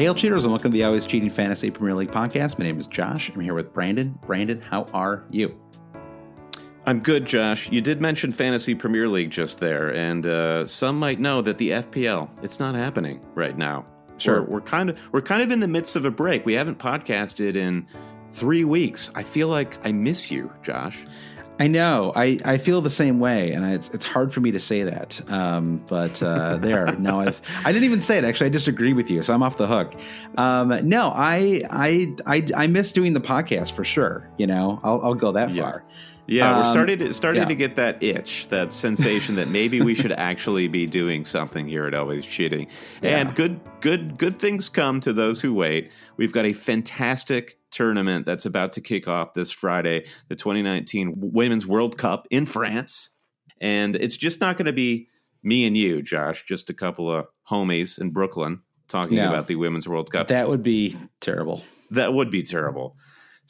Hail 0.00 0.14
cheaters 0.14 0.46
and 0.46 0.50
welcome 0.50 0.70
to 0.70 0.74
the 0.78 0.82
Always 0.82 1.04
Cheating 1.04 1.28
Fantasy 1.28 1.70
Premier 1.70 1.94
League 1.94 2.10
podcast. 2.10 2.58
My 2.58 2.64
name 2.64 2.78
is 2.78 2.86
Josh. 2.86 3.28
I'm 3.28 3.38
here 3.38 3.52
with 3.52 3.74
Brandon. 3.74 4.18
Brandon, 4.24 4.58
how 4.62 4.84
are 4.94 5.26
you? 5.28 5.54
I'm 6.86 7.00
good, 7.00 7.26
Josh. 7.26 7.70
You 7.70 7.82
did 7.82 8.00
mention 8.00 8.32
Fantasy 8.32 8.74
Premier 8.74 9.08
League 9.08 9.28
just 9.28 9.60
there, 9.60 9.94
and 9.94 10.24
uh, 10.24 10.64
some 10.66 10.98
might 10.98 11.20
know 11.20 11.42
that 11.42 11.58
the 11.58 11.72
FPL 11.72 12.30
it's 12.42 12.58
not 12.58 12.74
happening 12.74 13.20
right 13.34 13.58
now. 13.58 13.84
Sure, 14.16 14.40
we're, 14.40 14.52
we're 14.52 14.60
kind 14.62 14.88
of 14.88 14.98
we're 15.12 15.20
kind 15.20 15.42
of 15.42 15.50
in 15.50 15.60
the 15.60 15.68
midst 15.68 15.96
of 15.96 16.06
a 16.06 16.10
break. 16.10 16.46
We 16.46 16.54
haven't 16.54 16.78
podcasted 16.78 17.54
in 17.54 17.86
three 18.32 18.64
weeks. 18.64 19.10
I 19.14 19.22
feel 19.22 19.48
like 19.48 19.84
I 19.86 19.92
miss 19.92 20.30
you, 20.30 20.50
Josh. 20.62 21.04
I 21.60 21.66
know. 21.66 22.10
I, 22.16 22.38
I 22.44 22.56
feel 22.56 22.80
the 22.80 22.88
same 22.90 23.20
way, 23.20 23.52
and 23.52 23.64
it's 23.72 23.90
it's 23.90 24.04
hard 24.04 24.32
for 24.32 24.40
me 24.40 24.50
to 24.52 24.58
say 24.58 24.82
that. 24.82 25.20
Um, 25.30 25.84
but 25.86 26.22
uh, 26.22 26.56
there, 26.56 26.96
no, 26.98 27.20
I've 27.20 27.40
I 27.64 27.70
didn't 27.70 27.84
even 27.84 28.00
say 28.00 28.16
it. 28.18 28.24
Actually, 28.24 28.46
I 28.46 28.50
just 28.50 28.66
agree 28.66 28.94
with 28.94 29.10
you, 29.10 29.22
so 29.22 29.34
I'm 29.34 29.42
off 29.42 29.58
the 29.58 29.66
hook. 29.66 29.94
Um, 30.38 30.68
no, 30.88 31.12
I, 31.14 31.60
I 31.70 32.14
I 32.26 32.44
I 32.56 32.66
miss 32.66 32.92
doing 32.92 33.12
the 33.12 33.20
podcast 33.20 33.72
for 33.72 33.84
sure. 33.84 34.28
You 34.38 34.46
know, 34.46 34.80
I'll 34.82 35.00
I'll 35.04 35.14
go 35.14 35.32
that 35.32 35.50
Yeah. 35.50 35.62
far. 35.62 35.84
Yeah, 36.30 36.58
we're 36.58 36.64
Um, 36.66 36.70
starting 36.72 36.98
to 37.00 37.12
starting 37.12 37.42
yeah. 37.42 37.48
to 37.48 37.54
get 37.56 37.74
that 37.76 38.00
itch, 38.02 38.46
that 38.48 38.72
sensation 38.72 39.34
that 39.34 39.48
maybe 39.48 39.80
we 39.80 39.94
should 39.94 40.12
actually 40.12 40.68
be 40.68 40.86
doing 40.86 41.24
something 41.24 41.66
here 41.66 41.86
at 41.86 41.92
Always 41.94 42.24
Cheating. 42.24 42.68
And 43.02 43.28
Yeah. 43.30 43.34
good 43.34 43.60
good 43.80 44.16
good 44.16 44.38
things 44.38 44.68
come 44.68 45.00
to 45.00 45.12
those 45.12 45.40
who 45.40 45.52
wait. 45.52 45.90
We've 46.16 46.32
got 46.32 46.44
a 46.46 46.52
fantastic 46.52 47.58
tournament 47.72 48.26
that's 48.26 48.46
about 48.46 48.72
to 48.74 48.80
kick 48.80 49.08
off 49.08 49.34
this 49.34 49.50
Friday, 49.50 50.04
the 50.28 50.36
2019 50.36 51.14
Women's 51.16 51.66
World 51.66 51.98
Cup 51.98 52.26
in 52.30 52.46
France. 52.46 53.10
And 53.60 53.96
it's 53.96 54.16
just 54.16 54.40
not 54.40 54.56
going 54.56 54.66
to 54.66 54.72
be 54.72 55.08
me 55.42 55.66
and 55.66 55.76
you, 55.76 56.00
Josh, 56.02 56.44
just 56.46 56.70
a 56.70 56.74
couple 56.74 57.10
of 57.12 57.26
homies 57.50 57.98
in 57.98 58.10
Brooklyn 58.10 58.60
talking 58.88 59.16
No. 59.16 59.28
about 59.30 59.46
the 59.48 59.56
Women's 59.56 59.88
World 59.88 60.12
Cup. 60.12 60.28
That 60.28 60.48
would 60.48 60.62
be 60.62 60.96
terrible. 61.20 61.64
That 61.90 62.12
would 62.14 62.30
be 62.30 62.42
terrible. 62.42 62.96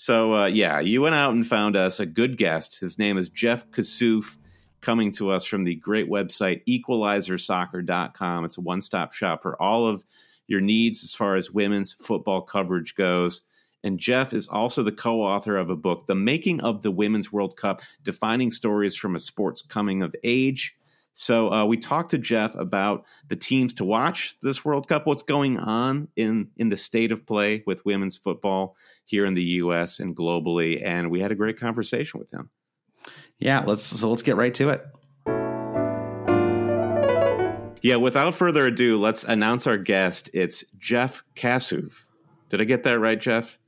So, 0.01 0.35
uh, 0.35 0.47
yeah, 0.47 0.81
you 0.81 1.03
went 1.03 1.15
out 1.15 1.35
and 1.35 1.47
found 1.47 1.77
us 1.77 2.01
a 2.01 2.07
good 2.07 2.39
guest. 2.39 2.81
His 2.81 2.99
name 2.99 3.19
is 3.19 3.29
Jeff 3.29 3.71
Kassouf, 3.71 4.39
coming 4.81 5.13
to 5.13 5.29
us 5.29 5.45
from 5.45 5.65
the 5.65 5.75
great 5.75 6.09
website 6.09 6.63
equalizersoccer.com. 6.67 8.47
It's 8.47 8.57
a 8.57 8.63
one 8.63 8.81
stop 8.81 9.13
shop 9.13 9.43
for 9.43 9.61
all 9.61 9.87
of 9.87 10.03
your 10.47 10.63
needs 10.63 11.05
as 11.05 11.15
far 11.15 11.37
as 11.37 11.51
women's 11.51 11.93
football 11.93 12.41
coverage 12.41 12.95
goes. 12.95 13.43
And 13.85 13.99
Jeff 13.99 14.33
is 14.33 14.49
also 14.49 14.83
the 14.83 14.91
co 14.91 15.21
author 15.21 15.59
of 15.59 15.69
a 15.69 15.77
book, 15.77 16.07
The 16.07 16.15
Making 16.15 16.63
of 16.63 16.81
the 16.81 16.91
Women's 16.91 17.31
World 17.31 17.59
Cup 17.59 17.83
Defining 18.03 18.53
Stories 18.53 18.97
from 18.97 19.17
a 19.17 19.21
Sport's 19.21 19.61
Coming 19.61 20.03
of 20.03 20.17
Age. 20.25 20.79
So 21.13 21.53
uh, 21.53 21.67
we 21.67 21.77
talked 21.77 22.11
to 22.13 22.19
Jeff 22.19 22.55
about 22.55 23.05
the 23.29 23.37
teams 23.37 23.75
to 23.75 23.85
watch 23.85 24.37
this 24.43 24.65
World 24.65 24.89
Cup, 24.89 25.07
what's 25.07 25.23
going 25.23 25.59
on 25.59 26.09
in 26.17 26.51
in 26.57 26.69
the 26.69 26.77
state 26.77 27.13
of 27.13 27.27
play 27.27 27.63
with 27.67 27.85
women's 27.85 28.17
football 28.17 28.77
here 29.05 29.27
in 29.27 29.35
the 29.35 29.43
U.S. 29.43 29.99
and 29.99 30.17
globally, 30.17 30.85
and 30.85 31.11
we 31.11 31.21
had 31.21 31.33
a 31.33 31.35
great 31.35 31.59
conversation 31.59 32.21
with 32.21 32.33
him. 32.33 32.51
Yeah, 33.39 33.65
let's 33.67 33.83
so 33.83 34.09
let's 34.09 34.23
get 34.23 34.37
right 34.37 34.55
to 34.55 34.69
it. 34.71 34.87
Yeah, 37.83 37.97
without 37.97 38.35
further 38.35 38.67
ado, 38.67 38.99
let's 38.99 39.25
announce 39.25 39.67
our 39.67 39.79
guest. 39.79 40.31
It's 40.35 40.65
Jeff 40.79 41.25
Kassouf. 41.35 42.07
Did 42.51 42.61
I 42.61 42.65
get 42.65 42.83
that 42.83 42.99
right, 42.99 43.19
Jeff? 43.19 43.59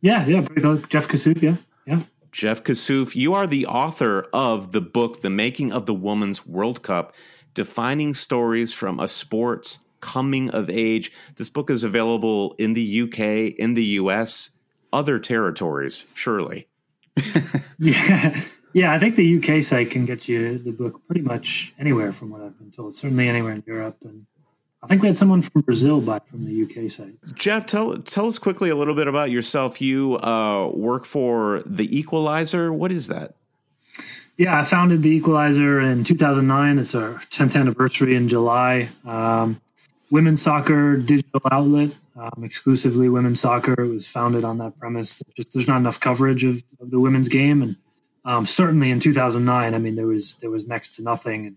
Yeah, 0.00 0.24
yeah. 0.26 0.40
Jeff 0.88 1.08
Kassouf, 1.08 1.42
yeah, 1.42 1.56
yeah. 1.86 2.00
Jeff 2.36 2.62
Kassouf, 2.62 3.16
you 3.16 3.32
are 3.32 3.46
the 3.46 3.64
author 3.64 4.26
of 4.30 4.72
the 4.72 4.80
book, 4.82 5.22
The 5.22 5.30
Making 5.30 5.72
of 5.72 5.86
the 5.86 5.94
Women's 5.94 6.46
World 6.46 6.82
Cup 6.82 7.14
Defining 7.54 8.12
Stories 8.12 8.74
from 8.74 9.00
a 9.00 9.08
Sport's 9.08 9.78
Coming 10.02 10.50
of 10.50 10.68
Age. 10.68 11.10
This 11.36 11.48
book 11.48 11.70
is 11.70 11.82
available 11.82 12.54
in 12.58 12.74
the 12.74 13.00
UK, 13.04 13.58
in 13.58 13.72
the 13.72 13.84
US, 14.00 14.50
other 14.92 15.18
territories, 15.18 16.04
surely. 16.12 16.68
Yeah, 17.78 18.42
yeah. 18.74 18.92
I 18.92 18.98
think 18.98 19.16
the 19.16 19.38
UK 19.38 19.62
site 19.62 19.90
can 19.90 20.04
get 20.04 20.28
you 20.28 20.58
the 20.58 20.72
book 20.72 21.00
pretty 21.06 21.22
much 21.22 21.72
anywhere, 21.78 22.12
from 22.12 22.28
what 22.28 22.42
I've 22.42 22.58
been 22.58 22.70
told. 22.70 22.94
Certainly 22.94 23.30
anywhere 23.30 23.52
in 23.52 23.64
Europe, 23.66 23.96
and 24.04 24.26
I 24.86 24.88
think 24.88 25.02
we 25.02 25.08
had 25.08 25.16
someone 25.16 25.42
from 25.42 25.62
Brazil 25.62 26.00
buy 26.00 26.20
from 26.30 26.44
the 26.44 26.62
UK 26.62 26.88
site. 26.88 27.16
Jeff, 27.34 27.66
tell 27.66 27.98
tell 27.98 28.26
us 28.26 28.38
quickly 28.38 28.70
a 28.70 28.76
little 28.76 28.94
bit 28.94 29.08
about 29.08 29.32
yourself. 29.32 29.80
You 29.80 30.16
uh, 30.18 30.68
work 30.68 31.04
for 31.04 31.64
the 31.66 31.98
Equalizer. 31.98 32.72
What 32.72 32.92
is 32.92 33.08
that? 33.08 33.34
Yeah, 34.36 34.56
I 34.56 34.62
founded 34.62 35.02
the 35.02 35.10
Equalizer 35.10 35.80
in 35.80 36.04
2009. 36.04 36.78
It's 36.78 36.94
our 36.94 37.14
10th 37.30 37.58
anniversary 37.58 38.14
in 38.14 38.28
July. 38.28 38.90
Um, 39.04 39.60
women's 40.12 40.40
soccer 40.40 40.96
digital 40.96 41.40
outlet, 41.50 41.90
um, 42.14 42.44
exclusively 42.44 43.08
women's 43.08 43.40
soccer. 43.40 43.72
It 43.72 43.88
was 43.88 44.06
founded 44.06 44.44
on 44.44 44.58
that 44.58 44.78
premise. 44.78 45.18
that 45.18 45.34
Just 45.34 45.52
there's 45.52 45.66
not 45.66 45.78
enough 45.78 45.98
coverage 45.98 46.44
of, 46.44 46.62
of 46.80 46.92
the 46.92 47.00
women's 47.00 47.26
game, 47.26 47.60
and 47.60 47.76
um, 48.24 48.46
certainly 48.46 48.92
in 48.92 49.00
2009, 49.00 49.74
I 49.74 49.78
mean 49.78 49.96
there 49.96 50.06
was 50.06 50.34
there 50.34 50.50
was 50.50 50.68
next 50.68 50.94
to 50.94 51.02
nothing. 51.02 51.46
And 51.46 51.56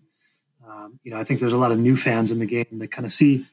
um, 0.70 1.00
you 1.04 1.12
know, 1.12 1.18
I 1.18 1.24
think 1.24 1.40
there's 1.40 1.54
a 1.54 1.58
lot 1.58 1.72
of 1.72 1.80
new 1.80 1.96
fans 1.96 2.32
in 2.32 2.40
the 2.40 2.46
game 2.46 2.66
that 2.72 2.92
kind 2.92 3.06
of 3.06 3.12
see. 3.12 3.46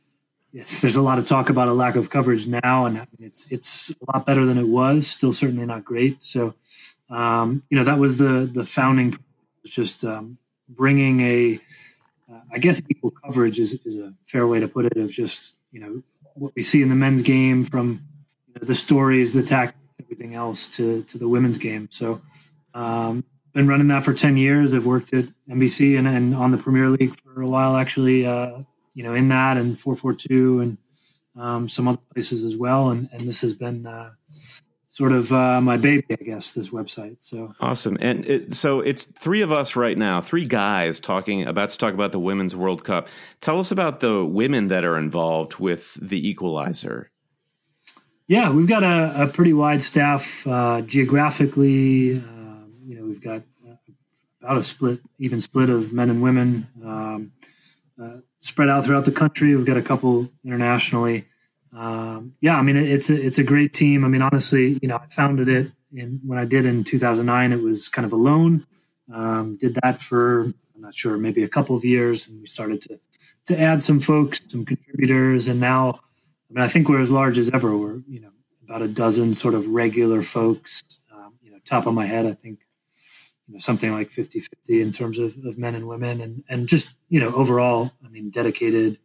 Yes, 0.53 0.81
there's 0.81 0.97
a 0.97 1.03
lot 1.03 1.19
of 1.19 1.27
talk 1.27 1.51
about 1.51 1.69
a 1.69 1.73
lack 1.73 1.97
of 1.97 2.09
coverage 2.09 2.47
now, 2.47 2.87
and 2.87 3.07
it's 3.19 3.51
it's 3.51 3.91
a 3.91 4.13
lot 4.13 4.27
better 4.27 4.45
than 4.45 4.59
it 4.59 4.69
was. 4.69 5.07
Still, 5.07 5.33
certainly 5.33 5.67
not 5.67 5.85
great. 5.85 6.23
So, 6.23 6.55
um, 7.11 7.63
you 7.69 7.77
know, 7.77 7.85
that 7.85 7.99
was 7.99 8.17
the 8.19 8.49
the 8.51 8.65
founding, 8.65 9.19
just 9.65 10.05
um, 10.05 10.39
bringing 10.69 11.21
a, 11.21 11.61
uh, 12.33 12.41
I 12.53 12.59
guess 12.59 12.81
equal 12.89 13.11
coverage 13.11 13.59
is 13.59 13.75
is 13.85 13.99
a 13.99 14.15
fair 14.25 14.47
way 14.47 14.61
to 14.61 14.69
put 14.69 14.87
it. 14.87 14.97
Of 14.97 15.11
just 15.11 15.59
you 15.73 15.81
know 15.81 16.03
what 16.35 16.53
we 16.55 16.62
see 16.62 16.81
in 16.81 16.89
the 16.89 16.95
men's 16.95 17.23
game 17.23 17.65
from 17.65 18.03
you 18.47 18.55
know, 18.55 18.67
the 18.67 18.75
stories, 18.75 19.35
the 19.35 19.43
tactics, 19.43 20.01
everything 20.01 20.35
else 20.35 20.69
to 20.69 21.03
to 21.05 21.19
the 21.19 21.29
women's 21.29 21.59
game. 21.59 21.89
So, 21.91 22.23
um, 22.73 23.25
been 23.56 23.67
running 23.67 23.88
that 23.88 24.05
for 24.05 24.12
ten 24.12 24.37
years. 24.37 24.75
I've 24.75 24.87
worked 24.87 25.12
at 25.14 25.25
NBC 25.49 25.99
and, 25.99 26.06
and 26.06 26.35
on 26.35 26.50
the 26.50 26.58
Premier 26.58 26.91
League 26.91 27.19
for 27.20 27.41
a 27.41 27.47
while, 27.47 27.76
actually. 27.76 28.26
Uh, 28.26 28.58
you 28.94 29.03
know, 29.03 29.14
in 29.14 29.29
that 29.29 29.56
and 29.56 29.79
four 29.79 29.97
four 29.97 30.12
two 30.12 30.61
and 30.61 30.79
um, 31.37 31.69
some 31.69 31.88
other 31.88 32.00
places 32.12 32.44
as 32.44 32.56
well. 32.56 32.91
And 32.91 33.08
and 33.12 33.26
this 33.26 33.41
has 33.41 33.55
been 33.55 33.87
uh, 33.87 34.11
sort 34.88 35.12
of 35.12 35.32
uh, 35.32 35.61
my 35.61 35.79
baby, 35.79 36.05
I 36.11 36.23
guess. 36.23 36.50
This 36.50 36.70
website. 36.70 37.23
So 37.23 37.55
awesome, 37.58 37.97
and 38.00 38.26
it, 38.26 38.55
so 38.55 38.81
it's 38.81 39.05
three 39.05 39.41
of 39.41 39.50
us 39.50 39.75
right 39.75 39.97
now, 39.97 40.20
three 40.20 40.44
guys 40.44 41.00
talking 41.00 41.47
about 41.47 41.70
to 41.70 41.79
talk 41.79 41.94
about 41.94 42.12
the 42.12 42.20
Women's 42.20 42.55
World 42.55 42.85
Cup. 42.85 43.09
Tell 43.41 43.59
us 43.59 43.70
about 43.70 44.00
the 44.00 44.25
women 44.25 44.69
that 44.69 44.85
are 44.85 44.99
involved 44.99 45.56
with 45.56 45.94
the 45.94 46.29
Equalizer. 46.29 47.11
Yeah, 48.29 48.50
we've 48.50 48.67
got 48.67 48.82
a, 48.82 49.23
a 49.23 49.26
pretty 49.29 49.52
wide 49.52 49.82
staff 49.82 50.47
uh, 50.47 50.82
geographically. 50.82 52.23
We've 53.06 53.20
got 53.20 53.43
uh, 53.67 53.75
about 54.43 54.58
a 54.58 54.64
split, 54.64 55.00
even 55.19 55.41
split 55.41 55.70
of 55.70 55.93
men 55.93 56.11
and 56.11 56.23
women 56.23 56.69
um, 56.85 57.32
uh, 58.00 58.19
spread 58.38 58.69
out 58.69 58.85
throughout 58.85 59.05
the 59.05 59.12
country. 59.12 59.55
We've 59.55 59.67
got 59.67 59.76
a 59.76 59.82
couple 59.82 60.31
internationally 60.44 61.26
um, 61.76 62.35
yeah, 62.41 62.56
I 62.56 62.62
mean, 62.62 62.76
it's 62.76 63.11
a, 63.11 63.20
it's 63.26 63.38
a 63.38 63.44
great 63.44 63.75
team. 63.75 64.05
I 64.05 64.08
mean, 64.08 64.23
honestly, 64.23 64.79
you 64.81 64.88
know, 64.88 64.97
I 64.97 65.06
founded 65.08 65.49
it 65.49 65.73
in 65.93 66.20
when 66.25 66.38
I 66.38 66.47
did 66.47 66.64
in 66.64 66.85
2009, 66.85 67.53
it 67.53 67.62
was 67.62 67.88
kind 67.88 68.06
of 68.06 68.12
alone. 68.12 68.67
Um, 69.12 69.56
did 69.61 69.76
that 69.82 70.00
for, 70.00 70.43
I'm 70.75 70.81
not 70.81 70.94
sure, 70.94 71.17
maybe 71.19 71.43
a 71.43 71.49
couple 71.49 71.76
of 71.76 71.85
years. 71.85 72.29
And 72.29 72.41
we 72.41 72.47
started 72.47 72.81
to, 72.82 72.99
to 73.47 73.61
add 73.61 73.82
some 73.82 74.00
folks, 74.00 74.41
some 74.49 74.64
contributors. 74.64 75.49
And 75.49 75.61
now, 75.61 76.00
I 76.50 76.55
mean, 76.55 76.64
I 76.64 76.69
think 76.69 76.88
we're 76.88 77.00
as 77.00 77.12
large 77.12 77.38
as 77.38 77.50
ever. 77.50 77.76
We're, 77.76 78.00
you 78.09 78.20
know, 78.20 78.31
about 78.64 78.82
a 78.82 78.88
dozen 78.88 79.35
sort 79.35 79.55
of 79.55 79.69
regular 79.69 80.23
folks, 80.23 80.82
um, 81.14 81.35
you 81.43 81.52
know, 81.52 81.59
top 81.64 81.87
of 81.87 81.94
my 81.94 82.06
head, 82.06 82.26
I 82.26 82.32
think, 82.32 82.66
you 83.49 83.55
know, 83.55 83.59
something 83.59 83.93
like 83.93 84.11
50, 84.11 84.41
50 84.41 84.83
in 84.83 84.93
terms 84.93 85.19
of, 85.19 85.37
of 85.45 85.59
men 85.59 85.75
and 85.75 85.87
women 85.87 86.21
and, 86.21 86.45
and 86.49 86.69
just, 86.69 86.97
you 87.09 87.21
know, 87.21 87.33
overall, 87.35 87.93
I 88.05 88.09
mean, 88.09 88.31
dedicated, 88.31 88.99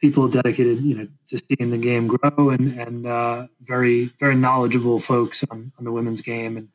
people 0.00 0.28
dedicated, 0.28 0.80
you 0.80 0.96
know, 0.96 1.08
to 1.28 1.38
seeing 1.38 1.70
the 1.70 1.78
game 1.78 2.08
grow 2.08 2.50
and 2.50 2.78
and 2.78 3.06
uh, 3.06 3.46
very 3.60 4.06
very 4.18 4.34
knowledgeable 4.34 4.98
folks 4.98 5.44
on, 5.50 5.72
on 5.78 5.84
the 5.84 5.92
women's 5.92 6.20
game 6.20 6.56
and 6.56 6.68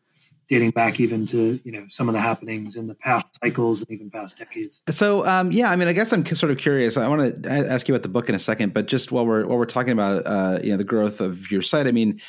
dating 0.47 0.71
back 0.71 0.99
even 0.99 1.25
to 1.25 1.59
you 1.63 1.71
know 1.71 1.85
some 1.89 2.07
of 2.07 2.13
the 2.13 2.21
happenings 2.21 2.75
in 2.75 2.87
the 2.87 2.95
past 2.95 3.27
cycles 3.43 3.81
and 3.81 3.91
even 3.91 4.09
past 4.09 4.37
decades. 4.37 4.81
So 4.89 5.25
um, 5.27 5.51
yeah, 5.51 5.69
I 5.69 5.75
mean, 5.75 5.87
I 5.87 5.93
guess 5.93 6.11
I'm 6.13 6.25
sort 6.25 6.51
of 6.51 6.57
curious. 6.57 6.97
I 6.97 7.07
want 7.07 7.43
to 7.43 7.51
ask 7.51 7.87
you 7.87 7.93
about 7.93 8.03
the 8.03 8.09
book 8.09 8.29
in 8.29 8.35
a 8.35 8.39
second, 8.39 8.73
but 8.73 8.87
just 8.87 9.11
while 9.11 9.25
we're 9.25 9.45
while 9.45 9.57
we're 9.57 9.65
talking 9.65 9.93
about 9.93 10.25
uh, 10.25 10.59
you 10.63 10.71
know 10.71 10.77
the 10.77 10.83
growth 10.83 11.21
of 11.21 11.51
your 11.51 11.61
site, 11.61 11.87
I 11.87 11.91
mean. 11.91 12.19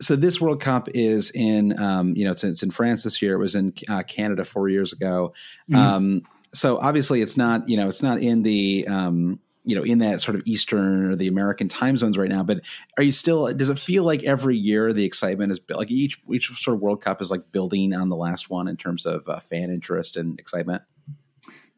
So 0.00 0.16
this 0.16 0.40
World 0.40 0.60
Cup 0.60 0.88
is 0.94 1.30
in, 1.32 1.78
um, 1.78 2.14
you 2.14 2.24
know, 2.24 2.30
it's, 2.30 2.44
it's, 2.44 2.62
in 2.62 2.70
France 2.70 3.02
this 3.02 3.20
year. 3.20 3.34
It 3.34 3.38
was 3.38 3.54
in 3.54 3.72
uh, 3.88 4.04
Canada 4.04 4.44
four 4.44 4.68
years 4.68 4.92
ago. 4.92 5.34
Mm-hmm. 5.70 5.74
Um, 5.74 6.22
so 6.52 6.78
obviously, 6.78 7.20
it's 7.20 7.36
not, 7.36 7.68
you 7.68 7.76
know, 7.76 7.88
it's 7.88 8.02
not 8.02 8.20
in 8.20 8.42
the, 8.42 8.86
um, 8.88 9.40
you 9.68 9.76
know 9.76 9.82
in 9.82 9.98
that 9.98 10.22
sort 10.22 10.34
of 10.34 10.42
eastern 10.46 11.04
or 11.04 11.14
the 11.14 11.28
american 11.28 11.68
time 11.68 11.96
zones 11.96 12.16
right 12.16 12.30
now 12.30 12.42
but 12.42 12.60
are 12.96 13.02
you 13.02 13.12
still 13.12 13.52
does 13.52 13.68
it 13.68 13.78
feel 13.78 14.02
like 14.02 14.24
every 14.24 14.56
year 14.56 14.94
the 14.94 15.04
excitement 15.04 15.52
is 15.52 15.60
like 15.68 15.90
each 15.90 16.20
each 16.32 16.48
sort 16.58 16.74
of 16.74 16.80
world 16.80 17.02
cup 17.02 17.20
is 17.20 17.30
like 17.30 17.52
building 17.52 17.92
on 17.92 18.08
the 18.08 18.16
last 18.16 18.48
one 18.48 18.66
in 18.66 18.76
terms 18.76 19.04
of 19.04 19.28
uh, 19.28 19.38
fan 19.38 19.70
interest 19.70 20.16
and 20.16 20.40
excitement 20.40 20.82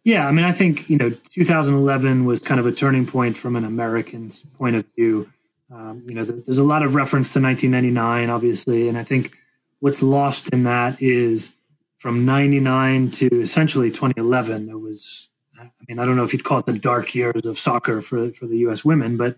yeah 0.05 0.29
i 0.29 0.31
mean 0.31 0.45
i 0.45 0.53
think 0.53 0.89
you 0.89 0.97
know 0.97 1.11
2011 1.11 2.25
was 2.25 2.41
kind 2.41 2.61
of 2.61 2.67
a 2.67 2.73
turning 2.73 3.07
point 3.07 3.37
from 3.37 3.57
an 3.57 3.65
american's 3.65 4.47
point 4.57 4.77
of 4.77 4.85
view 4.97 5.29
um, 5.71 6.03
you 6.07 6.15
know 6.15 6.25
there's 6.25 6.59
a 6.59 6.65
lot 6.65 6.83
of 6.83 6.95
reference 6.95 7.33
to 7.33 7.41
1999 7.41 8.31
obviously 8.31 8.89
and 8.89 8.99
i 8.99 9.05
think 9.05 9.33
what's 9.81 10.03
lost 10.03 10.49
in 10.51 10.65
that 10.65 11.01
is 11.01 11.53
from 11.99 12.25
99 12.25 13.11
to 13.11 13.41
essentially 13.41 13.91
2011 13.91 14.67
there 14.67 14.79
was 14.79 15.31
I 15.61 15.69
mean, 15.89 15.99
I 15.99 16.05
don't 16.05 16.17
know 16.17 16.25
if 16.25 16.33
you'd 16.33 16.45
call 16.45 16.59
it 16.59 16.67
the 16.67 16.73
dark 16.73 17.15
years 17.15 17.45
of 17.45 17.59
soccer 17.59 18.01
for 18.01 18.33
for 18.33 18.47
the 18.47 18.59
U.S. 18.59 18.85
women, 18.85 19.17
but 19.17 19.37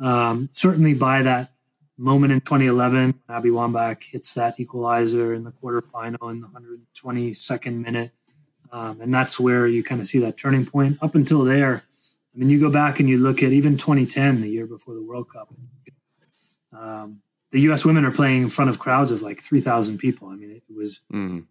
um, 0.00 0.48
certainly 0.52 0.94
by 0.94 1.22
that 1.22 1.50
moment 1.96 2.32
in 2.32 2.40
2011, 2.40 3.20
Abby 3.28 3.50
Wambach 3.50 4.02
hits 4.02 4.34
that 4.34 4.58
equalizer 4.58 5.32
in 5.32 5.44
the 5.44 5.52
quarterfinal 5.52 6.30
in 6.30 6.40
the 6.40 6.48
122nd 6.48 7.84
minute, 7.84 8.10
um, 8.72 9.00
and 9.00 9.14
that's 9.14 9.38
where 9.38 9.66
you 9.66 9.82
kind 9.82 10.00
of 10.00 10.06
see 10.06 10.18
that 10.18 10.36
turning 10.36 10.66
point. 10.66 10.98
Up 11.00 11.14
until 11.14 11.44
there, 11.44 11.84
I 12.34 12.38
mean, 12.38 12.50
you 12.50 12.58
go 12.58 12.70
back 12.70 12.98
and 12.98 13.08
you 13.08 13.18
look 13.18 13.42
at 13.42 13.52
even 13.52 13.76
2010, 13.76 14.40
the 14.40 14.48
year 14.48 14.66
before 14.66 14.94
the 14.94 15.02
World 15.02 15.30
Cup. 15.30 15.52
Um, 16.72 17.20
the 17.50 17.60
U.S. 17.62 17.84
women 17.84 18.04
are 18.06 18.10
playing 18.10 18.44
in 18.44 18.48
front 18.48 18.70
of 18.70 18.78
crowds 18.78 19.10
of 19.10 19.20
like 19.20 19.40
3,000 19.40 19.98
people. 19.98 20.28
I 20.28 20.36
mean, 20.36 20.50
it 20.50 20.62
was 20.74 21.00
mm. 21.12 21.44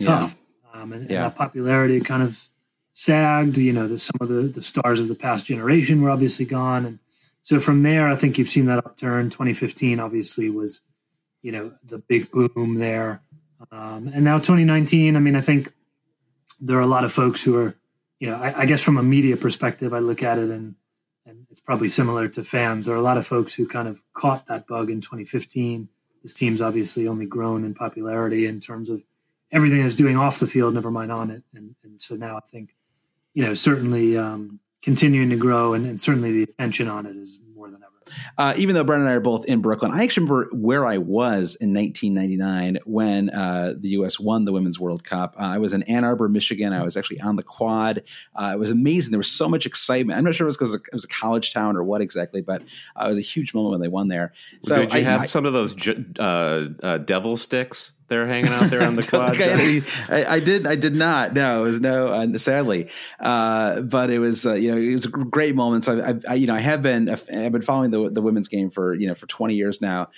tough, 0.00 0.36
yeah. 0.74 0.80
Um, 0.80 0.92
and, 0.92 1.10
yeah. 1.10 1.16
and 1.16 1.26
that 1.26 1.34
popularity 1.36 2.00
kind 2.00 2.22
of 2.22 2.48
sagged. 2.92 3.58
You 3.58 3.74
know, 3.74 3.86
that 3.86 3.98
some 3.98 4.16
of 4.20 4.28
the, 4.28 4.42
the 4.42 4.62
stars 4.62 4.98
of 4.98 5.08
the 5.08 5.14
past 5.14 5.44
generation 5.44 6.00
were 6.00 6.08
obviously 6.08 6.46
gone. 6.46 6.86
And 6.86 6.98
so 7.42 7.60
from 7.60 7.82
there, 7.82 8.08
I 8.08 8.16
think 8.16 8.38
you've 8.38 8.48
seen 8.48 8.66
that 8.66 8.78
upturn. 8.78 9.28
2015 9.28 10.00
obviously 10.00 10.48
was, 10.48 10.80
you 11.42 11.52
know, 11.52 11.72
the 11.84 11.98
big 11.98 12.30
boom 12.30 12.76
there. 12.76 13.20
Um, 13.70 14.10
and 14.14 14.24
now 14.24 14.38
2019, 14.38 15.16
I 15.16 15.18
mean, 15.20 15.36
I 15.36 15.42
think 15.42 15.72
there 16.60 16.78
are 16.78 16.82
a 16.82 16.86
lot 16.86 17.04
of 17.04 17.12
folks 17.12 17.42
who 17.42 17.56
are, 17.58 17.74
you 18.22 18.30
know, 18.30 18.36
I, 18.36 18.60
I 18.60 18.66
guess 18.66 18.80
from 18.80 18.98
a 18.98 19.02
media 19.02 19.36
perspective, 19.36 19.92
I 19.92 19.98
look 19.98 20.22
at 20.22 20.38
it 20.38 20.48
and, 20.48 20.76
and 21.26 21.44
it's 21.50 21.58
probably 21.58 21.88
similar 21.88 22.28
to 22.28 22.44
fans. 22.44 22.86
There 22.86 22.94
are 22.94 22.98
a 22.98 23.02
lot 23.02 23.18
of 23.18 23.26
folks 23.26 23.52
who 23.54 23.66
kind 23.66 23.88
of 23.88 24.04
caught 24.14 24.46
that 24.46 24.68
bug 24.68 24.90
in 24.90 25.00
2015. 25.00 25.88
This 26.22 26.32
team's 26.32 26.60
obviously 26.60 27.08
only 27.08 27.26
grown 27.26 27.64
in 27.64 27.74
popularity 27.74 28.46
in 28.46 28.60
terms 28.60 28.88
of 28.88 29.02
everything 29.50 29.84
it's 29.84 29.96
doing 29.96 30.16
off 30.16 30.38
the 30.38 30.46
field, 30.46 30.72
never 30.72 30.92
mind 30.92 31.10
on 31.10 31.32
it. 31.32 31.42
And, 31.52 31.74
and 31.82 32.00
so 32.00 32.14
now 32.14 32.36
I 32.36 32.40
think 32.48 32.76
you 33.34 33.44
know, 33.44 33.54
certainly 33.54 34.16
um, 34.16 34.60
continuing 34.82 35.30
to 35.30 35.36
grow, 35.36 35.74
and, 35.74 35.84
and, 35.84 36.00
certainly 36.00 36.30
the 36.30 36.42
attention 36.44 36.86
on 36.86 37.06
it 37.06 37.16
is. 37.16 37.40
Uh, 38.38 38.54
even 38.56 38.74
though 38.74 38.84
Brent 38.84 39.02
and 39.02 39.10
I 39.10 39.14
are 39.14 39.20
both 39.20 39.44
in 39.46 39.60
Brooklyn, 39.60 39.92
I 39.92 40.02
actually 40.02 40.26
remember 40.26 40.48
where 40.54 40.86
I 40.86 40.98
was 40.98 41.56
in 41.56 41.72
1999 41.74 42.78
when 42.84 43.30
uh, 43.30 43.74
the 43.76 43.90
U.S. 43.90 44.18
won 44.18 44.44
the 44.44 44.52
Women's 44.52 44.78
World 44.78 45.04
Cup. 45.04 45.34
Uh, 45.38 45.44
I 45.44 45.58
was 45.58 45.72
in 45.72 45.82
Ann 45.84 46.04
Arbor, 46.04 46.28
Michigan. 46.28 46.72
I 46.72 46.82
was 46.82 46.96
actually 46.96 47.20
on 47.20 47.36
the 47.36 47.42
quad. 47.42 48.02
Uh, 48.34 48.52
it 48.54 48.58
was 48.58 48.70
amazing. 48.70 49.10
There 49.10 49.18
was 49.18 49.30
so 49.30 49.48
much 49.48 49.66
excitement. 49.66 50.18
I'm 50.18 50.24
not 50.24 50.34
sure 50.34 50.46
it 50.46 50.48
was 50.48 50.56
because 50.56 50.74
it 50.74 50.82
was 50.92 51.04
a 51.04 51.08
college 51.08 51.52
town 51.52 51.76
or 51.76 51.84
what 51.84 52.00
exactly, 52.00 52.40
but 52.40 52.62
uh, 52.96 53.04
it 53.06 53.08
was 53.08 53.18
a 53.18 53.22
huge 53.22 53.54
moment 53.54 53.72
when 53.72 53.80
they 53.80 53.88
won 53.88 54.08
there. 54.08 54.32
So 54.62 54.76
did 54.76 54.92
you 54.92 55.00
I, 55.00 55.02
have 55.02 55.22
I, 55.22 55.26
some 55.26 55.46
of 55.46 55.52
those 55.52 55.76
uh, 56.18 56.98
devil 57.04 57.36
sticks? 57.36 57.92
They're 58.12 58.26
hanging 58.26 58.52
out 58.52 58.70
there 58.70 58.82
on 58.82 58.94
the 58.94 59.02
quad. 59.08 59.40
I, 59.40 60.34
I, 60.34 60.38
did. 60.38 60.66
I 60.66 60.76
did 60.76 60.94
not. 60.94 61.32
No, 61.32 61.62
it 61.62 61.64
was 61.64 61.80
no. 61.80 62.08
Uh, 62.08 62.36
sadly, 62.36 62.90
uh, 63.18 63.80
but 63.80 64.10
it 64.10 64.18
was. 64.18 64.44
Uh, 64.44 64.52
you 64.52 64.70
know, 64.70 64.76
it 64.76 64.92
was 64.92 65.06
great 65.06 65.54
moments. 65.54 65.88
I, 65.88 66.14
I, 66.28 66.34
you 66.34 66.46
know, 66.46 66.54
I 66.54 66.60
have 66.60 66.82
been. 66.82 67.08
I've 67.08 67.26
been 67.26 67.62
following 67.62 67.90
the 67.90 68.10
the 68.10 68.20
women's 68.20 68.48
game 68.48 68.70
for 68.70 68.94
you 68.94 69.08
know 69.08 69.14
for 69.14 69.26
twenty 69.26 69.54
years 69.54 69.80
now. 69.80 70.10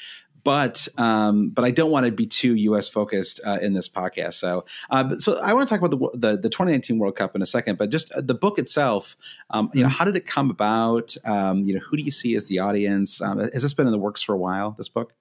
But 0.43 0.89
um, 0.99 1.51
but 1.51 1.65
I 1.65 1.71
don't 1.71 1.91
want 1.91 2.05
to 2.05 2.13
be 2.13 2.27
too 2.27 2.55
U.S. 2.55 2.89
focused 2.89 3.41
uh, 3.47 3.59
in 3.63 3.73
this 3.73 3.89
podcast. 3.89 4.35
So 4.35 4.67
uh, 4.91 5.17
so 5.17 5.41
I 5.41 5.55
want 5.55 5.69
to 5.69 5.75
talk 5.75 5.83
about 5.83 6.13
the, 6.13 6.19
the, 6.19 6.37
the 6.37 6.51
2019 6.51 6.99
World 6.99 7.17
Cup 7.17 7.35
in 7.35 7.41
a 7.41 7.47
second. 7.47 7.79
But 7.79 7.89
just 7.89 8.13
uh, 8.13 8.21
the 8.21 8.35
book 8.35 8.59
itself, 8.59 9.17
um, 9.49 9.71
you 9.73 9.81
know, 9.81 9.87
mm-hmm. 9.89 9.97
how 9.97 10.05
did 10.05 10.17
it 10.17 10.27
come 10.27 10.51
about? 10.51 11.17
Um, 11.25 11.65
you 11.65 11.75
know, 11.75 11.81
who 11.81 11.97
do 11.97 12.03
you 12.03 12.11
see 12.11 12.35
as 12.35 12.45
the 12.47 12.59
audience? 12.59 13.23
Um, 13.23 13.39
has 13.39 13.63
this 13.63 13.73
been 13.73 13.87
in 13.87 13.93
the 13.93 13.99
works 13.99 14.23
for 14.23 14.35
a 14.35 14.39
while? 14.39 14.73
This 14.73 14.91
book? 14.91 15.15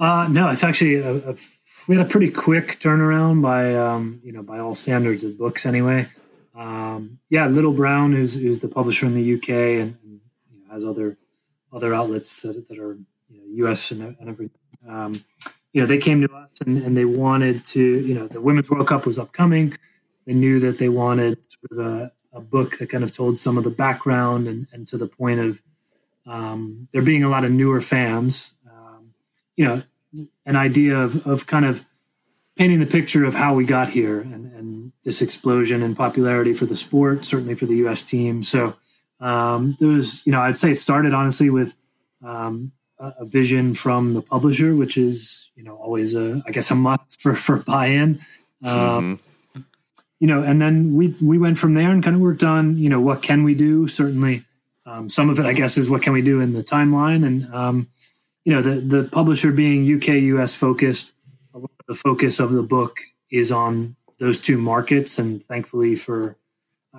Uh, 0.00 0.26
no, 0.30 0.48
it's 0.48 0.64
actually 0.64 0.94
a, 0.94 1.16
a 1.16 1.36
we 1.90 1.96
had 1.96 2.06
a 2.06 2.08
pretty 2.08 2.30
quick 2.30 2.78
turnaround 2.78 3.42
by 3.42 3.74
um, 3.74 4.20
you 4.22 4.30
know 4.30 4.44
by 4.44 4.60
all 4.60 4.76
standards 4.76 5.24
of 5.24 5.36
books 5.36 5.66
anyway. 5.66 6.06
Um, 6.54 7.18
yeah, 7.30 7.48
Little 7.48 7.72
Brown, 7.72 8.12
who's 8.12 8.34
who's 8.34 8.60
the 8.60 8.68
publisher 8.68 9.06
in 9.06 9.14
the 9.16 9.34
UK 9.34 9.48
and, 9.82 9.98
and 10.04 10.20
you 10.52 10.60
know, 10.60 10.72
has 10.72 10.84
other 10.84 11.18
other 11.72 11.92
outlets 11.92 12.42
that, 12.42 12.68
that 12.68 12.78
are 12.78 12.96
you 13.28 13.40
know, 13.40 13.66
US 13.66 13.90
and, 13.90 14.16
and 14.20 14.28
everything. 14.28 14.60
Um, 14.88 15.14
you 15.72 15.80
know, 15.80 15.86
they 15.88 15.98
came 15.98 16.20
to 16.20 16.32
us 16.32 16.52
and, 16.64 16.80
and, 16.80 16.96
they 16.96 17.04
wanted 17.04 17.64
to. 17.66 17.82
You 17.82 18.14
know, 18.14 18.28
the 18.28 18.40
Women's 18.40 18.70
World 18.70 18.86
Cup 18.86 19.04
was 19.04 19.18
upcoming. 19.18 19.76
They 20.26 20.34
knew 20.34 20.60
that 20.60 20.78
they 20.78 20.88
wanted 20.88 21.38
sort 21.50 21.72
of 21.72 21.92
a, 21.92 22.12
a 22.32 22.40
book 22.40 22.78
that 22.78 22.88
kind 22.88 23.02
of 23.02 23.10
told 23.10 23.36
some 23.36 23.58
of 23.58 23.64
the 23.64 23.70
background 23.70 24.46
and, 24.46 24.68
and 24.72 24.86
to 24.86 24.96
the 24.96 25.08
point 25.08 25.40
of 25.40 25.60
um, 26.24 26.86
there 26.92 27.02
being 27.02 27.24
a 27.24 27.28
lot 27.28 27.42
of 27.42 27.50
newer 27.50 27.80
fans. 27.80 28.54
Um, 28.70 29.12
you 29.56 29.64
know, 29.64 29.82
an 30.46 30.56
idea 30.56 30.96
of, 30.96 31.26
of 31.26 31.46
kind 31.46 31.64
of 31.64 31.86
painting 32.56 32.80
the 32.80 32.86
picture 32.86 33.24
of 33.24 33.34
how 33.34 33.54
we 33.54 33.64
got 33.64 33.88
here 33.88 34.20
and, 34.20 34.52
and 34.52 34.92
this 35.04 35.22
explosion 35.22 35.82
in 35.82 35.94
popularity 35.94 36.52
for 36.52 36.66
the 36.66 36.76
sport, 36.76 37.24
certainly 37.24 37.54
for 37.54 37.66
the 37.66 37.76
U.S. 37.76 38.02
team. 38.02 38.42
So 38.42 38.76
um, 39.20 39.76
there 39.78 39.88
was, 39.88 40.24
you 40.26 40.32
know, 40.32 40.40
I'd 40.40 40.56
say 40.56 40.72
it 40.72 40.76
started 40.76 41.14
honestly 41.14 41.50
with 41.50 41.76
um, 42.24 42.72
a, 42.98 43.24
vision 43.24 43.74
from 43.74 44.12
the 44.12 44.22
publisher, 44.22 44.74
which 44.74 44.98
is, 44.98 45.50
you 45.54 45.62
know, 45.62 45.76
always 45.76 46.14
a, 46.14 46.42
I 46.46 46.50
guess, 46.50 46.70
a 46.70 46.74
must 46.74 47.20
for 47.20 47.34
for 47.34 47.56
buy-in. 47.56 48.20
Um, 48.62 49.20
mm-hmm. 49.54 49.62
You 50.18 50.26
know, 50.26 50.42
and 50.42 50.60
then 50.60 50.94
we 50.94 51.14
we 51.22 51.38
went 51.38 51.56
from 51.56 51.72
there 51.72 51.90
and 51.90 52.02
kind 52.02 52.16
of 52.16 52.20
worked 52.20 52.44
on, 52.44 52.76
you 52.76 52.90
know, 52.90 53.00
what 53.00 53.22
can 53.22 53.42
we 53.42 53.54
do? 53.54 53.86
Certainly, 53.86 54.44
um, 54.84 55.08
some 55.08 55.30
of 55.30 55.38
it, 55.38 55.46
I 55.46 55.54
guess, 55.54 55.78
is 55.78 55.88
what 55.88 56.02
can 56.02 56.12
we 56.12 56.20
do 56.20 56.40
in 56.40 56.52
the 56.52 56.62
timeline 56.62 57.26
and 57.26 57.54
um, 57.54 57.88
you 58.44 58.52
know, 58.52 58.62
the, 58.62 58.80
the 58.80 59.04
publisher 59.04 59.52
being 59.52 59.82
UK, 59.96 60.08
US 60.34 60.54
focused, 60.54 61.14
the 61.86 61.94
focus 61.94 62.40
of 62.40 62.50
the 62.50 62.62
book 62.62 62.98
is 63.30 63.52
on 63.52 63.96
those 64.18 64.40
two 64.40 64.56
markets. 64.56 65.18
And 65.18 65.42
thankfully 65.42 65.94
for, 65.94 66.36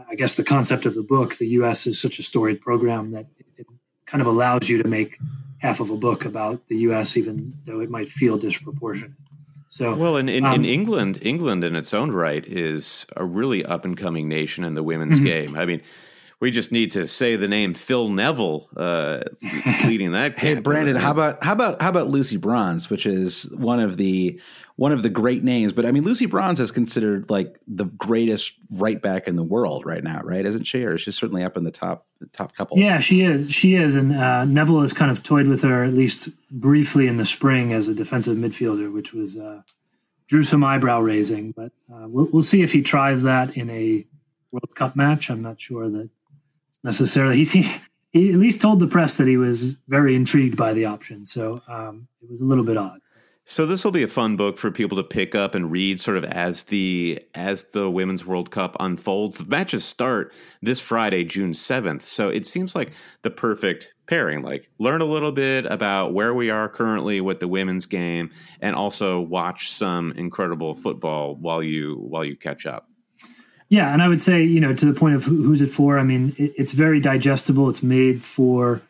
I 0.10 0.16
guess, 0.16 0.36
the 0.36 0.44
concept 0.44 0.86
of 0.86 0.96
the 0.96 1.04
book, 1.04 1.36
the 1.36 1.48
US 1.48 1.88
is 1.88 2.00
such 2.02 2.20
a 2.20 2.24
storied 2.24 2.62
program 2.62 3.12
that 3.12 3.28
it 3.58 3.68
kind 4.06 4.22
of 4.22 4.28
allows 4.28 4.70
you 4.70 4.82
to 4.82 4.88
make 4.88 5.18
half 5.60 5.80
of 5.80 5.90
a 5.90 5.96
book 5.96 6.26
about 6.26 6.68
the 6.68 6.78
U.S., 6.78 7.16
even 7.16 7.54
though 7.66 7.80
it 7.80 7.90
might 7.90 8.10
feel 8.10 8.38
disproportionate. 8.38 9.16
So, 9.70 9.96
well, 9.96 10.18
in, 10.18 10.28
in, 10.28 10.44
um, 10.44 10.56
in, 10.56 10.66
England, 10.66 11.20
England 11.22 11.64
in 11.64 11.76
its 11.76 11.94
own 11.94 12.12
right 12.12 12.46
is 12.46 13.06
a 13.16 13.24
really 13.24 13.64
up 13.64 13.86
and 13.86 13.96
coming 13.96 14.28
nation 14.28 14.66
in 14.66 14.74
the 14.74 14.84
women's 14.84 15.16
mm-hmm. 15.18 15.26
game. 15.26 15.56
I 15.56 15.66
mean, 15.66 15.82
we 16.42 16.52
just 16.52 16.72
need 16.72 16.92
to 16.92 17.08
say 17.08 17.38
the 17.38 17.48
name 17.48 17.74
Phil 17.74 18.10
Neville 18.10 18.68
uh, 18.76 19.22
leading 19.86 20.12
that. 20.12 20.38
hey, 20.38 20.56
Brandon, 20.56 20.98
how 20.98 21.12
about 21.12 21.44
how 21.44 21.54
about 21.54 21.82
how 21.82 21.90
about 21.90 22.10
Lucy 22.10 22.36
Bronze, 22.36 22.90
which 22.90 23.06
is 23.06 23.44
one 23.56 23.80
of 23.80 23.96
the 23.96 24.42
one 24.82 24.92
of 24.92 25.04
the 25.04 25.10
great 25.10 25.44
names. 25.44 25.74
But 25.74 25.86
I 25.86 25.92
mean, 25.92 26.04
Lucy 26.04 26.26
Bronze 26.26 26.60
is 26.60 26.72
considered 26.72 27.30
like 27.30 27.60
the 27.68 27.86
greatest 27.86 28.56
right 28.72 29.00
back 29.00 29.28
in 29.28 29.36
the 29.36 29.44
world 29.44 29.86
right 29.86 30.04
now, 30.04 30.22
right? 30.24 30.44
Isn't 30.44 30.64
she? 30.64 30.84
Or 30.84 30.98
she's 30.98 31.16
certainly 31.16 31.44
up 31.44 31.56
in 31.56 31.64
the 31.64 31.72
top 31.72 32.08
the 32.20 32.26
top 32.26 32.56
couple. 32.56 32.80
Yeah, 32.80 32.98
she 32.98 33.22
is. 33.22 33.52
She 33.52 33.76
is. 33.76 33.94
And 33.94 34.16
uh, 34.16 34.44
Neville 34.46 34.82
has 34.82 34.92
kind 34.92 35.12
of 35.12 35.22
toyed 35.22 35.48
with 35.48 35.62
her 35.62 35.84
at 35.84 35.94
least 35.94 36.30
briefly 36.50 37.08
in 37.08 37.18
the 37.18 37.26
spring 37.26 37.72
as 37.72 37.88
a 37.88 37.94
defensive 37.94 38.36
midfielder, 38.36 38.92
which 38.92 39.14
was 39.14 39.38
uh, 39.38 39.62
drew 40.28 40.44
some 40.44 40.64
eyebrow 40.64 41.02
raising. 41.02 41.52
But 41.52 41.72
uh, 41.94 42.08
we'll, 42.08 42.30
we'll 42.34 42.42
see 42.42 42.64
if 42.64 42.74
he 42.74 42.82
tries 42.82 43.22
that 43.22 43.56
in 43.56 43.70
a 43.70 44.08
World 44.52 44.74
Cup 44.74 44.96
match. 44.96 45.30
I'm 45.30 45.44
not 45.44 45.62
sure 45.62 45.90
that 45.90 46.10
necessarily. 46.84 47.44
He, 47.44 47.70
he 48.12 48.30
at 48.30 48.36
least 48.36 48.62
told 48.62 48.80
the 48.80 48.88
press 48.88 49.18
that 49.18 49.28
he 49.28 49.38
was 49.38 49.74
very 49.88 50.16
intrigued 50.16 50.58
by 50.58 50.74
the 50.74 50.86
option. 50.86 51.26
So 51.26 51.62
um, 51.68 52.08
it 52.22 52.30
was 52.30 52.42
a 52.42 52.46
little 52.46 52.64
bit 52.64 52.78
odd. 52.78 53.00
So 53.44 53.66
this 53.66 53.84
will 53.84 53.92
be 53.92 54.04
a 54.04 54.08
fun 54.08 54.38
book 54.38 54.58
for 54.58 54.70
people 54.70 54.98
to 54.98 55.04
pick 55.04 55.34
up 55.34 55.56
and 55.56 55.72
read 55.72 56.00
sort 56.00 56.16
of 56.16 56.24
as 56.26 56.64
the 56.64 57.20
as 57.34 57.64
the 57.64 57.90
Women's 57.90 58.24
World 58.24 58.52
Cup 58.52 58.78
unfolds. 58.80 59.40
The 59.40 59.46
matches 59.46 59.84
start 59.84 60.32
this 60.62 60.80
Friday, 60.80 61.24
June 61.24 61.52
7th. 61.52 62.04
So 62.04 62.30
it 62.30 62.46
seems 62.46 62.76
like 62.76 62.94
the 63.24 63.32
perfect 63.32 63.94
pairing. 64.06 64.44
Like 64.44 64.70
learn 64.78 65.02
a 65.02 65.06
little 65.06 65.32
bit 65.32 65.66
about 65.66 66.14
where 66.14 66.36
we 66.36 66.52
are 66.52 66.70
currently 66.70 67.20
with 67.20 67.40
the 67.40 67.48
women's 67.48 67.88
game 67.88 68.30
and 68.62 68.76
also 68.76 69.20
watch 69.20 69.72
some 69.72 70.12
incredible 70.14 70.76
football 70.76 71.36
while 71.36 71.64
you 71.64 71.96
while 71.96 72.24
you 72.24 72.38
catch 72.38 72.68
up. 72.68 72.91
Yeah, 73.72 73.92
and 73.92 74.04
I 74.04 74.08
would 74.08 74.22
say, 74.22 74.44
you 74.44 74.60
know, 74.60 74.76
to 74.76 74.86
the 74.86 74.94
point 74.94 75.16
of 75.16 75.24
who's 75.24 75.62
it 75.62 75.72
for, 75.72 75.98
I 75.98 76.04
mean, 76.04 76.36
it, 76.38 76.54
it's 76.58 76.74
very 76.74 77.00
digestible. 77.00 77.70
It's 77.70 77.82
made 77.82 78.24
for 78.24 78.84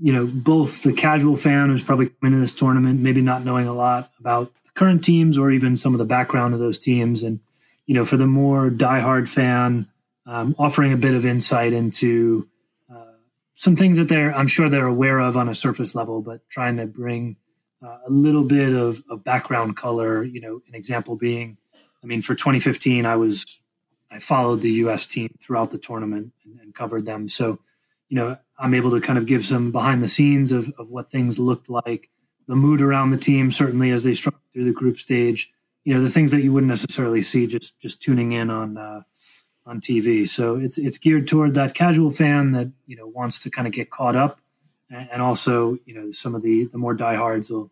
you 0.00 0.12
know, 0.12 0.26
both 0.26 0.82
the 0.82 0.92
casual 0.92 1.36
fan 1.36 1.68
who's 1.68 1.82
probably 1.82 2.08
coming 2.08 2.32
to 2.32 2.40
this 2.40 2.54
tournament, 2.54 3.00
maybe 3.00 3.20
not 3.20 3.44
knowing 3.44 3.68
a 3.68 3.74
lot 3.74 4.10
about 4.18 4.50
the 4.64 4.70
current 4.70 5.04
teams 5.04 5.36
or 5.36 5.50
even 5.50 5.76
some 5.76 5.92
of 5.92 5.98
the 5.98 6.06
background 6.06 6.54
of 6.54 6.60
those 6.60 6.78
teams, 6.78 7.22
and 7.22 7.40
you 7.86 7.94
know, 7.94 8.04
for 8.04 8.16
the 8.16 8.26
more 8.26 8.70
diehard 8.70 9.28
fan, 9.28 9.86
um, 10.24 10.54
offering 10.58 10.92
a 10.92 10.96
bit 10.96 11.12
of 11.12 11.26
insight 11.26 11.72
into 11.72 12.48
uh, 12.90 13.12
some 13.52 13.76
things 13.76 13.98
that 13.98 14.08
they're, 14.08 14.34
I'm 14.34 14.46
sure 14.46 14.68
they're 14.68 14.86
aware 14.86 15.18
of 15.18 15.36
on 15.36 15.48
a 15.48 15.54
surface 15.54 15.94
level, 15.94 16.22
but 16.22 16.48
trying 16.48 16.78
to 16.78 16.86
bring 16.86 17.36
uh, 17.82 17.98
a 18.06 18.10
little 18.10 18.44
bit 18.44 18.72
of, 18.72 19.02
of 19.10 19.22
background 19.22 19.76
color. 19.76 20.22
You 20.22 20.40
know, 20.40 20.62
an 20.68 20.74
example 20.74 21.16
being, 21.16 21.58
I 22.02 22.06
mean, 22.06 22.22
for 22.22 22.34
2015, 22.34 23.04
I 23.04 23.16
was 23.16 23.59
I 24.10 24.18
followed 24.18 24.60
the 24.60 24.70
U.S. 24.84 25.06
team 25.06 25.36
throughout 25.40 25.70
the 25.70 25.78
tournament 25.78 26.32
and, 26.44 26.60
and 26.60 26.74
covered 26.74 27.06
them, 27.06 27.28
so 27.28 27.60
you 28.10 28.16
know, 28.16 28.36
I'm 28.58 28.74
able 28.74 28.90
to 28.90 29.00
kind 29.00 29.16
of 29.18 29.24
give 29.24 29.44
some 29.44 29.72
behind 29.72 30.02
the 30.02 30.08
scenes 30.08 30.52
of, 30.52 30.70
of 30.78 30.90
what 30.90 31.10
things 31.10 31.38
looked 31.38 31.70
like, 31.70 32.10
the 32.46 32.56
mood 32.56 32.82
around 32.82 33.10
the 33.10 33.16
team, 33.16 33.50
certainly 33.50 33.90
as 33.90 34.04
they 34.04 34.12
struggled 34.12 34.42
through 34.52 34.64
the 34.64 34.72
group 34.72 34.98
stage, 34.98 35.50
you 35.84 35.94
know, 35.94 36.02
the 36.02 36.10
things 36.10 36.32
that 36.32 36.42
you 36.42 36.52
wouldn't 36.52 36.68
necessarily 36.68 37.22
see 37.22 37.46
just, 37.46 37.80
just 37.80 38.02
tuning 38.02 38.32
in 38.32 38.50
on, 38.50 38.76
uh, 38.76 39.02
on 39.64 39.80
TV. 39.80 40.28
So 40.28 40.56
it's, 40.56 40.76
it's 40.76 40.98
geared 40.98 41.28
toward 41.28 41.54
that 41.54 41.72
casual 41.72 42.10
fan 42.10 42.50
that, 42.52 42.72
you 42.86 42.96
know, 42.96 43.06
wants 43.06 43.38
to 43.40 43.50
kind 43.50 43.66
of 43.66 43.72
get 43.72 43.90
caught 43.90 44.16
up. 44.16 44.40
And 44.90 45.22
also, 45.22 45.78
you 45.86 45.94
know, 45.94 46.10
some 46.10 46.34
of 46.34 46.42
the, 46.42 46.64
the 46.64 46.78
more 46.78 46.94
diehards 46.94 47.48
will, 47.48 47.70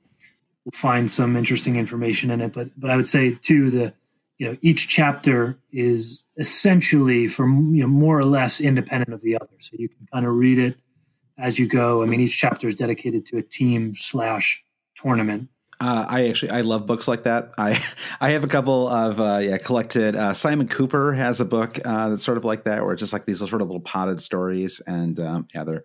will 0.64 0.73
find 0.73 1.11
some 1.11 1.37
interesting 1.37 1.75
information 1.75 2.30
in 2.30 2.40
it. 2.40 2.52
But, 2.52 2.71
but 2.76 2.90
I 2.90 2.97
would 2.97 3.09
say 3.09 3.35
too, 3.35 3.71
the, 3.73 3.95
you 4.38 4.47
know 4.47 4.57
each 4.62 4.88
chapter 4.88 5.59
is 5.73 6.25
essentially 6.37 7.26
from 7.26 7.75
you 7.75 7.83
know 7.83 7.88
more 7.88 8.18
or 8.18 8.25
less 8.25 8.61
independent 8.61 9.12
of 9.12 9.21
the 9.21 9.37
other 9.37 9.49
so 9.59 9.76
you 9.78 9.88
can 9.88 10.07
kind 10.12 10.25
of 10.25 10.33
read 10.33 10.59
it 10.59 10.76
as 11.37 11.59
you 11.59 11.66
go 11.66 12.02
i 12.02 12.07
mean 12.07 12.21
each 12.21 12.38
chapter 12.38 12.66
is 12.66 12.75
dedicated 12.75 13.26
to 13.26 13.37
a 13.37 13.42
team 13.42 13.95
slash 13.97 14.64
tournament 14.95 15.49
uh, 15.80 16.07
I 16.09 16.28
actually 16.28 16.50
I 16.50 16.62
love 16.62 16.87
books 16.87 17.07
like 17.07 17.23
that. 17.23 17.52
I 17.57 17.80
I 18.21 18.30
have 18.30 18.42
a 18.42 18.49
couple 18.49 18.88
of 18.88 19.21
uh, 19.21 19.38
yeah 19.40 19.59
collected. 19.59 20.16
Uh, 20.16 20.35
Simon 20.35 20.66
Kuper 20.66 21.16
has 21.16 21.40
a 21.40 21.45
book 21.45 21.78
uh, 21.85 22.09
that's 22.09 22.25
sort 22.25 22.37
of 22.37 22.45
like 22.45 22.64
that, 22.64 22.83
where 22.83 22.92
it's 22.92 23.00
just 23.00 23.12
like 23.12 23.26
these 23.26 23.38
sort 23.38 23.62
of 23.62 23.68
little 23.68 23.80
potted 23.80 24.21
stories, 24.21 24.80
and 24.88 25.21
um, 25.21 25.47
yeah, 25.54 25.62
they're 25.62 25.85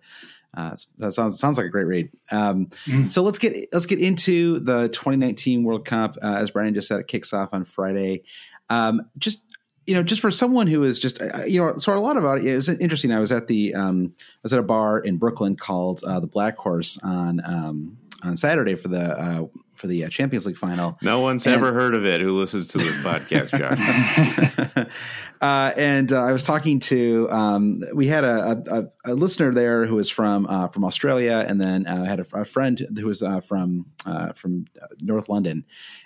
uh, 0.56 0.76
that 0.98 1.12
sounds 1.12 1.38
sounds 1.38 1.58
like 1.58 1.66
a 1.66 1.70
great 1.70 1.86
read. 1.86 2.10
Um, 2.30 2.66
mm. 2.86 3.10
So 3.10 3.22
let's 3.22 3.38
get 3.38 3.68
let's 3.72 3.86
get 3.86 4.00
into 4.00 4.60
the 4.60 4.88
2019 4.88 5.64
World 5.64 5.84
Cup. 5.84 6.16
Uh, 6.22 6.34
as 6.34 6.50
Brian 6.50 6.74
just 6.74 6.88
said, 6.88 7.00
it 7.00 7.08
kicks 7.08 7.32
off 7.32 7.50
on 7.52 7.64
Friday. 7.64 8.22
Um, 8.70 9.08
just 9.18 9.42
you 9.86 9.94
know, 9.94 10.02
just 10.02 10.20
for 10.20 10.30
someone 10.30 10.66
who 10.66 10.84
is 10.84 10.98
just 10.98 11.20
uh, 11.20 11.44
you 11.46 11.60
know, 11.60 11.76
so 11.76 11.96
a 11.96 12.00
lot 12.00 12.16
about 12.16 12.38
it, 12.38 12.46
it 12.46 12.54
was 12.54 12.68
interesting. 12.68 13.12
I 13.12 13.20
was 13.20 13.32
at 13.32 13.48
the 13.48 13.74
um, 13.74 14.14
I 14.18 14.40
was 14.42 14.52
at 14.52 14.58
a 14.58 14.62
bar 14.62 15.00
in 15.00 15.18
Brooklyn 15.18 15.56
called 15.56 16.02
uh, 16.04 16.20
the 16.20 16.26
Black 16.26 16.56
Horse 16.56 16.98
on 17.02 17.40
um, 17.44 17.98
on 18.22 18.36
Saturday 18.36 18.74
for 18.74 18.88
the 18.88 19.18
uh, 19.18 19.46
for 19.74 19.86
the 19.86 20.04
uh, 20.04 20.08
Champions 20.08 20.46
League 20.46 20.56
final. 20.56 20.98
No 21.02 21.20
one's 21.20 21.46
and, 21.46 21.54
ever 21.54 21.72
heard 21.72 21.94
of 21.94 22.04
it 22.04 22.20
who 22.20 22.38
listens 22.38 22.68
to 22.68 22.78
this 22.78 22.96
podcast, 23.02 23.50
Josh. 23.58 24.86
uh, 25.40 25.72
and 25.76 26.12
uh, 26.12 26.22
I 26.22 26.32
was 26.32 26.44
talking 26.44 26.80
to 26.80 27.28
um, 27.30 27.80
we 27.94 28.06
had 28.06 28.24
a, 28.24 28.62
a, 29.04 29.12
a, 29.12 29.14
listener 29.14 29.52
there 29.52 29.86
who 29.86 29.96
was 29.96 30.10
from 30.10 30.46
uh, 30.46 30.68
from 30.68 30.84
Australia, 30.84 31.44
and 31.46 31.60
then 31.60 31.86
uh, 31.86 32.02
I 32.04 32.06
had 32.06 32.20
a, 32.20 32.26
a, 32.32 32.44
friend 32.44 32.86
who 32.96 33.06
was 33.06 33.22
uh, 33.22 33.40
from 33.40 33.86
from 34.34 34.66
North 35.00 35.28
London, 35.28 35.64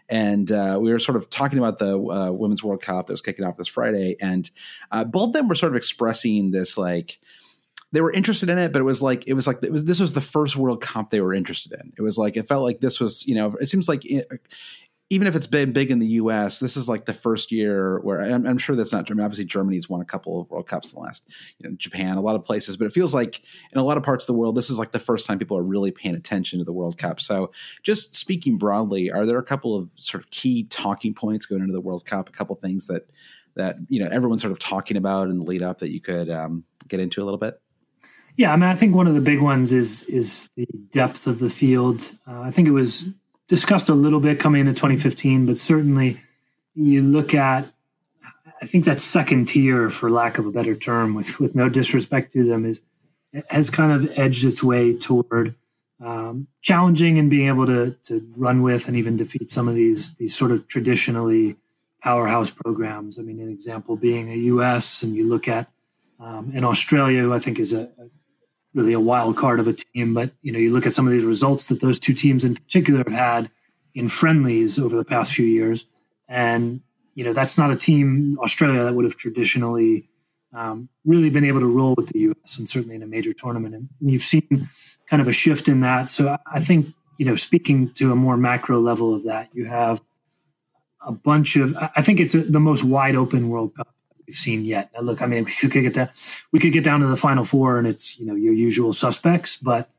and 0.09 0.51
we 0.51 0.93
were 0.93 0.99
sort 0.99 1.17
of 1.17 1.31
talking 1.31 1.59
about 1.59 1.79
the 1.79 1.99
Women's 1.99 2.63
World 2.63 2.83
Cup 2.83 3.07
that 3.07 3.13
was 3.13 3.23
kicking 3.23 3.45
off 3.45 3.57
this 3.57 3.69
Friday, 3.69 4.17
and 4.21 4.51
both 5.07 5.29
of 5.29 5.33
them 5.35 5.49
were 5.49 5.55
sort 5.55 5.73
of 5.73 5.77
expressing 5.77 6.51
this 6.51 6.79
like 6.79 7.19
they 7.93 8.01
were 8.01 8.13
interested 8.13 8.51
in 8.51 8.59
it, 8.59 8.73
but 8.73 8.81
it 8.81 8.85
was 8.85 9.03
like 9.03 9.27
it 9.27 9.35
was 9.35 9.47
like 9.47 9.63
it 9.63 9.73
was 9.73 9.85
this 9.85 10.01
was 10.01 10.13
the 10.13 10.21
first 10.21 10.57
World 10.57 10.81
Cup 10.81 11.11
they 11.11 11.21
were 11.21 11.35
interested 11.35 11.73
in. 11.73 11.93
It 11.97 12.03
was 12.03 12.19
like 12.19 12.37
it 12.37 12.47
felt 12.47 12.63
like 12.63 12.81
this 12.81 13.01
was 13.01 13.27
you 13.27 13.35
know 13.35 13.55
it 13.61 13.67
seems 13.67 13.89
like 13.89 14.05
it, 14.05 14.27
even 15.11 15.27
if 15.27 15.35
it's 15.35 15.47
been 15.47 15.73
big 15.73 15.91
in 15.91 16.01
the 16.01 16.07
U.S., 16.07 16.59
this 16.59 16.77
is 16.77 16.87
like 16.87 17.07
the 17.07 17.15
first 17.15 17.51
year 17.51 17.99
where 18.01 18.21
I'm, 18.21 18.47
I'm, 18.47 18.59
sure 18.59 18.77
that's 18.77 18.93
not. 18.93 19.09
Mean, 19.09 19.21
obviously 19.21 19.47
Germany's 19.47 19.89
won 19.89 20.03
a 20.03 20.05
couple 20.05 20.43
of 20.43 20.51
World 20.51 20.67
Cups 20.67 20.91
in 20.91 20.97
the 20.97 21.01
last, 21.01 21.27
you 21.59 21.69
know, 21.69 21.75
Japan, 21.77 22.19
a 22.19 22.21
lot 22.21 22.35
of 22.35 22.45
places, 22.45 22.77
but 22.77 22.87
it 22.87 22.93
feels 22.93 23.15
like 23.15 23.41
in 23.73 23.79
a 23.79 23.83
lot 23.83 23.97
of 23.97 24.03
parts 24.03 24.25
of 24.25 24.27
the 24.27 24.39
world, 24.39 24.55
this 24.55 24.69
is 24.69 24.79
like 24.79 24.93
the 24.93 24.99
first 24.99 25.27
time 25.27 25.39
people 25.39 25.57
are 25.57 25.63
really 25.63 25.91
paying 25.91 26.15
attention 26.15 26.59
to 26.59 26.65
the 26.65 26.75
World 26.75 26.99
Cup. 26.99 27.21
So, 27.21 27.53
just 27.83 28.17
speaking 28.17 28.59
broadly, 28.59 29.11
are 29.11 29.25
there 29.25 29.39
a 29.39 29.43
couple 29.45 29.75
of 29.75 29.89
sort 29.95 30.23
of 30.23 30.31
key 30.31 30.65
talking 30.65 31.15
points 31.15 31.47
going 31.47 31.63
into 31.63 31.73
the 31.73 31.81
World 31.81 32.05
Cup? 32.05 32.29
A 32.29 32.33
couple 32.33 32.55
things 32.57 32.87
that 32.89 33.09
that 33.55 33.77
you 33.89 34.05
know 34.05 34.11
everyone's 34.11 34.43
sort 34.43 34.53
of 34.53 34.59
talking 34.59 34.99
about 34.99 35.29
in 35.29 35.39
the 35.39 35.45
lead 35.45 35.63
up 35.63 35.79
that 35.79 35.91
you 35.91 36.03
could 36.03 36.29
um, 36.29 36.65
get 36.87 37.01
into 37.01 37.23
a 37.23 37.25
little 37.25 37.39
bit. 37.39 37.59
Yeah, 38.39 38.53
I 38.53 38.57
mean, 38.57 38.71
I 38.71 38.77
think 38.77 38.95
one 38.95 39.09
of 39.09 39.17
the 39.17 39.21
big 39.21 39.41
ones 39.41 39.73
is 39.73 40.05
is 40.05 40.49
the 40.55 40.69
depth 40.93 41.27
of 41.27 41.41
the 41.41 41.51
field. 41.51 42.15
Uh, 42.25 42.41
I 42.41 42.53
think 42.53 42.69
it 42.69 42.71
was 42.71 43.09
discussed 43.49 43.89
a 43.89 43.95
little 43.95 44.21
bit 44.21 44.39
coming 44.39 44.61
into 44.61 44.75
2015, 44.75 45.45
but 45.45 45.59
certainly 45.59 46.21
you 46.75 47.03
look 47.03 47.35
at. 47.35 47.67
I 48.63 48.67
think 48.67 48.85
that 48.85 48.99
second 49.01 49.47
tier, 49.47 49.89
for 49.91 50.11
lack 50.11 50.39
of 50.39 50.47
a 50.47 50.53
better 50.53 50.77
term, 50.77 51.17
with 51.17 51.41
with 51.41 51.57
no 51.57 51.69
disrespect 51.69 52.31
to 52.33 52.45
them, 52.45 52.65
is 52.65 52.81
has 53.51 53.71
kind 53.71 53.91
of 53.91 54.17
edged 54.17 54.45
its 54.45 54.63
way 54.63 54.97
toward 54.97 55.57
um, 56.01 56.47
challenging 56.61 57.19
and 57.19 57.29
being 57.29 57.49
able 57.49 57.67
to 57.67 57.97
to 58.05 58.33
run 58.37 58.63
with 58.63 58.87
and 58.87 58.97
even 58.97 59.17
defeat 59.17 59.51
some 59.51 59.67
of 59.67 59.75
these 59.75 60.15
these 60.15 60.37
sort 60.37 60.53
of 60.53 60.69
traditionally 60.69 61.57
powerhouse 62.01 62.53
programs. 62.53 63.19
I 63.19 63.23
mean, 63.23 63.41
an 63.41 63.51
example 63.51 63.97
being 63.97 64.31
a 64.31 64.37
U.S. 64.37 65.03
and 65.03 65.17
you 65.17 65.29
look 65.29 65.49
at 65.49 65.69
um, 66.21 66.53
in 66.55 66.63
Australia, 66.63 67.23
who 67.23 67.33
I 67.33 67.41
think 67.41 67.59
is 67.59 67.73
a, 67.73 67.83
a 67.99 68.09
really 68.75 68.93
a 68.93 69.01
wild 69.01 69.37
card 69.37 69.61
of 69.61 69.69
a 69.69 69.73
team. 69.73 70.15
But 70.15 70.33
you 70.43 70.53
know, 70.53 70.59
you 70.59 70.73
look 70.73 70.87
at 70.87 70.93
some 70.93 71.07
of 71.07 71.13
these 71.13 71.25
results 71.25 71.67
that 71.67 71.81
those 71.81 71.99
two 71.99 72.15
teams 72.15 72.45
in 72.45 72.55
particular 72.55 72.99
have 72.99 73.13
had 73.13 73.51
in 73.95 74.09
friendlies 74.09 74.79
over 74.79 74.97
the 74.97 75.05
past 75.05 75.33
few 75.33 75.47
years, 75.47 75.87
and 76.29 76.81
you 77.15 77.25
know 77.25 77.33
that's 77.33 77.59
not 77.59 77.71
a 77.71 77.77
team 77.77 78.39
Australia 78.41 78.85
that 78.85 78.95
would 78.95 79.05
have 79.05 79.17
traditionally 79.17 80.09
um, 80.55 80.89
really 81.05 81.31
been 81.31 81.45
able 81.45 81.61
to 81.61 81.67
roll 81.67 81.95
with 81.97 82.09
the 82.09 82.21
U.S. 82.21 82.59
and 82.59 82.69
certainly 82.69 82.97
in 82.97 83.03
a 83.03 83.07
major 83.07 83.33
tournament. 83.33 83.75
And 83.75 83.89
you've 84.01 84.23
seen 84.23 84.69
kind 85.07 85.21
of 85.21 85.29
a 85.29 85.33
shift 85.33 85.69
in 85.69 85.81
that. 85.81 86.09
So 86.11 86.37
I 86.47 86.61
think 86.61 86.95
you 87.19 87.27
know, 87.27 87.35
speaking 87.35 87.93
to 87.95 88.13
a 88.13 88.17
more 88.17 88.37
macro 88.37 88.81
level 88.81 89.13
of 89.13 89.25
that, 89.25 89.49
you 89.53 89.67
have 89.67 90.01
a 91.05 91.13
bunch 91.13 91.57
of. 91.57 91.77
I 91.77 92.01
think 92.01 92.21
it's 92.21 92.35
a, 92.35 92.41
the 92.41 92.61
most 92.61 92.85
wide 92.85 93.17
open 93.17 93.51
World 93.51 93.75
Cup 93.75 93.89
we've 94.29 94.37
seen 94.37 94.65
yet. 94.65 94.91
Now, 94.95 95.01
look, 95.01 95.23
I 95.23 95.27
mean, 95.27 95.45
we 95.63 95.69
could 95.69 95.83
get 95.83 95.95
to 95.95 96.11
we 96.53 96.61
could 96.61 96.73
get 96.73 96.85
down 96.85 97.01
to 97.01 97.07
the 97.07 97.17
final 97.17 97.45
four, 97.45 97.79
and 97.79 97.89
it's 97.89 98.19
you 98.21 98.27
know 98.27 98.35
your 98.35 98.53
usual 98.53 98.93
suspects, 98.93 99.57
but 99.57 99.91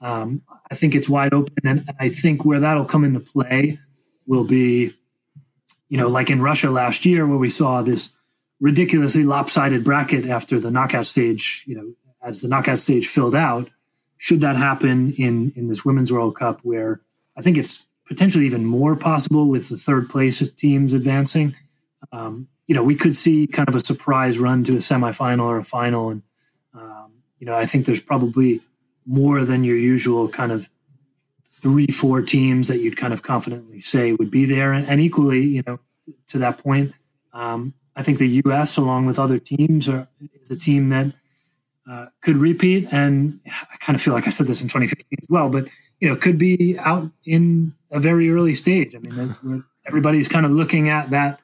um, 0.00 0.42
I 0.70 0.74
think 0.74 0.94
it's 0.94 1.08
wide 1.08 1.34
open, 1.34 1.54
and 1.64 1.88
I 2.00 2.08
think 2.08 2.44
where 2.44 2.60
that'll 2.60 2.84
come 2.84 3.04
into 3.04 3.20
play 3.20 3.78
will 4.26 4.44
be, 4.44 4.92
you 5.88 5.98
know, 5.98 6.08
like 6.08 6.30
in 6.30 6.42
Russia 6.42 6.70
last 6.70 7.06
year, 7.06 7.26
where 7.26 7.38
we 7.38 7.50
saw 7.50 7.82
this 7.82 8.10
ridiculously 8.60 9.22
lopsided 9.22 9.84
bracket 9.84 10.26
after 10.26 10.58
the 10.58 10.70
knockout 10.70 11.06
stage. 11.06 11.64
You 11.66 11.76
know, 11.76 11.92
as 12.22 12.40
the 12.40 12.48
knockout 12.48 12.78
stage 12.78 13.06
filled 13.06 13.34
out, 13.34 13.70
should 14.16 14.40
that 14.40 14.56
happen 14.56 15.12
in 15.12 15.52
in 15.54 15.68
this 15.68 15.84
women's 15.84 16.12
World 16.12 16.36
Cup, 16.36 16.60
where 16.62 17.00
I 17.36 17.42
think 17.42 17.58
it's 17.58 17.86
potentially 18.06 18.46
even 18.46 18.64
more 18.66 18.96
possible 18.96 19.48
with 19.48 19.68
the 19.68 19.76
third 19.76 20.10
place 20.10 20.46
teams 20.52 20.92
advancing. 20.92 21.54
Um, 22.12 22.48
you 22.66 22.74
know, 22.74 22.82
we 22.82 22.94
could 22.94 23.14
see 23.14 23.46
kind 23.46 23.68
of 23.68 23.74
a 23.74 23.80
surprise 23.80 24.38
run 24.38 24.64
to 24.64 24.72
a 24.72 24.76
semifinal 24.76 25.44
or 25.44 25.58
a 25.58 25.64
final, 25.64 26.10
and 26.10 26.22
um, 26.74 27.12
you 27.38 27.46
know, 27.46 27.54
I 27.54 27.66
think 27.66 27.86
there's 27.86 28.00
probably 28.00 28.60
more 29.06 29.44
than 29.44 29.64
your 29.64 29.76
usual 29.76 30.28
kind 30.28 30.50
of 30.50 30.70
three, 31.48 31.86
four 31.86 32.22
teams 32.22 32.68
that 32.68 32.80
you'd 32.80 32.96
kind 32.96 33.12
of 33.12 33.22
confidently 33.22 33.80
say 33.80 34.12
would 34.12 34.30
be 34.30 34.44
there, 34.44 34.72
and, 34.72 35.00
equally, 35.00 35.42
you 35.42 35.62
know, 35.66 35.78
to 36.28 36.38
that 36.38 36.58
point, 36.58 36.92
um, 37.32 37.74
I 37.96 38.02
think 38.02 38.18
the 38.18 38.42
U.S. 38.44 38.76
along 38.76 39.06
with 39.06 39.18
other 39.18 39.38
teams 39.38 39.88
are 39.88 40.08
is 40.40 40.50
a 40.50 40.56
team 40.56 40.88
that 40.88 41.12
uh, 41.88 42.06
could 42.22 42.36
repeat, 42.36 42.88
and 42.92 43.40
I 43.46 43.76
kind 43.78 43.94
of 43.94 44.00
feel 44.02 44.14
like 44.14 44.26
I 44.26 44.30
said 44.30 44.46
this 44.46 44.62
in 44.62 44.68
2015 44.68 45.18
as 45.22 45.28
well, 45.28 45.48
but 45.48 45.66
you 46.00 46.08
know, 46.08 46.16
could 46.16 46.38
be 46.38 46.76
out 46.78 47.10
in 47.24 47.74
a 47.90 48.00
very 48.00 48.30
early 48.30 48.54
stage. 48.54 48.96
I 48.96 48.98
mean, 48.98 49.64
everybody's 49.86 50.28
kind 50.28 50.44
of 50.44 50.52
looking 50.52 50.88
at 50.88 51.10
that 51.10 51.40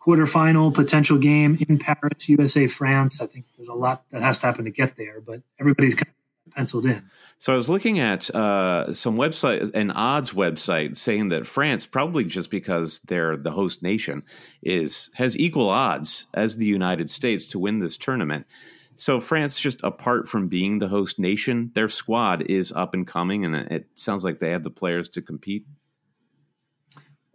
quarterfinal 0.00 0.74
potential 0.74 1.18
game 1.18 1.58
in 1.68 1.78
Paris, 1.78 2.28
USA, 2.28 2.66
France. 2.66 3.20
I 3.20 3.26
think 3.26 3.44
there's 3.56 3.68
a 3.68 3.74
lot 3.74 4.08
that 4.10 4.22
has 4.22 4.38
to 4.40 4.46
happen 4.46 4.64
to 4.64 4.70
get 4.70 4.96
there, 4.96 5.20
but 5.20 5.42
everybody's 5.58 5.94
kind 5.94 6.08
of 6.08 6.54
penciled 6.54 6.86
in. 6.86 7.02
So 7.38 7.54
I 7.54 7.56
was 7.56 7.70
looking 7.70 8.00
at 8.00 8.28
uh, 8.34 8.92
some 8.92 9.16
website, 9.16 9.74
an 9.74 9.90
odds 9.92 10.32
website, 10.32 10.96
saying 10.96 11.30
that 11.30 11.46
France, 11.46 11.86
probably 11.86 12.24
just 12.24 12.50
because 12.50 13.00
they're 13.00 13.36
the 13.36 13.50
host 13.50 13.82
nation, 13.82 14.22
is 14.62 15.10
has 15.14 15.38
equal 15.38 15.70
odds 15.70 16.26
as 16.34 16.56
the 16.56 16.66
United 16.66 17.08
States 17.08 17.46
to 17.48 17.58
win 17.58 17.78
this 17.78 17.96
tournament. 17.96 18.46
So 18.94 19.20
France, 19.20 19.58
just 19.58 19.82
apart 19.82 20.28
from 20.28 20.48
being 20.48 20.78
the 20.78 20.88
host 20.88 21.18
nation, 21.18 21.70
their 21.74 21.88
squad 21.88 22.42
is 22.42 22.72
up 22.72 22.92
and 22.92 23.06
coming, 23.06 23.46
and 23.46 23.54
it 23.54 23.86
sounds 23.94 24.22
like 24.22 24.38
they 24.38 24.50
have 24.50 24.62
the 24.62 24.70
players 24.70 25.08
to 25.10 25.22
compete. 25.22 25.64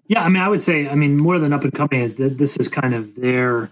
Yeah, 0.07 0.23
I 0.23 0.29
mean, 0.29 0.41
I 0.41 0.49
would 0.49 0.61
say, 0.61 0.87
I 0.87 0.95
mean, 0.95 1.17
more 1.17 1.39
than 1.39 1.51
up 1.51 1.63
and 1.63 1.73
coming, 1.73 2.13
this 2.13 2.57
is 2.57 2.67
kind 2.67 2.93
of 2.93 3.15
their 3.15 3.71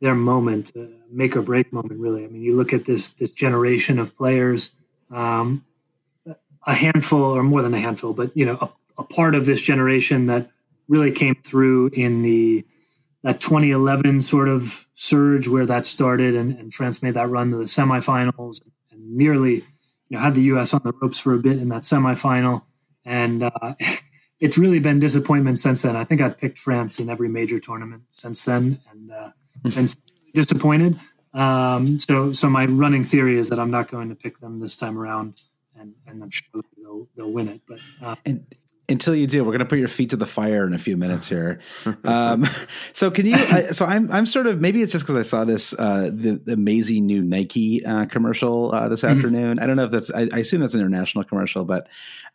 their 0.00 0.14
moment, 0.14 0.72
uh, 0.76 0.84
make 1.10 1.36
or 1.36 1.42
break 1.42 1.72
moment, 1.72 1.98
really. 2.00 2.24
I 2.24 2.28
mean, 2.28 2.42
you 2.42 2.56
look 2.56 2.72
at 2.72 2.84
this 2.84 3.10
this 3.10 3.30
generation 3.30 3.98
of 3.98 4.16
players, 4.16 4.72
um, 5.10 5.64
a 6.66 6.74
handful 6.74 7.22
or 7.22 7.42
more 7.42 7.62
than 7.62 7.74
a 7.74 7.80
handful, 7.80 8.14
but 8.14 8.34
you 8.36 8.46
know, 8.46 8.58
a, 8.60 9.02
a, 9.02 9.04
part 9.04 9.34
of 9.34 9.44
this 9.44 9.60
generation 9.60 10.26
that 10.26 10.50
really 10.88 11.12
came 11.12 11.34
through 11.36 11.90
in 11.92 12.22
the 12.22 12.64
that 13.22 13.40
2011 13.40 14.20
sort 14.22 14.48
of 14.48 14.86
surge 14.94 15.48
where 15.48 15.66
that 15.66 15.84
started, 15.86 16.34
and, 16.34 16.58
and 16.58 16.72
France 16.72 17.02
made 17.02 17.14
that 17.14 17.28
run 17.28 17.50
to 17.50 17.56
the 17.56 17.64
semifinals 17.64 18.62
and 18.90 19.16
nearly, 19.16 19.56
you 19.56 20.16
know, 20.16 20.18
had 20.18 20.34
the 20.34 20.42
U.S. 20.42 20.72
on 20.72 20.80
the 20.82 20.92
ropes 20.92 21.18
for 21.18 21.34
a 21.34 21.38
bit 21.38 21.58
in 21.58 21.68
that 21.68 21.82
semifinal, 21.82 22.62
and. 23.04 23.42
Uh, 23.42 23.74
it's 24.40 24.58
really 24.58 24.78
been 24.78 24.98
disappointment 24.98 25.58
since 25.58 25.82
then. 25.82 25.96
I 25.96 26.04
think 26.04 26.20
I've 26.20 26.38
picked 26.38 26.58
France 26.58 26.98
in 26.98 27.08
every 27.08 27.28
major 27.28 27.58
tournament 27.58 28.02
since 28.08 28.44
then, 28.44 28.80
and 28.90 29.10
uh, 29.10 29.30
been 29.62 29.88
disappointed. 30.32 30.98
Um, 31.32 31.98
so, 31.98 32.32
so 32.32 32.48
my 32.48 32.66
running 32.66 33.04
theory 33.04 33.38
is 33.38 33.48
that 33.48 33.58
I'm 33.58 33.70
not 33.70 33.88
going 33.88 34.08
to 34.08 34.14
pick 34.14 34.38
them 34.38 34.60
this 34.60 34.76
time 34.76 34.98
around, 34.98 35.42
and, 35.78 35.94
and 36.06 36.22
I'm 36.22 36.30
sure 36.30 36.62
they'll, 36.76 37.08
they'll 37.16 37.30
win 37.30 37.48
it. 37.48 37.62
But 37.66 37.80
uh, 38.02 38.16
and 38.24 38.46
until 38.88 39.14
you 39.14 39.26
do, 39.26 39.42
we're 39.42 39.52
going 39.52 39.60
to 39.60 39.66
put 39.66 39.78
your 39.78 39.88
feet 39.88 40.10
to 40.10 40.16
the 40.16 40.26
fire 40.26 40.66
in 40.66 40.74
a 40.74 40.78
few 40.78 40.96
minutes 40.96 41.28
here. 41.28 41.60
Um, 42.04 42.46
so 42.92 43.10
can 43.10 43.24
you? 43.24 43.34
I, 43.34 43.68
so 43.68 43.86
I'm 43.86 44.10
I'm 44.12 44.26
sort 44.26 44.46
of 44.46 44.60
maybe 44.60 44.82
it's 44.82 44.92
just 44.92 45.06
because 45.06 45.16
I 45.16 45.22
saw 45.22 45.44
this 45.44 45.72
uh, 45.78 46.10
the, 46.12 46.40
the, 46.44 46.52
amazing 46.52 47.06
new 47.06 47.22
Nike 47.22 47.84
uh, 47.84 48.04
commercial 48.06 48.74
uh, 48.74 48.88
this 48.88 49.02
mm-hmm. 49.02 49.16
afternoon. 49.16 49.58
I 49.58 49.66
don't 49.66 49.76
know 49.76 49.84
if 49.84 49.90
that's 49.90 50.10
I, 50.10 50.28
I, 50.32 50.40
assume 50.40 50.60
that's 50.60 50.74
an 50.74 50.80
international 50.80 51.24
commercial, 51.24 51.64
but 51.64 51.88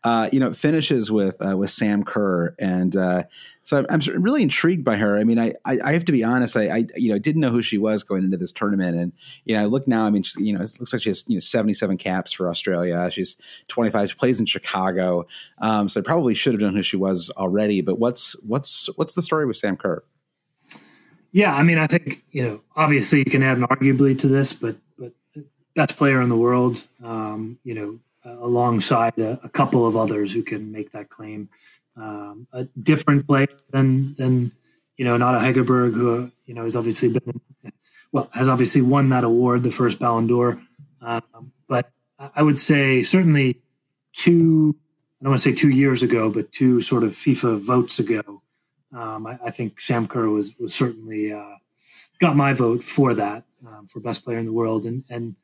uh, 0.03 0.29
you 0.32 0.39
know, 0.39 0.48
it 0.48 0.56
finishes 0.56 1.12
with 1.12 1.46
uh, 1.46 1.58
with 1.58 1.70
Sam 1.70 2.03
Kerr, 2.03 2.56
and 2.58 2.96
uh, 2.96 3.24
so 3.69 3.85
I'm, 3.88 4.01
I'm, 4.01 4.23
really 4.23 4.41
intrigued 4.41 4.83
by 4.83 4.95
her. 4.95 5.19
I 5.19 5.23
mean, 5.23 5.38
I, 5.38 5.53
I, 5.63 5.77
I 5.83 5.91
have 5.91 6.03
to 6.05 6.11
be 6.11 6.23
honest, 6.23 6.57
I, 6.57 6.69
I, 6.69 6.85
you 6.95 7.11
know 7.11 7.19
didn't 7.19 7.39
know 7.39 7.51
who 7.51 7.61
she 7.61 7.77
was 7.77 8.03
going 8.03 8.23
into 8.23 8.35
this 8.35 8.51
tournament, 8.51 8.97
and 8.97 9.13
you 9.45 9.55
know, 9.55 9.62
I 9.62 9.65
look 9.65 9.88
now. 9.88 10.05
I 10.05 10.10
mean, 10.10 10.23
she, 10.23 10.43
you 10.43 10.58
know, 10.58 10.63
it 10.63 10.73
looks 10.79 10.91
like 10.91 11.03
she 11.03 11.12
has 11.12 11.23
you 11.27 11.36
know 11.36 11.39
77 11.39 11.95
caps 11.97 12.32
for 12.32 12.49
Australia. 12.49 13.12
She's 13.12 13.38
25. 13.67 14.10
She 14.10 14.15
plays 14.15 14.39
in 14.39 14.47
Chicago, 14.47 15.27
um, 15.60 15.88
so 15.88 15.99
I 15.99 16.03
probably 16.03 16.34
should 16.34 16.53
have 16.53 16.62
known 16.62 16.75
who 16.75 16.82
she 16.82 16.97
was 16.97 17.29
already. 17.38 17.82
But 17.82 17.99
what's 17.99 18.34
what's 18.41 18.89
what's 18.95 19.13
the 19.13 19.21
story 19.21 19.45
with 19.45 19.58
Sam 19.58 19.77
Kerr? 19.77 20.03
Yeah, 21.32 21.53
I 21.53 21.62
mean, 21.62 21.77
I 21.77 21.86
think 21.86 22.23
you 22.32 22.41
know, 22.41 22.62
obviously, 22.75 23.19
you 23.19 23.25
can 23.25 23.43
add 23.43 23.60
an 23.60 23.67
arguably 23.67 24.17
to 24.17 24.27
this, 24.27 24.51
but 24.51 24.77
but 24.97 25.13
best 25.75 25.95
player 25.95 26.23
in 26.23 26.29
the 26.29 26.38
world. 26.38 26.88
Um, 27.03 27.60
you 27.63 27.75
know, 27.75 27.99
alongside 28.25 29.19
a, 29.19 29.39
a, 29.43 29.49
couple 29.49 29.86
of 29.86 29.95
others 29.95 30.34
who 30.34 30.41
can 30.41 30.71
make 30.71 30.91
that 30.91 31.10
claim. 31.10 31.49
Um, 31.99 32.47
a 32.53 32.63
different 32.81 33.27
player 33.27 33.49
than 33.71 34.13
than 34.15 34.51
you 34.95 35.05
know 35.05 35.17
not 35.17 35.35
a 35.35 35.39
Hegerberg, 35.39 35.93
who 35.93 36.31
you 36.45 36.53
know 36.53 36.63
has 36.63 36.75
obviously 36.75 37.09
been 37.09 37.41
well 38.12 38.29
has 38.33 38.47
obviously 38.47 38.81
won 38.81 39.09
that 39.09 39.23
award, 39.23 39.63
the 39.63 39.71
first 39.71 39.99
Ballon 39.99 40.27
d'Or. 40.27 40.62
Um, 41.01 41.51
but 41.67 41.91
I 42.17 42.43
would 42.43 42.59
say 42.59 43.01
certainly 43.01 43.62
two. 44.13 44.75
I 45.19 45.25
don't 45.25 45.31
want 45.31 45.41
to 45.41 45.49
say 45.49 45.55
two 45.55 45.69
years 45.69 46.01
ago, 46.01 46.29
but 46.29 46.51
two 46.51 46.79
sort 46.79 47.03
of 47.03 47.12
FIFA 47.12 47.57
votes 47.57 47.99
ago. 47.99 48.41
Um, 48.93 49.27
I, 49.27 49.38
I, 49.45 49.51
think 49.51 49.81
Sam 49.81 50.07
Kerr 50.07 50.29
was 50.29 50.57
was 50.57 50.73
certainly 50.73 51.33
uh, 51.33 51.55
got 52.19 52.35
my 52.35 52.53
vote 52.53 52.81
for 52.81 53.13
that 53.13 53.43
um, 53.67 53.88
for 53.88 53.99
best 53.99 54.23
player 54.23 54.38
in 54.38 54.45
the 54.45 54.53
world, 54.53 54.85
and 54.85 55.03
and 55.09 55.35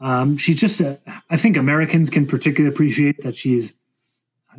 um, 0.00 0.36
she's 0.36 0.56
just 0.56 0.80
a, 0.80 1.00
I 1.28 1.36
think 1.36 1.56
Americans 1.56 2.10
can 2.10 2.26
particularly 2.26 2.72
appreciate 2.72 3.22
that 3.22 3.36
she's 3.36 3.74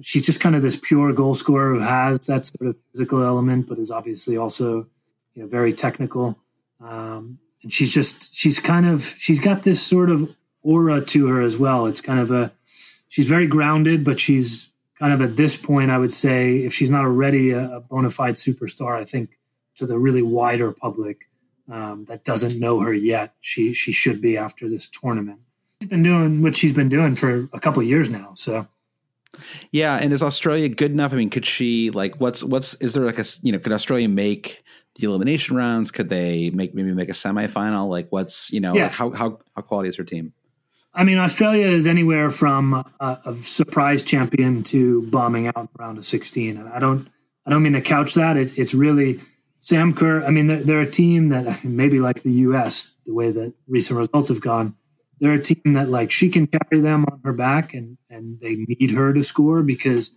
she's 0.01 0.25
just 0.25 0.39
kind 0.39 0.55
of 0.55 0.62
this 0.62 0.75
pure 0.75 1.13
goal 1.13 1.36
scorer 1.36 1.75
who 1.75 1.79
has 1.79 2.19
that 2.27 2.45
sort 2.45 2.69
of 2.69 2.75
physical 2.91 3.23
element, 3.23 3.67
but 3.67 3.79
is 3.79 3.91
obviously 3.91 4.38
also 4.38 4.88
you 5.34 5.43
know 5.43 5.47
very 5.47 5.73
technical. 5.73 6.38
Um, 6.81 7.39
and 7.63 7.73
she's 7.73 7.93
just 7.93 8.34
she's 8.34 8.60
kind 8.60 8.86
of 8.86 9.15
she's 9.17 9.39
got 9.39 9.63
this 9.63 9.81
sort 9.81 10.10
of 10.10 10.36
aura 10.63 11.01
to 11.01 11.27
her 11.27 11.41
as 11.41 11.58
well. 11.58 11.86
It's 11.86 12.01
kind 12.01 12.19
of 12.19 12.31
a 12.31 12.51
she's 13.08 13.27
very 13.27 13.47
grounded, 13.47 14.03
but 14.03 14.19
she's 14.19 14.71
kind 14.99 15.13
of 15.13 15.21
at 15.21 15.36
this 15.36 15.55
point, 15.55 15.91
I 15.91 15.97
would 15.97 16.13
say, 16.13 16.58
if 16.58 16.73
she's 16.73 16.89
not 16.89 17.03
already 17.03 17.51
a, 17.51 17.77
a 17.77 17.79
bona 17.81 18.10
fide 18.10 18.36
superstar, 18.36 18.95
I 18.95 19.03
think 19.03 19.38
to 19.75 19.86
the 19.86 19.97
really 19.97 20.21
wider 20.21 20.71
public, 20.71 21.29
um, 21.69 22.05
that 22.05 22.23
doesn't 22.23 22.60
know 22.60 22.79
her 22.79 22.93
yet. 22.93 23.34
She 23.41 23.73
she 23.73 23.91
should 23.91 24.21
be 24.21 24.38
after 24.38 24.69
this 24.69 24.88
tournament. 24.88 25.39
She's 25.81 25.89
been 25.89 26.03
doing 26.03 26.41
what 26.41 26.55
she's 26.55 26.73
been 26.73 26.89
doing 26.89 27.15
for 27.15 27.49
a 27.51 27.60
couple 27.60 27.84
years 27.84 28.10
now. 28.10 28.31
So 28.36 28.67
yeah, 29.71 29.98
and 29.98 30.13
is 30.13 30.24
Australia 30.24 30.69
good 30.69 30.91
enough? 30.91 31.13
I 31.13 31.17
mean, 31.17 31.30
could 31.30 31.45
she 31.45 31.91
like 31.91 32.15
what's 32.15 32.43
what's 32.43 32.74
is 32.76 32.93
there 32.93 33.06
like 33.06 33.19
a 33.19 33.26
you 33.41 33.52
know 33.52 33.60
could 33.60 33.71
Australia 33.71 34.10
make 34.10 34.63
the 34.95 35.08
elimination 35.08 35.56
rounds? 35.56 35.91
Could 35.91 36.10
they 36.10 36.50
make 36.52 36.74
maybe 36.74 36.91
make 36.93 37.10
a 37.10 37.13
semifinal? 37.13 37.89
Like 37.89 38.08
what's 38.12 38.52
you 38.52 38.60
know 38.60 38.74
yeah. 38.76 38.84
like 38.84 38.91
how 38.91 39.12
how 39.12 39.39
how 39.56 39.62
quality 39.62 39.89
is 39.89 39.95
her 39.98 40.04
team? 40.04 40.34
I 40.93 41.04
mean, 41.04 41.17
Australia 41.17 41.67
is 41.67 41.88
anywhere 41.88 42.30
from 42.30 42.74
a, 43.02 43.19
a 43.26 43.34
surprise 43.34 44.02
champion 44.02 44.63
to 44.63 45.02
bombing 45.10 45.48
out 45.48 45.69
round 45.78 45.98
of 45.98 46.06
sixteen, 46.06 46.58
and 46.58 46.69
I 46.69 46.80
don't 46.80 47.10
I 47.45 47.50
don't 47.52 47.63
mean 47.63 47.74
to 47.74 47.82
couch 47.82 48.13
that. 48.13 48.38
It's 48.38 48.54
it's 48.54 48.74
really 48.74 49.19
Sam 49.65 49.95
Kerr, 49.95 50.24
I 50.24 50.30
mean, 50.30 50.45
they're, 50.45 50.62
they're 50.62 50.82
a 50.82 50.91
team 50.91 51.30
that 51.30 51.63
maybe 51.63 52.00
like 52.00 52.21
the 52.21 52.32
U.S., 52.32 53.00
the 53.04 53.15
way 53.15 53.32
that 53.32 53.56
recent 53.67 53.98
results 53.98 54.30
have 54.30 54.39
gone, 54.39 54.76
they're 55.19 55.34
a 55.34 55.41
team 55.41 55.73
that 55.73 55.89
like 55.89 56.12
she 56.12 56.30
can 56.30 56.47
carry 56.47 56.82
them 56.82 57.06
on 57.12 57.21
her 57.23 57.34
back 57.34 57.73
and, 57.73 57.97
and 58.10 58.39
they 58.41 58.56
need 58.56 58.91
her 58.91 59.13
to 59.13 59.23
score 59.23 59.62
because 59.62 60.12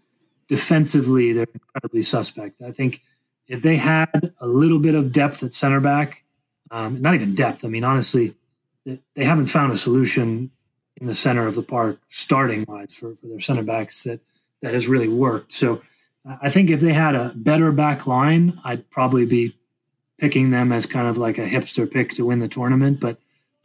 defensively 0.49 1.33
they're 1.33 1.47
incredibly 1.53 2.03
suspect. 2.03 2.63
I 2.63 2.73
think 2.73 3.03
if 3.47 3.63
they 3.63 3.77
had 3.77 4.33
a 4.41 4.47
little 4.47 4.79
bit 4.79 4.95
of 4.95 5.13
depth 5.13 5.43
at 5.43 5.53
center 5.53 5.81
back, 5.81 6.25
um, 6.71 7.01
not 7.01 7.15
even 7.15 7.35
depth, 7.35 7.65
I 7.65 7.69
mean, 7.69 7.85
honestly, 7.85 8.35
they 8.85 9.25
haven't 9.25 9.47
found 9.47 9.73
a 9.73 9.77
solution 9.77 10.51
in 10.97 11.07
the 11.07 11.15
center 11.15 11.47
of 11.47 11.55
the 11.55 11.63
park 11.63 12.01
starting 12.09 12.65
wise 12.67 12.95
for, 12.95 13.15
for 13.15 13.27
their 13.27 13.41
center 13.41 13.63
backs 13.63 14.03
that, 14.03 14.21
that 14.63 14.75
has 14.75 14.89
really 14.89 15.09
worked. 15.09 15.53
So, 15.53 15.83
I 16.43 16.51
think 16.51 16.69
if 16.69 16.81
they 16.81 16.93
had 16.93 17.15
a 17.15 17.33
better 17.35 17.73
back 17.73 18.07
line, 18.07 18.61
I'd 18.63 18.91
probably 18.91 19.25
be 19.25 19.55
picking 20.19 20.51
them 20.51 20.73
as 20.73 20.85
kind 20.85 21.07
of 21.09 21.17
like 21.17 21.39
a 21.39 21.47
hipster 21.47 21.91
pick 21.91 22.11
to 22.13 22.27
win 22.27 22.41
the 22.41 22.49
tournament. 22.49 23.01
But 23.01 23.19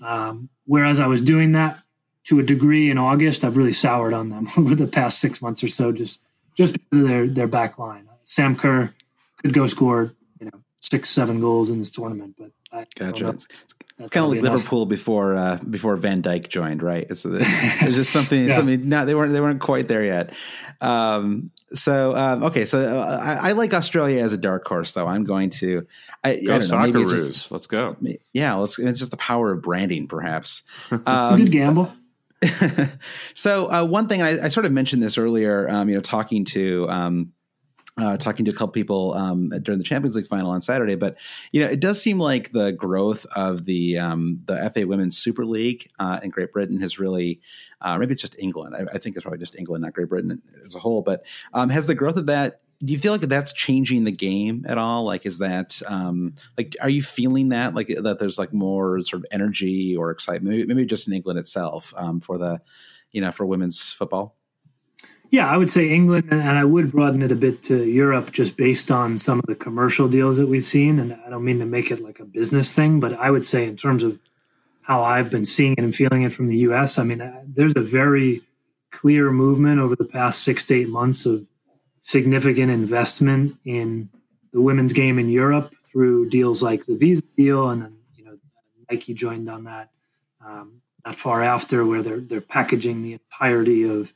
um, 0.03 0.49
whereas 0.65 0.99
I 0.99 1.07
was 1.07 1.21
doing 1.21 1.53
that 1.53 1.79
to 2.25 2.39
a 2.39 2.43
degree 2.43 2.89
in 2.89 2.97
August, 2.97 3.43
I've 3.43 3.57
really 3.57 3.73
soured 3.73 4.13
on 4.13 4.29
them 4.29 4.47
over 4.57 4.75
the 4.75 4.87
past 4.87 5.19
six 5.19 5.41
months 5.41 5.63
or 5.63 5.67
so, 5.67 5.91
just 5.91 6.21
just 6.55 6.73
because 6.73 6.99
of 6.99 7.07
their 7.07 7.27
their 7.27 7.47
back 7.47 7.79
line. 7.79 8.07
Sam 8.23 8.55
Kerr 8.55 8.93
could 9.37 9.53
go 9.53 9.67
score 9.67 10.13
you 10.39 10.45
know 10.45 10.61
six 10.79 11.09
seven 11.09 11.39
goals 11.39 11.69
in 11.69 11.79
this 11.79 11.89
tournament, 11.89 12.35
but 12.37 12.51
I, 12.73 12.85
gotcha. 12.95 13.29
It's, 13.29 13.47
it's 13.99 14.09
kind 14.09 14.25
of 14.25 14.31
like 14.31 14.41
Liverpool 14.41 14.85
before 14.85 15.37
uh, 15.37 15.59
before 15.69 15.95
Van 15.97 16.21
Dijk 16.21 16.49
joined, 16.49 16.81
right? 16.81 17.05
It's, 17.09 17.25
it's 17.25 17.79
just 17.95 18.11
something 18.11 18.45
yeah. 18.45 18.55
something. 18.55 18.89
Not 18.89 19.05
they 19.05 19.13
weren't 19.13 19.33
they 19.33 19.41
weren't 19.41 19.61
quite 19.61 19.87
there 19.87 20.03
yet. 20.03 20.33
Um, 20.81 21.51
so 21.69 22.15
um, 22.15 22.43
okay, 22.43 22.65
so 22.65 22.79
uh, 22.79 23.19
I, 23.21 23.49
I, 23.49 23.51
like 23.53 23.73
Australia 23.73 24.21
as 24.21 24.33
a 24.33 24.37
dark 24.37 24.67
horse, 24.67 24.93
though. 24.93 25.07
I'm 25.07 25.23
going 25.23 25.49
to. 25.51 25.87
I, 26.23 26.39
go 26.39 26.55
I 26.55 26.59
don't 26.59 26.69
know, 26.69 26.79
maybe 26.79 27.01
it's 27.01 27.27
just, 27.27 27.51
Let's 27.51 27.67
go. 27.67 27.95
Yeah, 28.33 28.55
let's. 28.55 28.79
It's 28.79 28.99
just 28.99 29.11
the 29.11 29.17
power 29.17 29.51
of 29.51 29.61
branding, 29.61 30.07
perhaps. 30.07 30.63
Um, 30.91 31.01
it's 31.07 31.31
a 31.33 31.37
good 31.37 31.51
gamble. 31.51 31.91
so 33.33 33.71
uh, 33.71 33.85
one 33.85 34.07
thing 34.07 34.21
I, 34.21 34.45
I, 34.45 34.49
sort 34.49 34.65
of 34.65 34.71
mentioned 34.71 35.01
this 35.01 35.17
earlier, 35.17 35.69
um, 35.69 35.87
you 35.89 35.95
know, 35.95 36.01
talking 36.01 36.45
to 36.45 36.89
um, 36.89 37.32
uh, 37.97 38.17
talking 38.17 38.45
to 38.45 38.51
a 38.51 38.53
couple 38.53 38.69
people 38.69 39.13
um, 39.13 39.49
during 39.61 39.77
the 39.77 39.83
Champions 39.83 40.15
League 40.15 40.27
final 40.27 40.49
on 40.49 40.61
Saturday, 40.61 40.95
but 40.95 41.15
you 41.51 41.61
know, 41.61 41.67
it 41.67 41.79
does 41.79 42.01
seem 42.01 42.17
like 42.17 42.51
the 42.51 42.71
growth 42.71 43.25
of 43.35 43.65
the 43.65 43.97
um, 43.97 44.41
the 44.45 44.71
FA 44.73 44.87
Women's 44.87 45.17
Super 45.17 45.45
League 45.45 45.89
uh, 45.99 46.19
in 46.23 46.31
Great 46.31 46.51
Britain 46.51 46.79
has 46.81 46.97
really, 46.97 47.39
uh, 47.81 47.97
maybe 47.97 48.13
it's 48.13 48.21
just 48.21 48.39
England. 48.39 48.75
I, 48.75 48.95
I, 48.95 48.97
think 48.97 49.15
it's 49.15 49.23
probably 49.23 49.39
just 49.39 49.55
England, 49.55 49.83
not 49.83 49.93
Great 49.93 50.09
Britain 50.09 50.41
as 50.65 50.73
a 50.73 50.79
whole. 50.79 51.03
But 51.03 51.23
um, 51.53 51.69
has 51.69 51.85
the 51.85 51.95
growth 51.95 52.17
of 52.17 52.25
that? 52.25 52.61
Do 52.83 52.91
you 52.91 52.99
feel 52.99 53.11
like 53.11 53.21
that's 53.21 53.53
changing 53.53 54.03
the 54.03 54.11
game 54.11 54.65
at 54.67 54.77
all? 54.77 55.05
Like, 55.05 55.25
is 55.25 55.37
that 55.37 55.79
um, 55.85 56.33
like, 56.57 56.75
are 56.81 56.89
you 56.89 57.03
feeling 57.03 57.49
that 57.49 57.75
like 57.75 57.87
that? 57.87 58.17
There's 58.17 58.39
like 58.39 58.53
more 58.53 59.01
sort 59.03 59.21
of 59.21 59.27
energy 59.31 59.95
or 59.95 60.09
excitement, 60.09 60.55
maybe, 60.57 60.73
maybe 60.73 60.85
just 60.87 61.07
in 61.07 61.13
England 61.13 61.37
itself 61.37 61.93
um, 61.95 62.19
for 62.19 62.37
the, 62.39 62.59
you 63.11 63.21
know, 63.21 63.31
for 63.31 63.45
women's 63.45 63.93
football. 63.93 64.35
Yeah, 65.33 65.49
I 65.49 65.57
would 65.57 65.71
say 65.71 65.89
England, 65.89 66.27
and 66.29 66.43
I 66.43 66.63
would 66.63 66.91
broaden 66.91 67.23
it 67.23 67.31
a 67.31 67.35
bit 67.35 67.63
to 67.63 67.85
Europe 67.85 68.31
just 68.31 68.55
based 68.55 68.91
on 68.91 69.17
some 69.17 69.39
of 69.39 69.45
the 69.47 69.55
commercial 69.55 70.07
deals 70.07 70.37
that 70.37 70.45
we've 70.45 70.63
seen. 70.63 70.99
And 70.99 71.17
I 71.25 71.31
don't 71.31 71.43
mean 71.43 71.57
to 71.57 71.65
make 71.65 71.89
it 71.89 72.01
like 72.01 72.19
a 72.19 72.23
business 72.23 72.75
thing, 72.75 72.99
but 72.99 73.13
I 73.13 73.31
would 73.31 73.43
say, 73.43 73.65
in 73.65 73.75
terms 73.75 74.03
of 74.03 74.19
how 74.83 75.01
I've 75.01 75.31
been 75.31 75.43
seeing 75.43 75.71
it 75.71 75.79
and 75.79 75.95
feeling 75.95 76.21
it 76.21 76.33
from 76.33 76.49
the 76.49 76.57
US, 76.57 76.99
I 76.99 77.03
mean, 77.03 77.27
there's 77.47 77.73
a 77.75 77.81
very 77.81 78.43
clear 78.91 79.31
movement 79.31 79.79
over 79.79 79.95
the 79.95 80.05
past 80.05 80.43
six 80.43 80.65
to 80.65 80.75
eight 80.75 80.89
months 80.89 81.25
of 81.25 81.47
significant 81.99 82.69
investment 82.69 83.57
in 83.65 84.09
the 84.51 84.61
women's 84.61 84.93
game 84.93 85.17
in 85.17 85.29
Europe 85.29 85.73
through 85.81 86.29
deals 86.29 86.61
like 86.61 86.85
the 86.85 86.95
Visa 86.95 87.23
deal. 87.35 87.71
And 87.71 87.81
then, 87.81 87.97
you 88.15 88.23
know, 88.23 88.37
Nike 88.91 89.15
joined 89.15 89.49
on 89.49 89.63
that 89.63 89.89
um, 90.45 90.83
not 91.03 91.15
far 91.15 91.41
after, 91.41 91.83
where 91.83 92.03
they're, 92.03 92.21
they're 92.21 92.39
packaging 92.39 93.01
the 93.01 93.13
entirety 93.13 93.81
of 93.81 94.13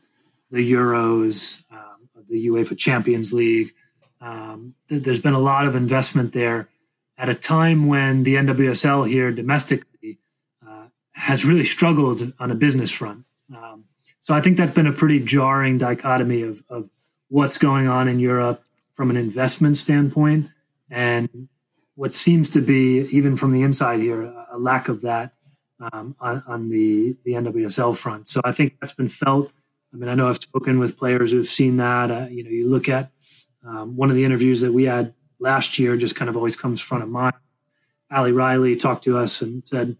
the 0.52 0.72
Euros, 0.72 1.64
um, 1.72 2.10
the 2.30 2.48
UEFA 2.48 2.78
Champions 2.78 3.34
League. 3.34 3.74
Um, 4.22 4.74
th- 4.90 5.04
there's 5.04 5.20
been 5.20 5.34
a 5.34 5.40
lot 5.40 5.66
of 5.66 5.76
investment 5.76 6.34
there 6.34 6.68
at 7.18 7.30
a 7.30 7.36
time 7.36 7.88
when 7.88 8.24
the 8.24 8.36
NWSL 8.36 9.08
here 9.08 9.32
domestically 9.32 10.20
uh, 10.66 10.88
has 11.14 11.46
really 11.46 11.66
struggled 11.66 12.34
on 12.40 12.52
a 12.52 12.56
business 12.56 12.92
front. 12.92 13.26
Um, 13.56 13.86
so 14.20 14.34
I 14.34 14.42
think 14.42 14.58
that's 14.58 14.72
been 14.72 14.88
a 14.88 14.92
pretty 14.92 15.20
jarring 15.20 15.78
dichotomy 15.78 16.42
of, 16.42 16.64
of 16.70 16.90
what's 17.30 17.58
going 17.58 17.88
on 17.88 18.08
in 18.08 18.20
Europe 18.20 18.64
from 18.94 19.10
an 19.10 19.18
investment 19.18 19.78
standpoint 19.78 20.50
and 20.90 21.48
what 21.96 22.14
seems 22.14 22.50
to 22.52 22.62
be, 22.62 23.08
even 23.12 23.36
from 23.36 23.52
the 23.52 23.64
inside 23.64 24.00
here, 24.00 24.22
a 24.52 24.58
lack 24.58 24.88
of 24.88 25.02
that 25.02 25.34
um, 25.80 26.16
on, 26.20 26.44
on, 26.48 26.70
the, 26.70 27.18
the 27.24 27.34
NWSL 27.34 27.98
front. 27.98 28.28
So 28.28 28.42
I 28.44 28.52
think 28.52 28.80
that's 28.80 28.94
been 28.94 29.08
felt 29.08 29.52
I 29.94 29.98
mean, 29.98 30.10
I 30.10 30.16
know 30.16 30.30
I've 30.30 30.38
spoken 30.38 30.80
with 30.80 30.98
players 30.98 31.32
who've 31.32 31.48
seen 31.48 31.78
that. 31.78 32.12
Uh, 32.12 32.28
you 32.30 32.44
know, 32.44 32.50
you 32.50 32.70
look 32.70 32.90
at 32.90 33.12
um, 33.66 33.96
one 33.96 34.10
of 34.10 34.16
the 34.16 34.26
interviews 34.26 34.62
that 34.62 34.74
we 34.74 34.84
had 34.84 35.14
last 35.40 35.80
year, 35.80 35.98
just 35.98 36.16
kind 36.16 36.30
of 36.30 36.36
always 36.36 36.56
comes 36.56 36.82
front 36.82 37.04
of 37.04 37.10
mind. 37.10 37.36
Ali 38.12 38.32
Riley 38.32 38.76
talked 38.76 39.04
to 39.04 39.18
us 39.18 39.42
and 39.42 39.68
said, 39.68 39.98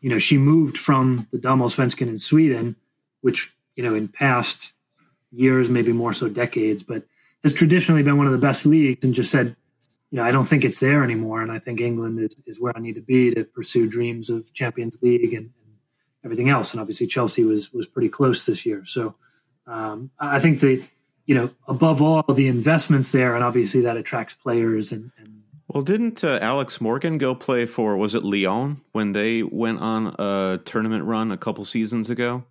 you 0.00 0.08
know, 0.08 0.18
she 0.18 0.38
moved 0.38 0.76
from 0.76 1.26
the 1.30 1.38
Damallsvenskan 1.38 2.08
in 2.08 2.18
Sweden, 2.18 2.76
which, 3.20 3.54
you 3.76 3.82
know, 3.82 3.94
in 3.94 4.08
past 4.08 4.72
years, 5.30 5.68
maybe 5.68 5.92
more 5.92 6.12
so 6.12 6.28
decades, 6.28 6.82
but 6.82 7.04
has 7.42 7.52
traditionally 7.52 8.02
been 8.02 8.16
one 8.16 8.26
of 8.26 8.32
the 8.32 8.38
best 8.38 8.66
leagues 8.66 9.04
and 9.04 9.14
just 9.14 9.30
said, 9.30 9.56
you 10.10 10.16
know, 10.16 10.22
I 10.22 10.30
don't 10.30 10.46
think 10.46 10.64
it's 10.64 10.80
there 10.80 11.04
anymore. 11.04 11.42
And 11.42 11.52
I 11.52 11.58
think 11.58 11.80
England 11.80 12.18
is, 12.18 12.36
is 12.46 12.60
where 12.60 12.76
I 12.76 12.80
need 12.80 12.94
to 12.94 13.00
be 13.00 13.32
to 13.34 13.44
pursue 13.44 13.88
dreams 13.88 14.30
of 14.30 14.52
Champions 14.54 14.98
League 15.02 15.34
and, 15.34 15.50
everything 16.24 16.48
else. 16.48 16.72
And 16.72 16.80
obviously, 16.80 17.06
Chelsea 17.06 17.44
was 17.44 17.72
was 17.72 17.86
pretty 17.86 18.08
close 18.08 18.46
this 18.46 18.64
year. 18.66 18.84
So 18.84 19.14
um, 19.66 20.10
I 20.18 20.38
think 20.38 20.60
the 20.60 20.82
you 21.26 21.34
know 21.34 21.50
above 21.66 22.00
all 22.02 22.22
the 22.22 22.48
investments 22.48 23.12
there, 23.12 23.34
and 23.34 23.44
obviously 23.44 23.80
that 23.82 23.96
attracts 23.96 24.34
players 24.34 24.92
and. 24.92 25.12
and 25.18 25.42
well, 25.68 25.82
didn't 25.82 26.24
uh, 26.24 26.38
Alex 26.40 26.80
Morgan 26.80 27.18
go 27.18 27.34
play 27.34 27.66
for 27.66 27.94
was 27.98 28.14
it 28.14 28.24
Lyon 28.24 28.80
when 28.92 29.12
they 29.12 29.42
went 29.42 29.80
on 29.80 30.14
a 30.18 30.58
tournament 30.64 31.04
run 31.04 31.30
a 31.30 31.36
couple 31.36 31.62
seasons 31.66 32.08
ago? 32.08 32.44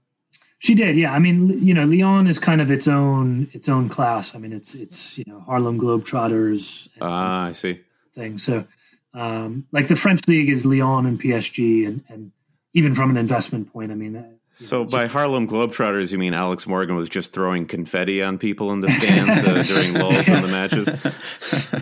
She 0.60 0.74
did, 0.74 0.96
yeah. 0.96 1.14
I 1.14 1.20
mean, 1.20 1.66
you 1.66 1.74
know, 1.74 1.84
Lyon 1.84 2.28
is 2.28 2.40
kind 2.40 2.62
of 2.62 2.72
its 2.72 2.88
own 2.88 3.50
its 3.54 3.70
own 3.70 3.90
class. 3.90 4.34
I 4.34 4.40
mean, 4.40 4.54
it's 4.54 4.74
it's 4.74 5.18
you 5.18 5.26
know 5.28 5.40
Harlem 5.42 5.80
Globetrotters. 5.80 6.90
Ah, 7.00 7.46
I 7.46 7.54
see. 7.54 7.82
Thing. 8.14 8.40
So, 8.40 8.66
um, 9.14 9.68
like 9.72 9.88
the 9.88 9.96
French 9.96 10.22
league 10.28 10.50
is 10.50 10.66
Lyon 10.66 11.06
and 11.06 11.20
PSG, 11.22 11.88
and 11.88 12.04
and 12.10 12.32
even 12.78 12.94
from 12.94 13.10
an 13.10 13.18
investment 13.18 13.74
point. 13.74 13.92
I 13.92 13.96
mean, 13.96 14.38
so 14.54 14.84
know, 14.84 14.86
by 14.92 15.08
Harlem 15.08 15.48
Globetrotters, 15.48 16.12
you 16.12 16.20
mean 16.20 16.36
Alex 16.36 16.68
Morgan 16.68 16.96
was 16.96 17.10
just 17.10 17.34
throwing 17.34 17.66
confetti 17.66 18.22
on 18.22 18.38
people 18.38 18.72
in 18.72 18.82
the 18.82 18.90
stands 18.90 19.48
uh, 19.48 19.64
during 19.68 19.94
lulls 19.94 20.30
in 20.30 20.42
the 20.44 20.48
matches? 20.48 20.88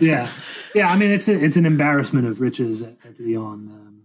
Yeah, 0.00 0.30
yeah. 0.74 0.90
I 0.90 0.96
mean, 0.96 1.10
it's 1.10 1.28
a, 1.28 1.42
it's 1.42 1.56
an 1.56 1.66
embarrassment 1.66 2.26
of 2.26 2.40
riches 2.40 2.82
at, 2.82 2.96
at 3.04 3.20
Lyon. 3.20 3.68
Um, 3.68 4.02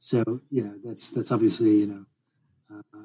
so 0.00 0.22
you 0.50 0.64
know, 0.64 0.74
that's 0.84 1.10
that's 1.10 1.30
obviously 1.30 1.78
you 1.78 1.86
know. 1.86 2.04
Uh, 2.94 2.98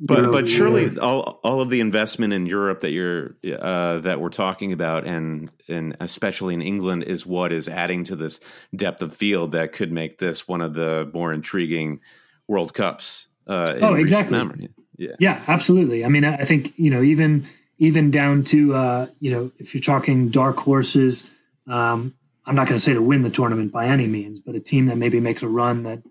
but 0.00 0.30
but 0.30 0.48
surely 0.48 0.98
all 0.98 1.40
all 1.42 1.62
of 1.62 1.70
the 1.70 1.80
investment 1.80 2.32
in 2.32 2.44
Europe 2.44 2.80
that 2.80 2.90
you're 2.90 3.36
uh, 3.58 3.98
that 3.98 4.20
we're 4.20 4.30
talking 4.30 4.72
about 4.72 5.06
and 5.06 5.50
and 5.68 5.96
especially 6.00 6.54
in 6.54 6.62
England 6.62 7.04
is 7.04 7.24
what 7.24 7.52
is 7.52 7.68
adding 7.68 8.04
to 8.04 8.16
this 8.16 8.40
depth 8.76 9.02
of 9.02 9.14
field 9.14 9.52
that 9.52 9.72
could 9.72 9.92
make 9.92 10.18
this 10.18 10.46
one 10.46 10.60
of 10.60 10.74
the 10.74 11.10
more 11.14 11.32
intriguing 11.32 12.00
World 12.48 12.74
Cups. 12.74 13.28
Uh, 13.46 13.74
oh, 13.82 13.94
exactly. 13.94 14.68
Yeah, 14.96 15.16
yeah, 15.18 15.42
absolutely. 15.48 16.04
I 16.04 16.08
mean, 16.08 16.24
I 16.24 16.44
think 16.44 16.78
you 16.78 16.90
know 16.90 17.02
even 17.02 17.46
even 17.78 18.10
down 18.10 18.44
to 18.44 18.74
uh, 18.74 19.06
you 19.20 19.30
know 19.30 19.50
if 19.58 19.74
you're 19.74 19.82
talking 19.82 20.28
dark 20.28 20.58
horses. 20.58 21.30
Um, 21.68 22.14
I'm 22.44 22.56
not 22.56 22.66
going 22.66 22.76
to 22.76 22.84
say 22.84 22.92
to 22.92 23.02
win 23.02 23.22
the 23.22 23.30
tournament 23.30 23.70
by 23.70 23.86
any 23.86 24.08
means, 24.08 24.40
but 24.40 24.56
a 24.56 24.60
team 24.60 24.86
that 24.86 24.96
maybe 24.96 25.20
makes 25.20 25.44
a 25.44 25.48
run 25.48 25.84
that 25.84 26.02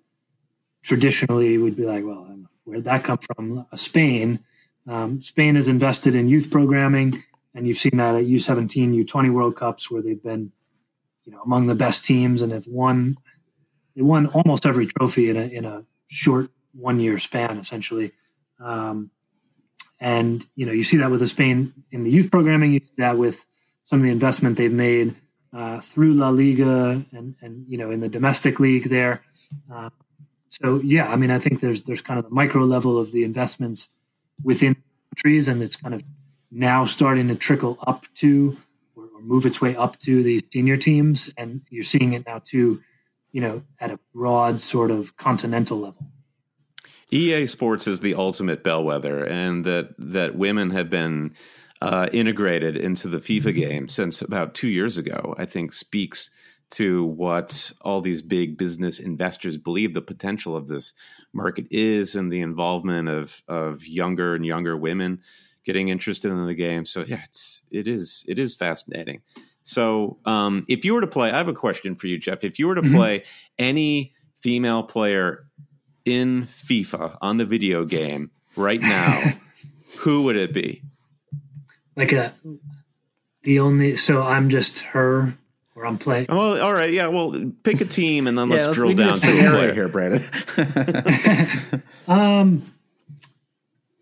traditionally 0.82 1.58
would 1.58 1.76
be 1.76 1.86
like, 1.86 2.06
well, 2.06 2.32
where'd 2.63 2.86
that 2.86 3.04
come 3.04 3.17
from? 3.17 3.65
Uh, 3.72 3.76
Spain. 3.76 4.39
Um, 4.88 5.20
Spain 5.22 5.56
is 5.56 5.67
invested 5.67 6.15
in 6.15 6.30
youth 6.30 6.50
programming, 6.50 7.24
and 7.54 7.67
you've 7.67 7.78
seen 7.78 7.98
that 7.98 8.15
at 8.15 8.26
U17, 8.26 9.06
U20 9.06 9.32
World 9.32 9.56
Cups, 9.56 9.91
where 9.91 10.02
they've 10.02 10.22
been, 10.22 10.52
you 11.26 11.32
know, 11.32 11.41
among 11.41 11.67
the 11.67 11.76
best 11.76 12.06
teams 12.06 12.41
and 12.41 12.52
have 12.52 12.67
won. 12.67 13.17
They 13.96 14.02
won 14.02 14.28
almost 14.28 14.65
every 14.65 14.88
trophy 14.88 15.30
in 15.30 15.38
a 15.38 15.44
in 15.44 15.65
a 15.65 15.86
short 16.12 16.50
one 16.74 17.00
year 17.00 17.17
span, 17.17 17.58
essentially. 17.58 18.12
Um, 18.60 19.12
and 20.00 20.45
you 20.56 20.65
know, 20.65 20.71
you 20.71 20.84
see 20.84 20.97
that 20.97 21.10
with 21.10 21.28
Spain 21.30 21.74
in 21.91 22.04
the 22.04 22.12
youth 22.12 22.30
programming. 22.30 22.74
You 22.74 22.80
see 22.82 22.91
that 22.97 23.17
with 23.17 23.45
some 23.84 24.00
of 24.00 24.04
the 24.04 24.12
investment 24.12 24.58
they've 24.58 24.71
made 24.71 25.15
uh, 25.54 25.80
through 25.80 26.13
La 26.13 26.30
Liga 26.30 27.04
and 27.12 27.36
and 27.41 27.65
you 27.67 27.78
know 27.78 27.91
in 27.91 28.02
the 28.02 28.10
domestic 28.10 28.60
league 28.60 28.86
there. 28.86 29.24
Uh, 29.71 29.89
so 30.50 30.82
yeah, 30.84 31.12
I 31.12 31.15
mean, 31.15 31.32
I 31.32 31.39
think 31.39 31.60
there's 31.60 31.84
there's 31.84 32.02
kind 32.02 32.19
of 32.19 32.26
the 32.26 32.32
micro 32.32 32.63
level 32.63 32.97
of 32.97 33.12
the 33.12 33.24
investments 33.24 33.89
within 34.43 34.76
countries, 35.15 35.47
and 35.47 35.62
it's 35.62 35.76
kind 35.76 35.93
of 35.93 36.04
now 36.52 36.84
starting 36.84 37.28
to 37.30 37.36
trickle 37.36 37.78
up 37.88 38.06
to 38.15 38.58
or, 38.95 39.04
or 39.04 39.21
move 39.21 39.45
its 39.45 39.62
way 39.62 39.76
up 39.76 39.97
to 40.00 40.24
these 40.24 40.41
senior 40.52 40.78
teams, 40.78 41.32
and 41.38 41.62
you're 41.69 41.84
seeing 41.84 42.13
it 42.13 42.26
now 42.26 42.41
too 42.43 42.82
you 43.32 43.41
know, 43.41 43.63
at 43.80 43.91
a 43.91 44.00
broad 44.13 44.60
sort 44.60 44.91
of 44.91 45.15
continental 45.17 45.80
level. 45.80 46.08
EA 47.12 47.46
Sports 47.46 47.88
is 47.88 48.00
the 48.00 48.15
ultimate 48.15 48.63
bellwether, 48.63 49.26
and 49.26 49.65
that 49.65 49.94
that 49.98 50.36
women 50.36 50.72
have 50.72 50.89
been 50.89 51.36
uh, 51.82 52.08
integrated 52.13 52.78
into 52.78 53.10
the 53.10 53.17
FIFA 53.17 53.41
mm-hmm. 53.41 53.60
game 53.60 53.88
since 53.89 54.22
about 54.22 54.54
two 54.54 54.70
years 54.70 54.98
ago. 54.98 55.36
I 55.38 55.46
think 55.46 55.74
speaks 55.74 56.30
to 56.72 57.04
what 57.04 57.74
all 57.82 58.00
these 58.00 58.22
big 58.22 58.58
business 58.58 58.98
investors 59.00 59.58
believe 59.58 59.94
the 59.94 60.02
potential 60.02 60.56
of 60.56 60.67
this 60.67 60.94
market 61.34 61.67
is, 61.70 62.15
and 62.15 62.32
the 62.32 62.41
involvement 62.41 63.10
of 63.10 63.44
of 63.48 63.86
younger 63.86 64.36
and 64.36 64.46
younger 64.46 64.78
women 64.78 65.22
getting 65.63 65.89
interested 65.89 66.32
in 66.32 66.46
the 66.46 66.56
game. 66.56 66.86
So 66.86 67.04
yeah, 67.06 67.22
it's 67.26 67.63
it 67.72 67.88
is 67.88 68.24
it 68.28 68.39
is 68.39 68.56
fascinating. 68.56 69.22
So, 69.63 70.17
um, 70.26 70.65
if 70.67 70.86
you 70.86 70.93
were 70.93 71.02
to 71.02 71.08
play, 71.08 71.32
I 71.32 71.38
have 71.38 71.47
a 71.47 71.54
question 71.54 71.95
for 71.95 72.08
you, 72.08 72.17
Jeff. 72.17 72.43
If 72.43 72.60
you 72.60 72.67
were 72.67 72.76
to 72.76 72.82
mm-hmm. 72.82 72.95
play 72.95 73.24
any 73.60 74.13
female 74.41 74.84
player 74.84 75.45
in 76.06 76.47
FIFA 76.47 77.17
on 77.21 77.38
the 77.38 77.45
video 77.45 77.86
game 77.86 78.32
right 78.56 78.82
now, 78.82 79.34
who 80.00 80.24
would 80.24 80.36
it 80.36 80.54
be? 80.54 80.84
Like 81.95 82.12
a 82.12 82.34
the 83.43 83.60
only 83.60 83.97
so 83.97 84.24
I'm 84.24 84.50
just 84.50 84.80
her 84.80 85.38
or 85.76 85.86
I'm 85.86 85.97
playing. 85.97 86.28
Oh, 86.30 86.60
all 86.60 86.74
right, 86.74 86.91
yeah. 86.91 87.08
Well, 87.08 87.52
pick 87.63 87.82
a 87.82 87.86
team 87.86 88.28
and 88.28 88.38
then 88.38 88.50
let's, 88.50 88.62
yeah, 88.62 88.67
let's 88.67 88.78
drill 88.78 88.95
down 88.95 89.13
to 89.13 89.47
a 89.47 89.52
player 89.52 89.74
here, 89.74 89.88
Brandon. 89.88 90.24
um, 92.08 92.63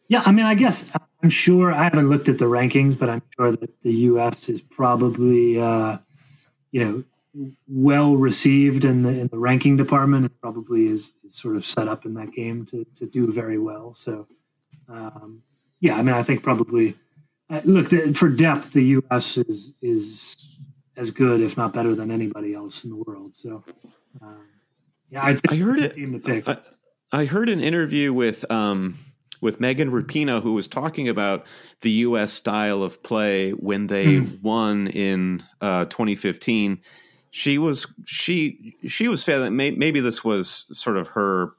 yeah, 0.07 0.23
I 0.25 0.31
mean, 0.31 0.45
I 0.45 0.55
guess 0.55 0.91
I'm 1.21 1.29
sure 1.29 1.71
I 1.71 1.83
haven't 1.83 2.09
looked 2.09 2.29
at 2.29 2.37
the 2.37 2.45
rankings, 2.45 2.97
but 2.97 3.09
I'm 3.09 3.21
sure 3.37 3.51
that 3.51 3.81
the 3.81 3.91
U.S. 3.91 4.47
is 4.47 4.61
probably, 4.61 5.59
uh, 5.59 5.97
you 6.71 6.85
know, 6.85 7.03
well 7.67 8.15
received 8.15 8.85
in 8.85 9.03
the 9.03 9.09
in 9.09 9.27
the 9.27 9.37
ranking 9.37 9.77
department. 9.77 10.25
It 10.25 10.41
probably 10.41 10.87
is, 10.87 11.13
is, 11.23 11.35
sort 11.35 11.55
of 11.55 11.65
set 11.65 11.87
up 11.87 12.05
in 12.05 12.13
that 12.15 12.31
game 12.31 12.65
to 12.65 12.85
to 12.95 13.05
do 13.05 13.31
very 13.31 13.57
well. 13.57 13.93
So, 13.93 14.27
um, 14.87 15.43
yeah, 15.81 15.97
I 15.97 16.01
mean, 16.01 16.15
I 16.15 16.23
think 16.23 16.41
probably 16.41 16.95
uh, 17.49 17.61
look 17.65 17.89
the, 17.89 18.13
for 18.13 18.29
depth, 18.29 18.71
the 18.73 18.83
U.S. 18.85 19.37
is 19.37 19.73
is 19.81 20.57
as 20.95 21.11
good, 21.11 21.41
if 21.41 21.57
not 21.57 21.73
better, 21.73 21.95
than 21.95 22.11
anybody 22.11 22.53
else 22.53 22.83
in 22.83 22.89
the 22.91 23.03
world. 23.05 23.35
So, 23.35 23.63
um, 24.21 24.47
yeah, 25.09 25.23
I'd 25.23 25.41
I 25.49 25.55
heard 25.55 25.79
it. 25.79 25.93
Team 25.93 26.13
to 26.13 26.19
pick. 26.19 26.47
I, 26.47 26.57
I 27.11 27.25
heard 27.25 27.49
an 27.49 27.59
interview 27.59 28.13
with 28.13 28.49
um, 28.51 28.97
with 29.41 29.59
Megan 29.59 29.91
Rapinoe 29.91 30.41
who 30.41 30.53
was 30.53 30.67
talking 30.67 31.07
about 31.09 31.45
the 31.81 31.91
U.S. 31.91 32.31
style 32.31 32.83
of 32.83 33.01
play 33.03 33.51
when 33.51 33.87
they 33.87 34.05
mm. 34.05 34.41
won 34.41 34.87
in 34.87 35.43
uh, 35.61 35.85
2015. 35.85 36.79
She 37.31 37.57
was 37.57 37.87
she 38.05 38.75
she 38.87 39.07
was 39.07 39.23
feeling 39.23 39.55
maybe 39.55 39.99
this 39.99 40.23
was 40.23 40.65
sort 40.71 40.97
of 40.97 41.09
her 41.09 41.51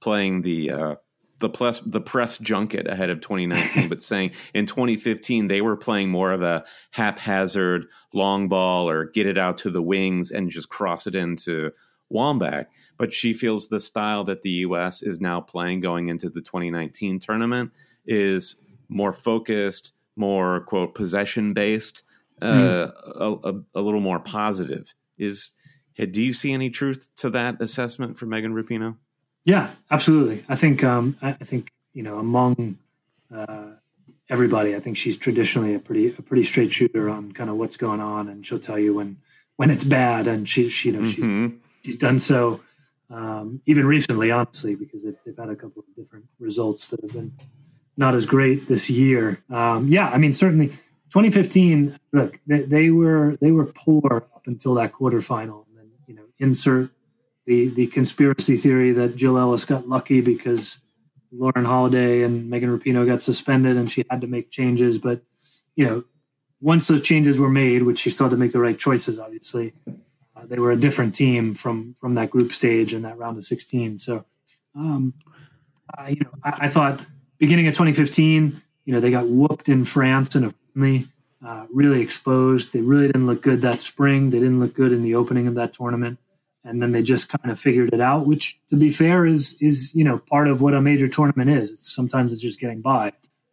playing 0.00 0.42
the 0.42 0.70
uh, 0.70 0.94
the 1.40 1.48
press 1.48 1.80
the 1.80 2.00
press 2.00 2.38
junket 2.38 2.88
ahead 2.88 3.10
of 3.10 3.20
2019, 3.20 3.88
but 3.90 4.02
saying 4.02 4.32
in 4.54 4.66
2015 4.66 5.48
they 5.48 5.60
were 5.60 5.76
playing 5.76 6.10
more 6.10 6.32
of 6.32 6.42
a 6.42 6.64
haphazard 6.90 7.86
long 8.12 8.48
ball 8.48 8.88
or 8.88 9.06
get 9.06 9.26
it 9.26 9.38
out 9.38 9.58
to 9.58 9.70
the 9.70 9.82
wings 9.82 10.30
and 10.30 10.50
just 10.50 10.68
cross 10.68 11.06
it 11.06 11.14
into 11.14 11.72
Wambach. 12.12 12.66
But 12.96 13.12
she 13.12 13.32
feels 13.32 13.68
the 13.68 13.80
style 13.80 14.24
that 14.24 14.42
the 14.42 14.50
U.S. 14.50 15.02
is 15.02 15.20
now 15.20 15.40
playing 15.40 15.80
going 15.80 16.08
into 16.08 16.28
the 16.28 16.40
2019 16.40 17.20
tournament 17.20 17.70
is 18.06 18.56
more 18.88 19.12
focused, 19.12 19.94
more 20.16 20.60
quote 20.60 20.94
possession 20.94 21.52
based, 21.52 22.02
uh, 22.42 22.52
mm. 22.52 22.92
a, 23.44 23.48
a, 23.48 23.62
a 23.74 23.80
little 23.80 24.00
more 24.00 24.18
positive. 24.18 24.94
Is 25.16 25.52
do 25.96 26.22
you 26.22 26.32
see 26.32 26.52
any 26.52 26.70
truth 26.70 27.08
to 27.16 27.30
that 27.30 27.60
assessment 27.60 28.18
from 28.18 28.28
Megan 28.30 28.54
Rapinoe? 28.54 28.96
Yeah, 29.44 29.70
absolutely. 29.90 30.44
I 30.48 30.54
think 30.54 30.84
um, 30.84 31.16
I 31.22 31.32
think 31.32 31.72
you 31.92 32.02
know 32.02 32.18
among 32.18 32.78
uh, 33.34 33.70
everybody, 34.28 34.76
I 34.76 34.80
think 34.80 34.96
she's 34.96 35.16
traditionally 35.16 35.74
a 35.74 35.78
pretty 35.78 36.08
a 36.08 36.22
pretty 36.22 36.44
straight 36.44 36.72
shooter 36.72 37.08
on 37.08 37.32
kind 37.32 37.50
of 37.50 37.56
what's 37.56 37.76
going 37.76 38.00
on, 38.00 38.28
and 38.28 38.44
she'll 38.44 38.58
tell 38.58 38.78
you 38.78 38.94
when 38.94 39.16
when 39.56 39.70
it's 39.70 39.84
bad, 39.84 40.26
and 40.26 40.48
she, 40.48 40.68
she 40.68 40.90
you 40.90 40.96
know 40.96 41.02
mm-hmm. 41.02 41.46
she's 41.46 41.58
she's 41.88 41.96
done 41.96 42.18
so 42.18 42.60
um, 43.08 43.62
even 43.64 43.86
recently, 43.86 44.30
honestly, 44.30 44.74
because 44.74 45.02
they've, 45.02 45.16
they've 45.24 45.36
had 45.36 45.48
a 45.48 45.56
couple 45.56 45.82
of 45.82 45.96
different 45.96 46.26
results 46.38 46.88
that 46.88 47.00
have 47.00 47.14
been 47.14 47.32
not 47.96 48.14
as 48.14 48.26
great 48.26 48.68
this 48.68 48.90
year. 48.90 49.42
Um, 49.48 49.88
yeah, 49.88 50.10
I 50.10 50.18
mean 50.18 50.34
certainly 50.34 50.68
2015. 50.68 51.98
Look, 52.12 52.38
they, 52.46 52.60
they 52.60 52.90
were 52.90 53.36
they 53.40 53.50
were 53.50 53.64
poor 53.64 54.28
up 54.34 54.46
until 54.46 54.74
that 54.74 54.92
quarterfinal, 54.92 55.64
and 55.68 55.78
then 55.78 55.90
you 56.06 56.14
know 56.14 56.24
insert 56.38 56.90
the 57.46 57.68
the 57.68 57.86
conspiracy 57.86 58.58
theory 58.58 58.92
that 58.92 59.16
Jill 59.16 59.38
Ellis 59.38 59.64
got 59.64 59.88
lucky 59.88 60.20
because 60.20 60.80
Lauren 61.32 61.64
Holiday 61.64 62.22
and 62.22 62.50
Megan 62.50 62.78
Rapinoe 62.78 63.06
got 63.06 63.22
suspended 63.22 63.78
and 63.78 63.90
she 63.90 64.04
had 64.10 64.20
to 64.20 64.26
make 64.26 64.50
changes. 64.50 64.98
But 64.98 65.22
you 65.76 65.86
know, 65.86 66.04
once 66.60 66.86
those 66.88 67.00
changes 67.00 67.40
were 67.40 67.48
made, 67.48 67.84
which 67.84 68.00
she 68.00 68.10
still 68.10 68.26
had 68.26 68.32
to 68.32 68.36
make 68.36 68.52
the 68.52 68.60
right 68.60 68.78
choices, 68.78 69.18
obviously, 69.18 69.72
uh, 70.38 70.46
they 70.46 70.58
were 70.58 70.70
a 70.70 70.76
different 70.76 71.14
team 71.14 71.54
from 71.54 71.94
from 71.94 72.14
that 72.14 72.30
group 72.30 72.52
stage 72.52 72.92
and 72.92 73.04
that 73.04 73.18
round 73.18 73.36
of 73.36 73.44
16. 73.44 73.98
So, 73.98 74.24
um, 74.74 75.14
I, 75.96 76.10
you 76.10 76.20
know, 76.20 76.30
I, 76.44 76.66
I, 76.66 76.68
thought 76.68 77.00
beginning 77.38 77.66
of 77.66 77.74
2015, 77.74 78.60
you 78.84 78.92
know, 78.92 79.00
they 79.00 79.10
got 79.10 79.26
whooped 79.26 79.68
in 79.68 79.84
France 79.84 80.34
and 80.34 80.46
a 80.46 80.54
uh, 81.44 81.66
really 81.72 82.00
exposed. 82.00 82.72
They 82.72 82.80
really 82.80 83.06
didn't 83.06 83.26
look 83.26 83.42
good 83.42 83.62
that 83.62 83.80
spring. 83.80 84.30
They 84.30 84.38
didn't 84.38 84.60
look 84.60 84.74
good 84.74 84.92
in 84.92 85.02
the 85.02 85.14
opening 85.14 85.48
of 85.48 85.54
that 85.56 85.72
tournament 85.72 86.18
and 86.64 86.82
then 86.82 86.92
they 86.92 87.02
just 87.02 87.28
kind 87.28 87.50
of 87.50 87.58
figured 87.58 87.92
it 87.92 88.00
out 88.00 88.26
which 88.26 88.60
to 88.68 88.76
be 88.76 88.90
fair 88.90 89.24
is 89.24 89.56
is 89.60 89.94
you 89.94 90.04
know 90.04 90.18
part 90.18 90.48
of 90.48 90.60
what 90.60 90.74
a 90.74 90.80
major 90.80 91.08
tournament 91.08 91.50
is 91.50 91.70
it's, 91.70 91.92
sometimes 91.92 92.32
it's 92.32 92.42
just 92.42 92.60
getting 92.60 92.80
by 92.80 93.12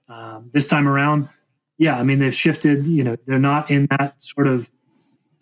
um, 0.10 0.50
this 0.54 0.68
time 0.68 0.88
around 0.88 1.30
yeah 1.78 1.98
i 1.98 2.04
mean 2.04 2.20
they've 2.20 2.36
shifted 2.36 2.86
you 2.86 3.04
know 3.04 3.16
they're 3.26 3.40
not 3.40 3.72
in 3.72 3.88
that 3.88 4.22
sort 4.22 4.48
of 4.48 4.70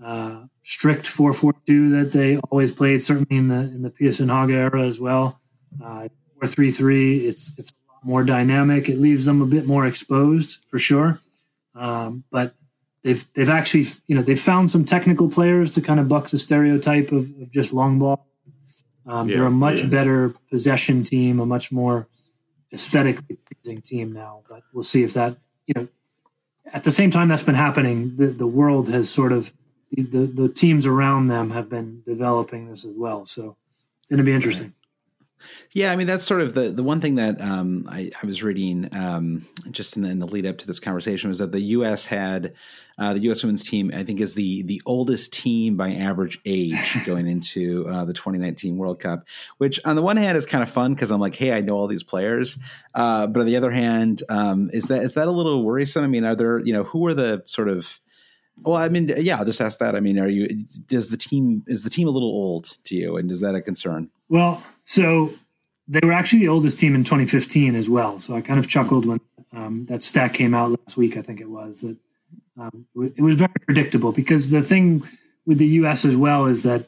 uh, 0.04 0.44
strict 0.64 1.06
442 1.06 1.90
that 1.92 2.12
they 2.12 2.38
always 2.50 2.72
played 2.72 3.04
certainly 3.04 3.38
in 3.38 3.50
the 3.50 3.56
in 3.56 3.82
the 3.82 3.90
Pia 3.90 4.10
Sundhage 4.10 4.54
era 4.54 4.82
as 4.82 5.00
well 5.00 5.40
uh, 5.84 6.08
433 6.40 7.28
it's 7.28 7.52
it's 7.58 7.72
a 7.72 7.94
lot 7.94 8.06
more 8.06 8.24
dynamic 8.24 8.90
it 8.90 8.98
leaves 8.98 9.26
them 9.26 9.42
a 9.42 9.46
bit 9.46 9.66
more 9.66 9.86
exposed 9.86 10.64
for 10.70 10.80
sure 10.80 11.20
um, 11.76 12.24
but 12.32 12.54
they've 13.04 13.26
they've 13.34 13.50
actually 13.50 13.86
you 14.08 14.16
know 14.16 14.22
they've 14.22 14.40
found 14.40 14.72
some 14.72 14.86
technical 14.86 15.30
players 15.30 15.74
to 15.76 15.82
kind 15.82 16.00
of 16.00 16.08
buck 16.08 16.30
the 16.30 16.38
stereotype 16.38 17.12
of, 17.12 17.30
of 17.42 17.52
just 17.52 17.74
long 17.74 18.00
ball. 18.00 18.26
Um, 19.06 19.28
yeah, 19.28 19.38
they're 19.38 19.46
a 19.46 19.52
much 19.52 19.82
yeah. 19.82 19.88
better 19.88 20.34
possession 20.50 21.04
team, 21.04 21.40
a 21.40 21.46
much 21.46 21.72
more 21.72 22.08
aesthetically 22.72 23.38
pleasing 23.38 23.82
team 23.82 24.14
now. 24.14 24.44
But 24.50 24.64
we'll 24.74 24.84
see 24.84 25.04
if 25.04 25.14
that 25.14 25.38
you 25.68 25.74
know. 25.76 25.88
At 26.72 26.86
the 26.86 26.92
same 26.92 27.12
time 27.12 27.28
that's 27.28 27.44
been 27.44 27.56
happening, 27.56 28.16
the, 28.16 28.28
the 28.28 28.48
world 28.48 28.90
has 28.90 29.08
sort 29.08 29.32
of 29.32 29.54
the, 29.94 30.04
the, 30.04 30.26
the 30.26 30.50
teams 30.50 30.86
around 30.86 31.28
them 31.28 31.52
have 31.52 31.70
been 31.70 32.02
developing 32.06 32.70
this 32.70 32.84
as 32.84 32.96
well. 32.96 33.26
So 33.26 33.56
it's 34.02 34.10
going 34.10 34.18
to 34.18 34.24
be 34.24 34.34
interesting. 34.34 34.74
Yeah, 35.72 35.92
I 35.92 35.96
mean 35.96 36.08
that's 36.08 36.24
sort 36.24 36.40
of 36.40 36.54
the 36.54 36.70
the 36.70 36.84
one 36.84 37.02
thing 37.02 37.16
that 37.16 37.42
um, 37.42 37.88
I, 37.92 38.12
I, 38.22 38.26
was 38.26 38.44
reading 38.44 38.88
um, 38.94 39.46
just 39.72 39.98
in 39.98 40.04
the, 40.04 40.10
in 40.10 40.20
the, 40.20 40.28
lead 40.28 40.46
up 40.46 40.58
to 40.60 40.68
this 40.68 40.80
conversation 40.80 41.30
was 41.30 41.40
that 41.40 41.52
the 41.52 41.60
U.S. 41.60 42.06
had 42.06 42.54
uh, 42.98 43.14
the 43.14 43.20
U.S. 43.22 43.44
women's 43.44 43.62
team 43.62 43.92
I 43.94 44.04
think 44.04 44.22
is 44.22 44.36
the 44.36 44.62
the 44.64 44.82
oldest 44.86 45.34
team 45.34 45.76
by 45.76 45.94
average 45.94 46.40
age 46.46 46.78
going 47.06 47.28
into 47.28 47.86
uh, 47.90 48.06
the 48.06 48.14
2019 48.14 48.78
World 48.78 49.00
Cup, 49.02 49.26
which 49.58 49.82
on 49.84 49.98
the 49.98 50.02
one 50.02 50.16
hand 50.16 50.38
is 50.38 50.46
kind 50.46 50.64
of 50.64 50.70
fun 50.70 50.94
because 50.94 51.12
I'm 51.12 51.20
like, 51.20 51.36
hey, 51.36 51.52
I 51.52 51.60
know 51.60 51.76
all 51.76 51.88
these 51.88 52.04
players, 52.04 52.58
uh, 52.94 53.28
but 53.28 53.42
on 53.42 53.46
the 53.46 53.58
other 53.58 53.72
hand, 53.72 54.24
um, 54.30 54.70
is 54.72 54.86
that 54.86 55.04
is 55.04 55.16
that 55.16 55.28
a 55.28 55.32
little 55.32 55.66
worrisome? 55.66 56.06
I 56.06 56.08
mean, 56.08 56.24
are 56.24 56.36
there 56.36 56.60
you 56.60 56.72
know 56.72 56.84
who 56.84 57.06
are 57.08 57.14
the 57.14 57.44
sort 57.48 57.68
of 57.68 58.00
well, 58.62 58.78
I 58.78 58.90
mean, 58.90 59.12
yeah, 59.18 59.38
I'll 59.38 59.46
just 59.46 59.62
ask 59.62 59.80
that. 59.80 59.96
I 59.96 60.00
mean, 60.00 60.20
are 60.20 60.30
you 60.30 60.66
does 60.88 61.10
the 61.10 61.18
team 61.18 61.64
is 61.68 61.84
the 61.84 61.90
team 61.90 62.08
a 62.08 62.12
little 62.12 62.30
old 62.30 62.78
to 62.86 62.96
you, 62.96 63.18
and 63.18 63.32
is 63.32 63.40
that 63.40 63.56
a 63.56 63.62
concern? 63.62 64.10
Well, 64.30 64.64
so 64.86 65.34
they 65.88 66.00
were 66.04 66.14
actually 66.14 66.40
the 66.40 66.48
oldest 66.48 66.80
team 66.80 66.96
in 66.96 67.04
2015 67.04 67.76
as 67.76 67.90
well. 67.90 68.20
So 68.20 68.36
I 68.36 68.42
kind 68.42 68.60
of 68.60 68.68
chuckled 68.68 69.06
when 69.06 69.20
um, 69.52 69.86
that 69.86 70.02
stat 70.04 70.34
came 70.34 70.54
out 70.54 70.72
last 70.72 70.98
week. 70.98 71.18
I 71.18 71.22
think 71.22 71.42
it 71.42 71.50
was 71.50 71.82
that 71.82 71.98
um, 72.58 72.86
it 72.96 73.22
was 73.22 73.36
very 73.36 73.54
predictable 73.66 74.12
because 74.12 74.50
the 74.50 74.62
thing 74.62 75.04
with 75.46 75.58
the 75.58 75.68
U.S. 75.68 76.06
as 76.06 76.16
well 76.16 76.46
is 76.46 76.64
that 76.64 76.88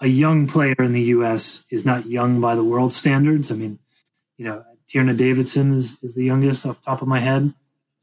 a 0.00 0.08
young 0.08 0.46
player 0.46 0.76
in 0.78 0.92
the 0.92 1.02
U.S. 1.02 1.64
is 1.70 1.84
not 1.84 2.06
young 2.06 2.40
by 2.40 2.54
the 2.54 2.64
world 2.64 2.92
standards. 2.92 3.50
I 3.50 3.54
mean, 3.54 3.78
you 4.36 4.44
know, 4.44 4.64
Tierna 4.88 5.16
Davidson 5.16 5.74
is, 5.74 5.96
is 6.02 6.14
the 6.14 6.24
youngest 6.24 6.64
off 6.64 6.80
the 6.80 6.84
top 6.84 7.02
of 7.02 7.08
my 7.08 7.20
head, 7.20 7.52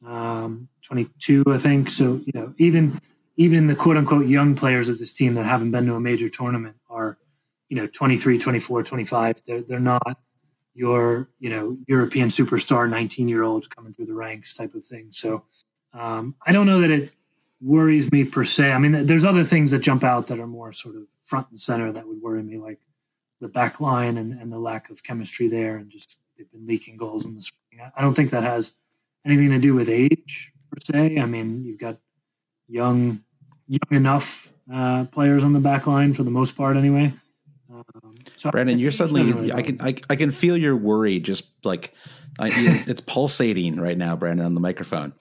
um, 0.06 0.68
22, 0.84 1.44
I 1.48 1.58
think. 1.58 1.90
So, 1.90 2.22
you 2.26 2.32
know, 2.34 2.54
even 2.58 3.00
even 3.36 3.68
the 3.68 3.76
quote 3.76 3.98
unquote 3.98 4.28
young 4.28 4.56
players 4.56 4.90
of 4.90 5.00
this 5.00 5.12
team 5.12 5.34
that 5.36 5.46
haven't 5.46 5.72
been 5.72 5.86
to 5.88 5.96
a 5.96 6.00
major 6.00 6.30
tournament 6.30 6.76
are 6.90 7.18
you 7.70 7.78
know 7.78 7.88
23 7.88 8.38
24 8.38 8.84
25 8.84 9.42
they're, 9.46 9.62
they're 9.62 9.80
not 9.80 10.20
your 10.76 11.30
you 11.40 11.50
know 11.50 11.78
european 11.88 12.30
superstar 12.30 12.90
19 12.90 13.28
year 13.28 13.44
olds 13.44 13.68
coming 13.68 13.94
through 13.94 14.06
the 14.06 14.14
ranks 14.14 14.54
type 14.54 14.74
of 14.76 14.86
thing. 14.86 15.08
So 15.12 15.46
um, 15.94 16.36
i 16.46 16.52
don't 16.52 16.66
know 16.66 16.82
that 16.82 16.92
it 16.92 17.12
worries 17.62 18.12
me 18.12 18.26
per 18.26 18.44
se. 18.44 18.72
I 18.72 18.78
mean 18.78 19.06
there's 19.06 19.26
other 19.26 19.44
things 19.44 19.72
that 19.72 19.80
jump 19.80 20.04
out 20.04 20.28
that 20.28 20.40
are 20.40 20.48
more 20.48 20.72
sort 20.72 20.96
of 20.96 21.04
front 21.24 21.50
and 21.50 21.60
center 21.60 21.92
that 21.92 22.08
would 22.08 22.22
worry 22.22 22.44
me 22.44 22.58
like 22.58 22.80
the 23.40 23.48
back 23.48 23.80
line 23.80 24.18
and, 24.18 24.34
and 24.40 24.52
the 24.52 24.60
lack 24.60 24.90
of 24.90 25.04
chemistry 25.04 25.48
there 25.48 25.78
and 25.78 25.90
just 25.90 26.20
they've 26.38 26.52
been 26.52 26.68
leaking 26.68 26.98
goals 26.98 27.26
in 27.26 27.36
the 27.36 27.42
spring. 27.42 27.92
I 27.96 28.02
don't 28.02 28.14
think 28.14 28.30
that 28.30 28.44
has 28.44 28.74
anything 29.26 29.50
to 29.50 29.60
do 29.60 29.74
with 29.74 29.90
age 29.90 30.53
per 30.74 30.82
se 30.82 31.20
i 31.20 31.26
mean 31.26 31.64
you've 31.64 31.80
got 31.80 31.98
young 32.68 33.22
young 33.68 33.92
enough 33.92 34.54
uh, 34.72 35.06
players 35.06 35.44
on 35.44 35.54
the 35.54 35.60
back 35.60 35.88
line 35.88 36.14
for 36.14 36.24
the 36.24 36.32
most 36.32 36.56
part 36.56 36.78
anyway. 36.78 37.14
Um, 37.72 38.16
so 38.36 38.52
Brandon, 38.52 38.80
you're 38.80 38.92
suddenly 38.92 39.24
really 39.32 39.52
I 39.52 39.62
can 39.62 39.82
I, 39.82 39.96
I 40.10 40.16
can 40.16 40.32
feel 40.32 40.58
your 40.58 40.76
worry 40.76 41.20
just 41.20 41.46
like 41.64 41.94
I, 42.40 42.50
it's 42.88 43.02
pulsating 43.02 43.80
right 43.80 43.98
now, 43.98 44.16
Brandon, 44.16 44.46
on 44.46 44.54
the 44.54 44.60
microphone. 44.60 45.14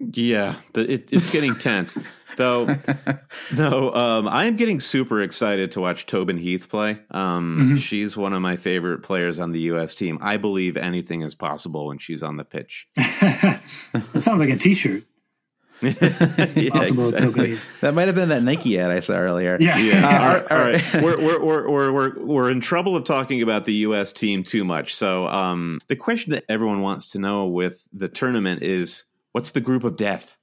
Yeah, 0.00 0.54
the, 0.74 0.92
it, 0.92 1.08
it's 1.12 1.30
getting 1.30 1.56
tense. 1.56 1.96
Though, 2.36 2.66
no, 3.56 3.92
um, 3.92 4.28
I 4.28 4.44
am 4.44 4.56
getting 4.56 4.78
super 4.78 5.22
excited 5.22 5.72
to 5.72 5.80
watch 5.80 6.06
Tobin 6.06 6.38
Heath 6.38 6.68
play. 6.68 7.00
Um, 7.10 7.58
mm-hmm. 7.60 7.76
She's 7.76 8.16
one 8.16 8.32
of 8.32 8.40
my 8.40 8.54
favorite 8.54 9.02
players 9.02 9.40
on 9.40 9.50
the 9.50 9.60
U.S. 9.60 9.96
team. 9.96 10.18
I 10.22 10.36
believe 10.36 10.76
anything 10.76 11.22
is 11.22 11.34
possible 11.34 11.86
when 11.86 11.98
she's 11.98 12.22
on 12.22 12.36
the 12.36 12.44
pitch. 12.44 12.86
that 12.96 13.60
sounds 14.16 14.40
like 14.40 14.50
a 14.50 14.56
T-shirt. 14.56 15.02
yeah, 15.82 15.92
exactly. 15.92 17.56
That 17.82 17.94
might 17.94 18.06
have 18.06 18.16
been 18.16 18.30
that 18.30 18.42
Nike 18.42 18.78
ad 18.80 18.90
I 18.90 18.98
saw 18.98 19.14
earlier. 19.14 19.56
Yeah. 19.60 19.78
yeah. 19.78 20.06
Uh, 20.06 20.10
all, 20.10 20.28
right. 20.28 20.52
all 20.52 20.58
right. 20.58 21.02
we're, 21.02 21.40
we're, 21.40 21.68
we're, 21.68 21.92
we're, 21.92 22.24
we're 22.24 22.50
in 22.50 22.60
trouble 22.60 22.96
of 22.96 23.04
talking 23.04 23.42
about 23.42 23.64
the 23.64 23.74
U.S. 23.74 24.12
team 24.12 24.42
too 24.42 24.64
much. 24.64 24.94
So 24.94 25.28
um, 25.28 25.80
the 25.86 25.94
question 25.94 26.32
that 26.32 26.44
everyone 26.48 26.82
wants 26.82 27.10
to 27.12 27.20
know 27.20 27.46
with 27.46 27.86
the 27.92 28.08
tournament 28.08 28.62
is 28.62 29.04
what's 29.32 29.50
the 29.50 29.60
group 29.60 29.84
of 29.84 29.96
death? 29.96 30.36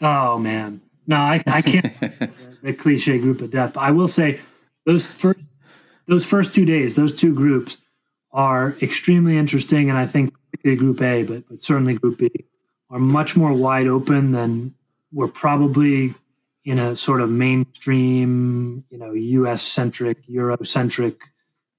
Oh, 0.00 0.38
man. 0.38 0.80
No, 1.06 1.16
I, 1.16 1.42
I 1.46 1.62
can't. 1.62 1.92
the 2.62 2.72
cliche 2.72 3.18
group 3.18 3.40
of 3.40 3.50
death. 3.50 3.74
But 3.74 3.80
I 3.80 3.90
will 3.90 4.08
say 4.08 4.40
those 4.86 5.14
first, 5.14 5.40
those 6.06 6.24
first 6.24 6.54
two 6.54 6.64
days, 6.64 6.96
those 6.96 7.14
two 7.14 7.34
groups 7.34 7.76
are 8.32 8.76
extremely 8.82 9.36
interesting 9.36 9.88
and 9.88 9.98
I 9.98 10.06
think 10.06 10.34
Group 10.62 11.02
A, 11.02 11.24
but 11.24 11.46
but 11.48 11.60
certainly 11.60 11.94
Group 11.94 12.18
B, 12.18 12.30
are 12.88 12.98
much 12.98 13.36
more 13.36 13.52
wide 13.52 13.86
open 13.86 14.32
than 14.32 14.74
we're 15.12 15.28
probably 15.28 16.14
in 16.64 16.78
a 16.78 16.96
sort 16.96 17.20
of 17.20 17.30
mainstream, 17.30 18.84
you 18.88 18.96
know, 18.96 19.12
U.S. 19.12 19.60
centric, 19.60 20.18
Euro 20.26 20.56
centric 20.64 21.16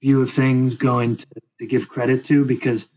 view 0.02 0.22
of 0.22 0.30
things 0.30 0.76
going 0.76 1.18
to, 1.18 1.26
to 1.60 1.66
give 1.66 1.90
credit 1.90 2.24
to 2.26 2.46
because 2.46 2.90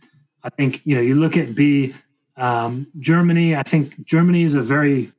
I 0.43 0.51
think 0.51 0.83
you 0.85 0.95
know 0.95 1.01
you 1.01 1.15
look 1.15 1.37
at 1.37 1.55
B 1.55 1.95
um, 2.38 2.87
Germany. 2.98 3.55
I 3.55 3.62
think 3.62 4.05
Germany 4.05 4.42
is 4.42 4.55
a 4.55 4.62
very 4.62 5.11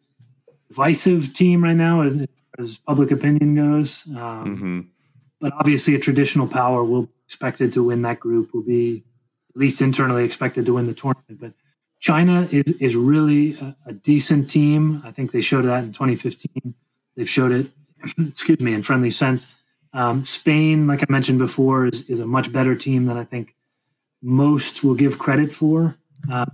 divisive 0.69 1.33
team 1.33 1.63
right 1.63 1.75
now 1.75 2.01
as, 2.01 2.25
as 2.57 2.77
public 2.77 3.11
opinion 3.11 3.55
goes. 3.55 4.07
Um, 4.07 4.15
mm-hmm. 4.15 4.79
But 5.41 5.53
obviously, 5.53 5.95
a 5.95 5.99
traditional 5.99 6.47
power 6.47 6.83
will 6.83 7.03
be 7.03 7.11
expected 7.25 7.71
to 7.73 7.83
win 7.83 8.01
that 8.03 8.19
group. 8.19 8.53
Will 8.53 8.63
be 8.63 9.03
at 9.49 9.59
least 9.59 9.81
internally 9.81 10.23
expected 10.25 10.65
to 10.65 10.73
win 10.73 10.87
the 10.87 10.93
tournament. 10.93 11.39
But 11.39 11.53
China 11.99 12.47
is 12.51 12.71
is 12.79 12.95
really 12.95 13.55
a, 13.59 13.75
a 13.87 13.93
decent 13.93 14.49
team. 14.49 15.01
I 15.05 15.11
think 15.11 15.31
they 15.31 15.41
showed 15.41 15.65
that 15.65 15.83
in 15.83 15.91
2015. 15.91 16.73
They've 17.15 17.29
showed 17.29 17.51
it, 17.51 17.67
excuse 18.17 18.59
me, 18.59 18.73
in 18.73 18.81
friendly 18.81 19.09
sense. 19.09 19.55
Um, 19.91 20.23
Spain, 20.23 20.87
like 20.87 21.01
I 21.01 21.07
mentioned 21.09 21.39
before, 21.39 21.85
is 21.85 22.01
is 22.03 22.19
a 22.19 22.27
much 22.27 22.51
better 22.51 22.75
team 22.75 23.05
than 23.05 23.17
I 23.17 23.23
think 23.23 23.55
most 24.21 24.83
will 24.83 24.95
give 24.95 25.17
credit 25.17 25.53
for. 25.53 25.95
Uh, 26.29 26.45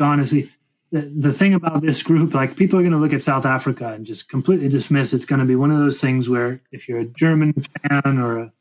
honestly, 0.00 0.50
the, 0.90 1.00
the 1.00 1.32
thing 1.32 1.54
about 1.54 1.82
this 1.82 2.02
group, 2.02 2.34
like 2.34 2.56
people 2.56 2.78
are 2.78 2.82
going 2.82 2.92
to 2.92 2.98
look 2.98 3.12
at 3.12 3.22
South 3.22 3.44
Africa 3.44 3.88
and 3.88 4.06
just 4.06 4.28
completely 4.28 4.68
dismiss. 4.68 5.12
It's 5.12 5.24
going 5.24 5.40
to 5.40 5.44
be 5.44 5.56
one 5.56 5.70
of 5.70 5.78
those 5.78 6.00
things 6.00 6.28
where 6.28 6.60
if 6.70 6.88
you're 6.88 7.00
a 7.00 7.04
German 7.04 7.52
fan 7.52 8.18
or 8.18 8.38
a, 8.38 8.52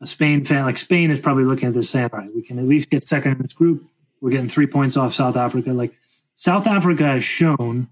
a 0.00 0.06
Spain 0.06 0.44
fan, 0.44 0.64
like 0.64 0.78
Spain 0.78 1.10
is 1.10 1.20
probably 1.20 1.44
looking 1.44 1.68
at 1.68 1.74
this 1.74 1.90
saying, 1.90 2.10
right, 2.12 2.34
we 2.34 2.42
can 2.42 2.58
at 2.58 2.64
least 2.64 2.90
get 2.90 3.06
second 3.06 3.32
in 3.32 3.38
this 3.38 3.52
group. 3.52 3.84
We're 4.20 4.30
getting 4.30 4.48
three 4.48 4.66
points 4.66 4.96
off 4.96 5.12
South 5.12 5.36
Africa. 5.36 5.72
Like 5.72 5.92
South 6.34 6.66
Africa 6.66 7.04
has 7.04 7.24
shown 7.24 7.88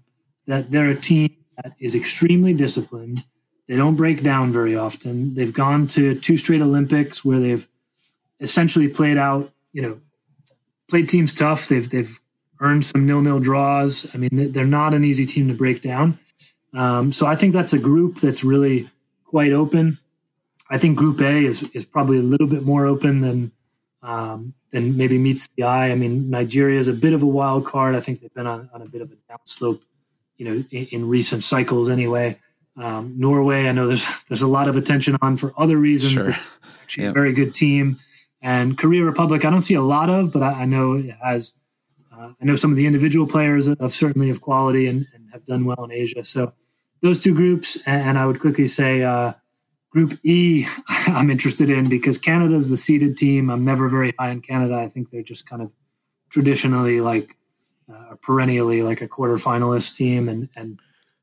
that 0.47 0.71
they're 0.71 0.89
a 0.89 0.95
team 0.95 1.35
that 1.57 1.73
is 1.79 1.93
extremely 1.93 2.53
disciplined. 2.53 3.25
They 3.67 3.77
don't 3.77 3.95
break 3.95 4.23
down 4.23 4.51
very 4.51 4.75
often. 4.75 5.35
They've 5.35 5.53
gone 5.53 5.87
to 5.87 6.19
two 6.19 6.37
straight 6.37 6.61
Olympics 6.61 7.23
where 7.23 7.39
they've 7.39 7.67
essentially 8.39 8.87
played 8.87 9.17
out, 9.17 9.51
you 9.71 9.81
know, 9.81 10.01
played 10.89 11.07
teams 11.07 11.33
tough. 11.33 11.67
They've 11.67 11.89
they've 11.89 12.19
earned 12.61 12.85
some 12.85 13.05
nil-nil 13.05 13.39
draws. 13.39 14.07
I 14.13 14.17
mean, 14.17 14.51
they're 14.51 14.65
not 14.65 14.93
an 14.93 15.03
easy 15.03 15.25
team 15.25 15.47
to 15.49 15.53
break 15.53 15.81
down. 15.81 16.19
Um, 16.73 17.11
so 17.11 17.25
I 17.25 17.35
think 17.35 17.53
that's 17.53 17.73
a 17.73 17.79
group 17.79 18.15
that's 18.15 18.43
really 18.43 18.89
quite 19.25 19.51
open. 19.51 19.97
I 20.69 20.77
think 20.77 20.97
Group 20.97 21.19
A 21.19 21.45
is 21.45 21.63
is 21.73 21.85
probably 21.85 22.17
a 22.17 22.23
little 22.23 22.47
bit 22.47 22.63
more 22.63 22.85
open 22.85 23.19
than 23.19 23.51
um, 24.01 24.53
than 24.71 24.95
maybe 24.95 25.17
meets 25.17 25.47
the 25.47 25.63
eye. 25.63 25.91
I 25.91 25.95
mean, 25.95 26.29
Nigeria 26.29 26.79
is 26.79 26.87
a 26.87 26.93
bit 26.93 27.11
of 27.11 27.21
a 27.23 27.27
wild 27.27 27.65
card. 27.65 27.93
I 27.93 27.99
think 27.99 28.21
they've 28.21 28.33
been 28.33 28.47
on, 28.47 28.69
on 28.73 28.81
a 28.81 28.85
bit 28.85 29.01
of 29.01 29.11
a 29.11 29.15
downslope, 29.29 29.81
you 30.37 30.45
know, 30.45 30.63
in, 30.71 30.85
in 30.91 31.09
recent 31.09 31.43
cycles 31.43 31.89
anyway. 31.89 32.39
Um, 32.77 33.15
Norway, 33.17 33.67
I 33.67 33.73
know 33.73 33.87
there's 33.87 34.23
there's 34.29 34.41
a 34.41 34.47
lot 34.47 34.69
of 34.69 34.77
attention 34.77 35.17
on 35.21 35.35
for 35.35 35.53
other 35.57 35.75
reasons. 35.75 36.13
Sure. 36.13 36.37
Actually, 36.81 37.03
yep. 37.03 37.11
a 37.11 37.13
very 37.13 37.33
good 37.33 37.53
team. 37.53 37.97
And 38.41 38.77
Korea 38.77 39.03
Republic, 39.03 39.45
I 39.45 39.49
don't 39.49 39.61
see 39.61 39.75
a 39.75 39.81
lot 39.81 40.09
of, 40.09 40.31
but 40.31 40.41
I, 40.41 40.61
I 40.61 40.65
know 40.65 40.93
it 40.93 41.11
has 41.21 41.53
I 42.41 42.45
know 42.45 42.55
some 42.55 42.71
of 42.71 42.77
the 42.77 42.85
individual 42.85 43.27
players 43.27 43.67
of 43.67 43.93
certainly 43.93 44.29
of 44.29 44.41
quality 44.41 44.87
and, 44.87 45.07
and, 45.13 45.29
have 45.31 45.45
done 45.45 45.63
well 45.63 45.81
in 45.85 45.91
Asia. 45.91 46.25
So 46.25 46.51
those 47.01 47.17
two 47.17 47.33
groups, 47.33 47.77
and 47.85 48.17
I 48.19 48.25
would 48.25 48.41
quickly 48.41 48.67
say 48.67 49.01
uh, 49.01 49.33
Group 49.91 50.19
E, 50.23 50.65
I'm 51.07 51.29
interested 51.29 51.69
in 51.69 51.87
because 51.89 52.17
Canada 52.17 52.55
is 52.55 52.69
the 52.69 52.77
seeded 52.77 53.17
team. 53.17 53.49
I'm 53.49 53.63
never 53.63 53.87
very 53.87 54.13
high 54.19 54.31
in 54.31 54.41
Canada. 54.41 54.75
I 54.75 54.89
think 54.89 55.09
they're 55.09 55.23
just 55.23 55.49
kind 55.49 55.61
of 55.61 55.73
traditionally 56.29 57.01
like 57.01 57.37
uh, 57.91 58.15
perennially 58.21 58.83
like 58.83 59.01
a 59.01 59.07
quarterfinalist 59.07 59.95
team, 59.95 60.29
and 60.29 60.49
and 60.55 60.79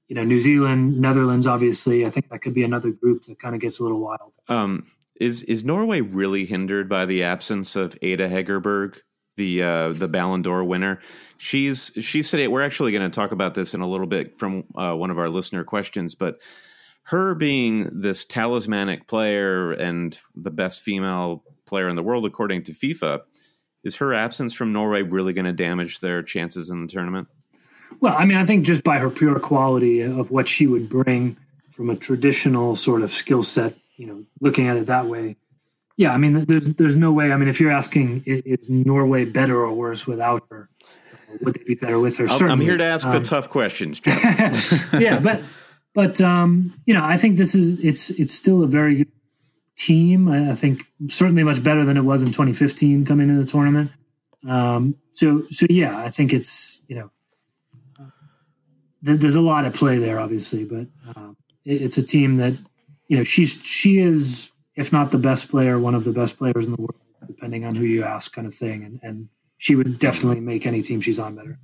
you 0.08 0.14
know 0.14 0.24
New 0.24 0.38
Zealand, 0.38 1.00
Netherlands, 1.00 1.46
obviously. 1.46 2.06
I 2.06 2.10
think 2.10 2.28
that 2.30 2.40
could 2.40 2.54
be 2.54 2.64
another 2.64 2.90
group 2.90 3.22
that 3.22 3.38
kind 3.38 3.54
of 3.54 3.60
gets 3.60 3.78
a 3.78 3.82
little 3.82 4.00
wild. 4.00 4.36
Um, 4.48 4.86
is 5.20 5.42
is 5.42 5.64
Norway 5.64 6.00
really 6.00 6.44
hindered 6.44 6.88
by 6.88 7.06
the 7.06 7.22
absence 7.22 7.76
of 7.76 7.96
Ada 8.02 8.28
Hegerberg? 8.28 8.96
The 9.38 9.62
uh, 9.62 9.92
the 9.92 10.08
Ballon 10.08 10.42
d'Or 10.42 10.62
winner. 10.62 11.00
She's 11.38 11.90
she's 11.98 12.30
today. 12.30 12.48
We're 12.48 12.62
actually 12.62 12.92
going 12.92 13.10
to 13.10 13.14
talk 13.14 13.32
about 13.32 13.54
this 13.54 13.72
in 13.72 13.80
a 13.80 13.88
little 13.88 14.06
bit 14.06 14.38
from 14.38 14.64
uh, 14.74 14.92
one 14.92 15.10
of 15.10 15.18
our 15.18 15.30
listener 15.30 15.64
questions, 15.64 16.14
but 16.14 16.38
her 17.04 17.34
being 17.34 17.88
this 17.90 18.26
talismanic 18.26 19.06
player 19.06 19.72
and 19.72 20.18
the 20.34 20.50
best 20.50 20.82
female 20.82 21.42
player 21.64 21.88
in 21.88 21.96
the 21.96 22.02
world 22.02 22.26
according 22.26 22.64
to 22.64 22.72
FIFA, 22.72 23.20
is 23.82 23.96
her 23.96 24.12
absence 24.12 24.52
from 24.52 24.74
Norway 24.74 25.00
really 25.00 25.32
going 25.32 25.46
to 25.46 25.52
damage 25.52 26.00
their 26.00 26.22
chances 26.22 26.68
in 26.68 26.82
the 26.82 26.92
tournament? 26.92 27.28
Well, 28.00 28.14
I 28.16 28.26
mean, 28.26 28.36
I 28.36 28.44
think 28.44 28.66
just 28.66 28.84
by 28.84 28.98
her 28.98 29.08
pure 29.08 29.38
quality 29.38 30.02
of 30.02 30.30
what 30.30 30.48
she 30.48 30.66
would 30.66 30.90
bring 30.90 31.38
from 31.70 31.88
a 31.88 31.96
traditional 31.96 32.76
sort 32.76 33.02
of 33.02 33.10
skill 33.10 33.42
set, 33.42 33.74
you 33.96 34.06
know, 34.06 34.24
looking 34.40 34.66
at 34.66 34.76
it 34.76 34.86
that 34.86 35.06
way, 35.06 35.36
yeah, 35.98 36.14
I 36.14 36.16
mean, 36.16 36.44
there's 36.44 36.74
there's 36.74 36.96
no 36.96 37.10
way. 37.10 37.32
I 37.32 37.36
mean, 37.36 37.48
if 37.48 37.60
you're 37.60 37.72
asking, 37.72 38.22
is 38.24 38.70
Norway 38.70 39.24
better 39.24 39.56
or 39.56 39.72
worse 39.72 40.06
without 40.06 40.44
her? 40.48 40.70
Would 41.40 41.54
they 41.54 41.64
be 41.64 41.74
better 41.74 41.98
with 41.98 42.16
her? 42.18 42.28
Certainly. 42.28 42.52
I'm 42.52 42.60
here 42.60 42.76
to 42.76 42.84
ask 42.84 43.04
um, 43.04 43.12
the 43.12 43.20
tough 43.20 43.50
questions, 43.50 44.00
yeah, 44.92 45.18
but 45.18 45.42
but 45.94 46.20
um, 46.20 46.72
you 46.86 46.94
know, 46.94 47.02
I 47.02 47.16
think 47.16 47.36
this 47.36 47.56
is 47.56 47.84
it's 47.84 48.10
it's 48.10 48.32
still 48.32 48.62
a 48.62 48.68
very 48.68 48.94
good 48.98 49.12
team. 49.74 50.28
I, 50.28 50.52
I, 50.52 50.54
think 50.54 50.84
certainly 51.08 51.42
much 51.42 51.64
better 51.64 51.84
than 51.84 51.96
it 51.96 52.02
was 52.02 52.22
in 52.22 52.28
2015 52.28 53.04
coming 53.04 53.28
into 53.28 53.42
the 53.42 53.50
tournament. 53.50 53.90
Um, 54.48 54.94
so 55.10 55.42
so 55.50 55.66
yeah, 55.68 55.98
I 55.98 56.10
think 56.10 56.32
it's 56.32 56.80
you 56.86 56.94
know, 56.94 57.10
th- 59.04 59.18
there's 59.18 59.34
a 59.34 59.40
lot 59.40 59.64
at 59.64 59.74
play 59.74 59.98
there, 59.98 60.20
obviously, 60.20 60.64
but 60.64 60.86
um, 61.16 61.36
it, 61.64 61.82
it's 61.82 61.98
a 61.98 62.04
team 62.04 62.36
that 62.36 62.54
you 63.08 63.16
know 63.16 63.24
she's 63.24 63.60
she 63.64 63.98
is 63.98 64.47
if 64.78 64.92
not 64.92 65.10
the 65.10 65.18
best 65.18 65.50
player, 65.50 65.76
one 65.76 65.96
of 65.96 66.04
the 66.04 66.12
best 66.12 66.38
players 66.38 66.66
in 66.66 66.72
the 66.72 66.80
world, 66.80 66.94
depending 67.26 67.64
on 67.64 67.74
who 67.74 67.84
you 67.84 68.04
ask, 68.04 68.32
kind 68.32 68.46
of 68.46 68.54
thing. 68.54 68.84
And, 68.84 69.00
and 69.02 69.28
she 69.58 69.74
would 69.74 69.98
definitely 69.98 70.40
make 70.40 70.66
any 70.66 70.82
team 70.82 71.00
she's 71.00 71.18
on 71.18 71.34
better. 71.34 71.58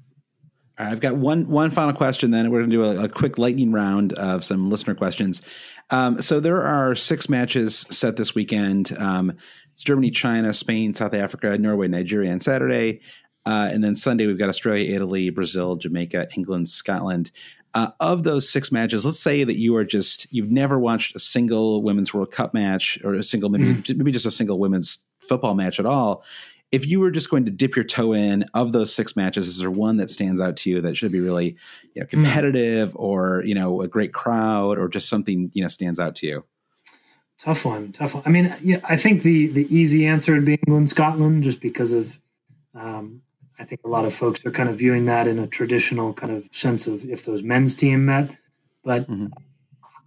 All 0.77 0.85
right, 0.85 0.90
I've 0.92 0.98
got 0.98 1.16
one 1.16 1.48
one 1.48 1.70
final 1.70 1.94
question. 1.94 2.33
Then 2.33 2.50
we're 2.50 2.59
going 2.59 2.70
to 2.70 2.77
do 2.77 2.85
a, 2.85 3.05
a, 3.05 3.09
quick 3.09 3.38
lightning 3.38 3.70
round 3.70 4.14
of 4.14 4.44
some 4.44 4.68
listener 4.68 4.96
questions. 4.96 5.42
Um, 5.90 6.20
so 6.20 6.40
there 6.40 6.61
are 6.64 6.96
six 6.96 7.29
matches 7.29 7.87
set 7.88 8.16
this 8.16 8.35
weekend. 8.35 8.92
Um, 8.98 9.37
it's 9.70 9.85
Germany, 9.85 10.11
China, 10.11 10.53
Spain, 10.53 10.92
South 10.92 11.14
Africa, 11.14 11.57
Norway, 11.57 11.87
Nigeria 11.87 12.33
on 12.33 12.40
Saturday, 12.40 13.00
uh, 13.46 13.68
and 13.72 13.85
then 13.85 13.94
Sunday 13.94 14.27
we've 14.27 14.38
got 14.38 14.48
Australia, 14.48 14.92
Italy, 14.92 15.31
Brazil, 15.31 15.77
Jamaica, 15.77 16.27
England, 16.37 16.68
Scotland. 16.68 17.31
Uh, 17.75 17.91
of 17.99 18.23
those 18.23 18.49
six 18.49 18.71
matches, 18.71 19.05
let's 19.05 19.19
say 19.19 19.43
that 19.43 19.59
you 19.59 19.75
are 19.75 19.85
just 19.85 20.33
you've 20.33 20.51
never 20.51 20.79
watched 20.79 21.17
a 21.17 21.19
single 21.19 21.83
women's 21.83 22.15
World 22.15 22.31
Cup 22.31 22.55
match 22.55 22.99
or 23.03 23.15
a 23.15 23.23
single 23.23 23.51
maybe, 23.51 23.65
mm-hmm. 23.65 23.99
maybe 23.99 24.13
just 24.13 24.27
a 24.27 24.31
single 24.31 24.61
women's 24.61 24.99
football 25.21 25.55
match 25.55 25.81
at 25.81 25.87
all. 25.87 26.23
If 26.71 26.87
you 26.87 27.01
were 27.01 27.11
just 27.11 27.31
going 27.31 27.45
to 27.47 27.51
dip 27.51 27.75
your 27.75 27.85
toe 27.85 28.13
in 28.13 28.45
of 28.55 28.73
those 28.73 28.95
six 28.95 29.17
matches, 29.17 29.49
is 29.49 29.59
there 29.59 29.71
one 29.71 29.97
that 29.97 30.09
stands 30.09 30.41
out 30.41 30.57
to 30.59 30.71
you 30.71 30.81
that 30.83 30.97
should 30.97 31.11
be 31.11 31.21
really 31.21 31.57
you 31.95 32.01
know, 32.01 32.07
mm. 32.07 32.11
competitive 32.11 32.91
mm-hmm. 32.91 33.03
or 33.03 33.43
you 33.45 33.57
know 33.57 33.83
a 33.83 33.89
great 33.89 34.13
crowd 34.13 34.79
or 34.79 34.89
just 34.89 35.09
something 35.09 35.51
you 35.53 35.63
know 35.63 35.69
stands 35.69 35.99
out 35.99 36.15
to 36.17 36.27
you? 36.29 36.45
Tough 37.39 37.65
one, 37.65 37.91
tough 37.91 38.15
one. 38.15 38.23
I 38.25 38.31
mean, 38.31 38.55
yeah, 38.63 38.81
I 38.85 38.97
think 38.97 39.23
the 39.23 39.49
the 39.49 39.67
easy 39.75 40.07
answer 40.07 40.33
would 40.33 40.45
be 40.45 40.55
England 40.67 40.91
Scotland, 40.91 41.43
just 41.43 41.61
because 41.61 41.91
of 41.91 42.21
um, 42.73 43.23
I 43.59 43.64
think 43.64 43.83
a 43.85 43.88
lot 43.88 44.05
of 44.05 44.12
folks 44.12 44.45
are 44.45 44.51
kind 44.51 44.69
of 44.69 44.77
viewing 44.77 45.05
that 45.07 45.29
in 45.29 45.38
a 45.38 45.47
traditional 45.47 46.12
kind 46.12 46.33
of 46.33 46.49
sense 46.53 46.87
of 46.87 47.05
if 47.05 47.25
those 47.25 47.43
men's 47.43 47.75
team 47.75 48.07
met. 48.07 48.31
But 48.83 49.09
mm-hmm. 49.09 49.27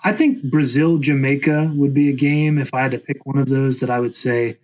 I 0.04 0.14
think 0.14 0.44
Brazil 0.44 0.98
Jamaica 0.98 1.72
would 1.76 1.94
be 1.94 2.10
a 2.10 2.14
game 2.14 2.58
if 2.58 2.74
I 2.74 2.82
had 2.82 2.92
to 2.92 3.00
pick 3.00 3.26
one 3.26 3.38
of 3.38 3.48
those 3.48 3.80
that 3.80 3.90
I 3.90 4.00
would 4.00 4.14
say 4.14 4.58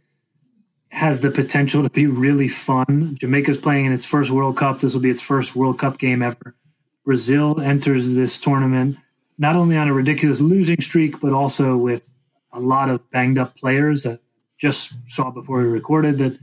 has 0.90 1.22
the 1.22 1.32
potential 1.32 1.82
to 1.82 1.90
be 1.90 2.06
really 2.06 2.48
fun. 2.48 3.16
Jamaica's 3.20 3.58
playing 3.58 3.86
in 3.86 3.94
its 3.94 4.06
first 4.06 4.30
World 4.30 4.58
Cup. 4.58 4.80
This 4.80 4.94
will 4.94 5.02
be 5.02 5.10
its 5.10 5.22
first 5.22 5.56
World 5.56 5.80
Cup 5.80 5.98
game 5.98 6.22
ever. 6.22 6.56
Brazil 7.04 7.60
enters 7.60 8.14
this 8.14 8.40
tournament 8.40 8.98
not 9.38 9.56
only 9.56 9.76
on 9.76 9.88
a 9.88 9.94
ridiculous 9.94 10.42
losing 10.42 10.80
streak, 10.80 11.20
but 11.20 11.34
also 11.34 11.76
with 11.76 12.14
a 12.52 12.60
lot 12.60 12.90
of 12.90 13.10
banged 13.10 13.38
up 13.38 13.56
players 13.56 14.04
that 14.04 14.20
just 14.58 14.94
saw 15.08 15.32
before 15.32 15.58
we 15.58 15.64
recorded 15.64 16.20
that 16.20 16.34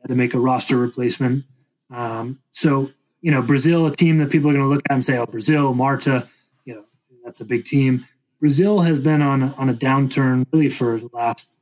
had 0.00 0.08
to 0.08 0.14
make 0.14 0.34
a 0.34 0.40
roster 0.40 0.76
replacement. 0.76 1.44
Um, 1.90 2.40
so, 2.50 2.90
you 3.20 3.30
know, 3.30 3.42
Brazil, 3.42 3.86
a 3.86 3.94
team 3.94 4.18
that 4.18 4.30
people 4.30 4.50
are 4.50 4.52
going 4.52 4.64
to 4.64 4.68
look 4.68 4.82
at 4.88 4.94
and 4.94 5.04
say, 5.04 5.16
oh, 5.16 5.26
Brazil, 5.26 5.74
Marta, 5.74 6.28
you 6.64 6.74
know, 6.74 6.84
that's 7.24 7.40
a 7.40 7.44
big 7.44 7.64
team. 7.64 8.06
Brazil 8.40 8.80
has 8.80 8.98
been 8.98 9.20
on 9.20 9.42
on 9.54 9.68
a 9.68 9.74
downturn 9.74 10.46
really 10.52 10.68
for 10.68 10.98
the 10.98 11.10
last 11.12 11.58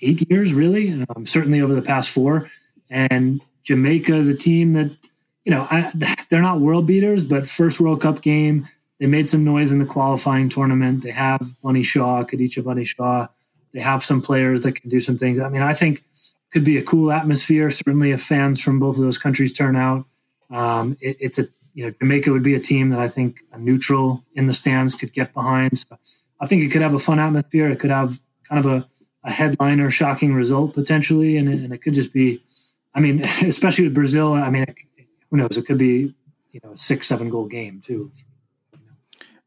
eight 0.00 0.28
years, 0.30 0.52
really, 0.54 1.04
um, 1.14 1.26
certainly 1.26 1.60
over 1.60 1.74
the 1.74 1.82
past 1.82 2.10
four. 2.10 2.50
And 2.90 3.40
Jamaica 3.62 4.14
is 4.14 4.28
a 4.28 4.34
team 4.34 4.74
that, 4.74 4.96
you 5.44 5.50
know, 5.50 5.66
I, 5.70 5.90
they're 6.30 6.42
not 6.42 6.60
world 6.60 6.86
beaters, 6.86 7.24
but 7.24 7.48
first 7.48 7.80
World 7.80 8.00
Cup 8.00 8.22
game, 8.22 8.68
they 9.00 9.06
made 9.06 9.28
some 9.28 9.44
noise 9.44 9.72
in 9.72 9.78
the 9.78 9.84
qualifying 9.84 10.48
tournament. 10.48 11.02
They 11.02 11.10
have 11.10 11.60
Bunny 11.62 11.82
Shaw, 11.82 12.22
Khadija 12.24 12.64
Bunny 12.64 12.84
Shaw. 12.84 13.26
They 13.72 13.80
have 13.80 14.04
some 14.04 14.22
players 14.22 14.62
that 14.62 14.72
can 14.72 14.88
do 14.88 15.00
some 15.00 15.18
things. 15.18 15.40
I 15.40 15.48
mean, 15.48 15.62
I 15.62 15.74
think 15.74 16.04
could 16.54 16.64
be 16.64 16.78
a 16.78 16.82
cool 16.82 17.10
atmosphere. 17.10 17.68
Certainly, 17.68 18.12
if 18.12 18.22
fans 18.22 18.62
from 18.62 18.78
both 18.78 18.96
of 18.96 19.02
those 19.02 19.18
countries 19.18 19.52
turn 19.52 19.74
out, 19.74 20.06
um, 20.50 20.96
it, 21.00 21.16
it's 21.20 21.38
a 21.38 21.48
you 21.74 21.84
know 21.84 21.92
Jamaica 22.00 22.30
would 22.30 22.44
be 22.44 22.54
a 22.54 22.60
team 22.60 22.90
that 22.90 23.00
I 23.00 23.08
think 23.08 23.40
a 23.52 23.58
neutral 23.58 24.24
in 24.36 24.46
the 24.46 24.54
stands 24.54 24.94
could 24.94 25.12
get 25.12 25.34
behind. 25.34 25.80
So 25.80 25.98
I 26.40 26.46
think 26.46 26.62
it 26.62 26.70
could 26.70 26.80
have 26.80 26.94
a 26.94 27.00
fun 27.00 27.18
atmosphere. 27.18 27.68
It 27.68 27.80
could 27.80 27.90
have 27.90 28.20
kind 28.48 28.64
of 28.64 28.70
a, 28.70 28.88
a 29.24 29.32
headliner, 29.32 29.90
shocking 29.90 30.32
result 30.32 30.74
potentially, 30.74 31.36
and 31.36 31.48
it, 31.48 31.58
and 31.58 31.72
it 31.72 31.82
could 31.82 31.94
just 31.94 32.12
be. 32.12 32.40
I 32.94 33.00
mean, 33.00 33.20
especially 33.42 33.84
with 33.84 33.94
Brazil. 33.94 34.34
I 34.34 34.48
mean, 34.48 34.62
it, 34.62 34.76
who 35.30 35.36
knows? 35.36 35.56
It 35.58 35.66
could 35.66 35.78
be 35.78 36.14
you 36.52 36.60
know 36.62 36.70
a 36.70 36.76
six, 36.76 37.08
seven 37.08 37.30
goal 37.30 37.46
game 37.46 37.80
too. 37.84 38.12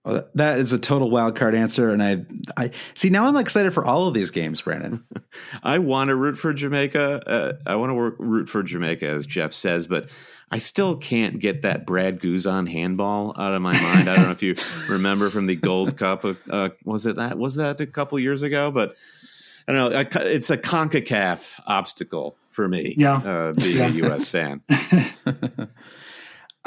Well, 0.07 0.25
that 0.35 0.59
is 0.59 0.71
a 0.71 0.79
total 0.79 1.09
wild 1.09 1.35
card 1.35 1.53
answer, 1.53 1.89
and 1.89 2.01
I, 2.01 2.25
I 2.55 2.71
see 2.93 3.09
now. 3.09 3.25
I'm 3.25 3.35
excited 3.35 3.73
for 3.73 3.83
all 3.83 4.07
of 4.07 4.13
these 4.13 4.31
games, 4.31 4.61
Brandon. 4.61 5.03
I 5.63 5.79
want 5.79 6.07
to 6.07 6.15
root 6.15 6.37
for 6.37 6.53
Jamaica. 6.53 7.23
Uh, 7.27 7.53
I 7.65 7.75
want 7.75 7.91
to 7.91 8.23
root 8.23 8.47
for 8.47 8.63
Jamaica, 8.63 9.05
as 9.05 9.25
Jeff 9.25 9.51
says, 9.51 9.85
but 9.85 10.07
I 10.49 10.59
still 10.59 10.95
can't 10.95 11.39
get 11.39 11.63
that 11.63 11.85
Brad 11.85 12.21
Guzan 12.21 12.71
handball 12.71 13.35
out 13.37 13.53
of 13.53 13.61
my 13.61 13.73
mind. 13.73 14.09
I 14.09 14.15
don't 14.15 14.25
know 14.25 14.31
if 14.31 14.41
you 14.41 14.55
remember 14.89 15.29
from 15.29 15.45
the 15.45 15.57
Gold 15.57 15.97
Cup. 15.97 16.23
Uh, 16.49 16.69
was 16.85 17.05
it 17.05 17.17
that? 17.17 17.37
Was 17.37 17.55
that 17.55 17.81
a 17.81 17.85
couple 17.85 18.17
years 18.17 18.43
ago? 18.43 18.71
But 18.71 18.95
I 19.67 19.73
don't 19.73 19.91
know. 19.91 20.21
It's 20.21 20.49
a 20.49 20.57
Concacaf 20.57 21.59
obstacle 21.67 22.37
for 22.49 22.69
me. 22.69 22.93
Yeah, 22.95 23.15
uh, 23.17 23.51
being 23.51 23.77
yeah. 23.77 23.87
a 23.87 23.89
U.S. 23.89 24.31
fan. 24.31 24.61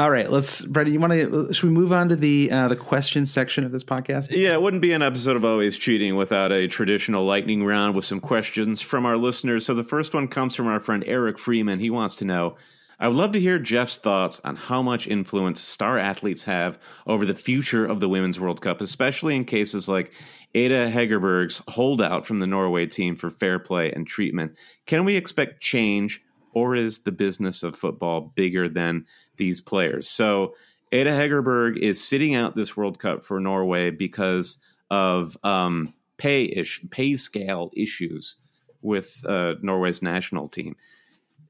All 0.00 0.10
right, 0.10 0.30
let's, 0.30 0.64
Brady. 0.64 0.92
You 0.92 0.98
want 0.98 1.12
to? 1.12 1.52
Should 1.52 1.68
we 1.68 1.74
move 1.74 1.92
on 1.92 2.08
to 2.08 2.16
the 2.16 2.50
uh, 2.50 2.68
the 2.68 2.76
question 2.76 3.26
section 3.26 3.64
of 3.64 3.70
this 3.70 3.84
podcast? 3.84 4.30
Yeah, 4.30 4.54
it 4.54 4.62
wouldn't 4.62 4.80
be 4.80 4.94
an 4.94 5.02
episode 5.02 5.36
of 5.36 5.44
Always 5.44 5.76
Cheating 5.76 6.16
without 6.16 6.52
a 6.52 6.68
traditional 6.68 7.26
lightning 7.26 7.66
round 7.66 7.94
with 7.94 8.06
some 8.06 8.18
questions 8.18 8.80
from 8.80 9.04
our 9.04 9.18
listeners. 9.18 9.66
So 9.66 9.74
the 9.74 9.84
first 9.84 10.14
one 10.14 10.26
comes 10.26 10.56
from 10.56 10.68
our 10.68 10.80
friend 10.80 11.04
Eric 11.06 11.38
Freeman. 11.38 11.80
He 11.80 11.90
wants 11.90 12.14
to 12.16 12.24
know. 12.24 12.56
I 12.98 13.08
would 13.08 13.16
love 13.18 13.32
to 13.32 13.40
hear 13.40 13.58
Jeff's 13.58 13.98
thoughts 13.98 14.40
on 14.42 14.56
how 14.56 14.80
much 14.80 15.06
influence 15.06 15.60
star 15.60 15.98
athletes 15.98 16.44
have 16.44 16.78
over 17.06 17.26
the 17.26 17.34
future 17.34 17.84
of 17.84 18.00
the 18.00 18.08
Women's 18.08 18.40
World 18.40 18.62
Cup, 18.62 18.80
especially 18.80 19.36
in 19.36 19.44
cases 19.44 19.86
like 19.86 20.14
Ada 20.54 20.90
Hegerberg's 20.90 21.60
holdout 21.68 22.24
from 22.24 22.38
the 22.38 22.46
Norway 22.46 22.86
team 22.86 23.16
for 23.16 23.28
fair 23.28 23.58
play 23.58 23.92
and 23.92 24.06
treatment. 24.06 24.56
Can 24.86 25.04
we 25.04 25.16
expect 25.16 25.60
change, 25.60 26.22
or 26.52 26.74
is 26.74 27.00
the 27.00 27.12
business 27.12 27.62
of 27.62 27.76
football 27.76 28.32
bigger 28.34 28.68
than 28.68 29.06
these 29.36 29.60
players. 29.60 30.08
So 30.08 30.54
Ada 30.92 31.10
Hegerberg 31.10 31.78
is 31.78 32.02
sitting 32.02 32.34
out 32.34 32.56
this 32.56 32.76
World 32.76 32.98
Cup 32.98 33.24
for 33.24 33.40
Norway 33.40 33.90
because 33.90 34.58
of 34.90 35.36
um, 35.44 35.94
pay 36.16 36.44
ish, 36.44 36.82
pay 36.90 37.16
scale 37.16 37.70
issues 37.74 38.36
with 38.82 39.24
uh, 39.26 39.54
Norway's 39.62 40.02
national 40.02 40.48
team. 40.48 40.76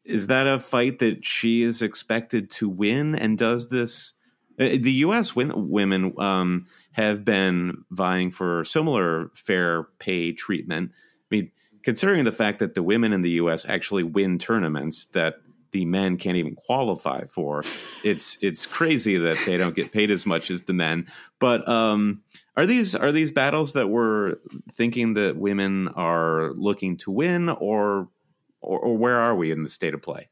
Is 0.04 0.26
that 0.26 0.46
a 0.46 0.58
fight 0.58 0.98
that 0.98 1.24
she 1.24 1.62
is 1.62 1.82
expected 1.82 2.50
to 2.50 2.68
win? 2.68 3.14
And 3.14 3.38
does 3.38 3.68
this? 3.68 4.14
Uh, 4.58 4.76
the 4.80 4.92
U.S. 5.04 5.34
Women 5.34 6.14
um, 6.18 6.66
have 6.92 7.24
been 7.24 7.84
vying 7.90 8.30
for 8.30 8.64
similar 8.64 9.30
fair 9.34 9.84
pay 9.98 10.32
treatment. 10.32 10.90
I 10.92 11.34
mean, 11.34 11.50
considering 11.82 12.24
the 12.24 12.32
fact 12.32 12.58
that 12.58 12.74
the 12.74 12.82
women 12.82 13.12
in 13.12 13.22
the 13.22 13.30
U.S. 13.30 13.66
actually 13.68 14.02
win 14.02 14.38
tournaments 14.38 15.06
that 15.06 15.36
the 15.72 15.84
men 15.84 16.16
can't 16.16 16.36
even 16.36 16.54
qualify 16.54 17.24
for. 17.26 17.62
It's 18.02 18.38
it's 18.40 18.66
crazy 18.66 19.16
that 19.18 19.38
they 19.46 19.56
don't 19.56 19.76
get 19.76 19.92
paid 19.92 20.10
as 20.10 20.26
much 20.26 20.50
as 20.50 20.62
the 20.62 20.72
men. 20.72 21.06
But 21.38 21.66
um, 21.68 22.22
are 22.56 22.66
these 22.66 22.94
are 22.94 23.12
these 23.12 23.30
battles 23.30 23.74
that 23.74 23.88
we're 23.88 24.36
thinking 24.72 25.14
that 25.14 25.36
women 25.36 25.88
are 25.88 26.52
looking 26.54 26.96
to 26.98 27.10
win, 27.10 27.48
or 27.48 28.08
or, 28.60 28.78
or 28.80 28.96
where 28.96 29.18
are 29.18 29.34
we 29.34 29.50
in 29.50 29.62
the 29.62 29.68
state 29.68 29.94
of 29.94 30.02
play? 30.02 30.28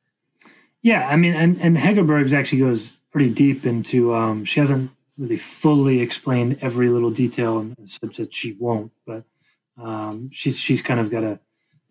Yeah, 0.83 1.09
I 1.09 1.17
mean, 1.17 1.35
and 1.35 1.61
and 1.61 1.77
Hegerbergs 1.77 2.33
actually 2.33 2.61
goes 2.61 2.99
pretty 3.11 3.31
deep 3.31 3.65
into. 3.65 4.15
Um, 4.15 4.45
she 4.45 4.61
hasn't 4.61 4.91
really 5.17 5.37
fully 5.37 6.01
explained 6.01 6.59
every 6.61 6.89
little 6.89 7.11
detail, 7.11 7.59
and 7.59 7.77
said 7.89 8.15
that 8.15 8.33
she 8.33 8.57
won't. 8.59 8.93
But 9.07 9.25
um, 9.81 10.31
she's 10.33 10.59
she's 10.59 10.83
kind 10.83 11.01
of 11.01 11.11
got 11.11 11.25
a, 11.25 11.41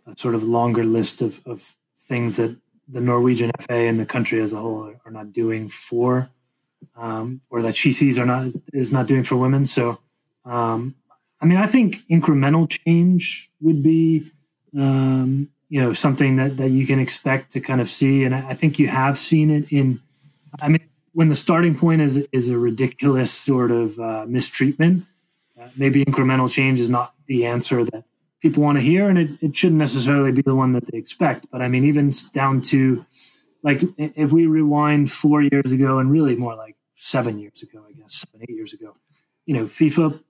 a 0.06 0.18
sort 0.18 0.36
of 0.36 0.44
longer 0.44 0.84
list 0.84 1.22
of 1.22 1.42
of 1.46 1.76
things 1.98 2.38
that 2.38 2.56
the 2.88 3.02
Norwegian 3.02 3.52
FA 3.60 3.74
and 3.74 4.00
the 4.00 4.06
country 4.06 4.42
as 4.42 4.54
a 4.54 4.58
whole 4.58 4.94
are, 5.06 5.12
not 5.12 5.34
doing 5.34 5.68
for, 5.68 6.30
um, 6.96 7.42
or 7.50 7.62
that 7.62 7.76
she 7.76 7.92
sees 7.92 8.18
are 8.18 8.26
not 8.26 8.52
is 8.74 8.94
not 8.94 9.08
doing 9.08 9.24
for 9.24 9.36
women. 9.36 9.66
So, 9.66 10.00
um, 10.46 10.96
I 11.42 11.46
mean, 11.46 11.58
I 11.58 11.68
think 11.68 12.08
incremental 12.10 12.70
change 12.70 13.52
would 13.62 13.84
be, 13.84 14.32
um, 14.78 15.50
you 15.70 15.82
know, 15.82 15.94
something 15.94 16.38
that 16.38 16.58
that 16.58 16.70
you 16.70 16.88
can 16.88 17.00
expect 17.00 17.52
to 17.52 17.60
kind 17.60 17.82
of 17.82 17.90
see, 17.90 18.24
and 18.24 18.34
I, 18.34 18.54
think 18.54 18.80
you 18.80 18.88
have 18.88 19.18
seen 19.18 19.52
it 19.52 19.72
in. 19.72 20.02
I 20.62 20.70
mean, 20.70 20.88
when 21.14 21.30
the 21.30 21.36
starting 21.36 21.76
point 21.76 22.02
is 22.02 22.18
is 22.32 22.48
a 22.48 22.58
ridiculous 22.58 23.32
sort 23.32 23.72
of 23.72 24.00
uh, 24.00 24.26
mistreatment, 24.28 25.06
maybe 25.76 26.06
incremental 26.06 26.52
change 26.52 26.80
is 26.80 26.90
not 26.90 27.14
the 27.28 27.46
answer 27.46 27.84
that 27.84 28.04
people 28.42 28.64
want 28.64 28.78
to 28.78 28.84
hear, 28.84 29.10
and 29.10 29.18
it, 29.18 29.30
it 29.42 29.56
shouldn't 29.56 29.80
necessarily 29.80 30.32
be 30.32 30.42
the 30.42 30.56
one 30.56 30.74
that 30.74 30.86
they 30.92 30.98
expect. 30.98 31.48
But 31.52 31.62
I 31.62 31.68
mean, 31.68 31.84
even 31.84 32.12
down 32.34 32.62
to 32.62 33.06
like 33.64 33.82
if 33.98 34.32
we 34.32 34.46
rewind 34.46 35.12
four 35.12 35.42
years 35.42 35.72
ago, 35.72 36.00
and 36.00 36.12
really 36.12 36.36
more 36.36 36.56
like 36.56 36.76
seven 36.94 37.40
years 37.40 37.62
ago, 37.62 37.84
I 37.88 37.94
guess 37.94 38.14
seven 38.14 38.46
eight 38.48 38.56
years 38.56 38.74
ago, 38.74 38.96
you 39.46 39.56
know, 39.56 39.64
FIFA 39.64 40.22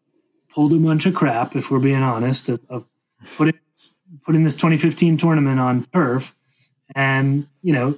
pulled 0.49 0.73
a 0.73 0.77
bunch 0.77 1.05
of 1.05 1.13
crap, 1.13 1.55
if 1.55 1.69
we're 1.69 1.79
being 1.79 2.01
honest, 2.01 2.49
of, 2.49 2.61
of 2.69 2.87
putting 3.35 3.59
putting 4.25 4.43
this 4.43 4.55
2015 4.55 5.17
tournament 5.17 5.59
on 5.59 5.85
turf, 5.93 6.35
and 6.95 7.47
you 7.61 7.73
know, 7.73 7.97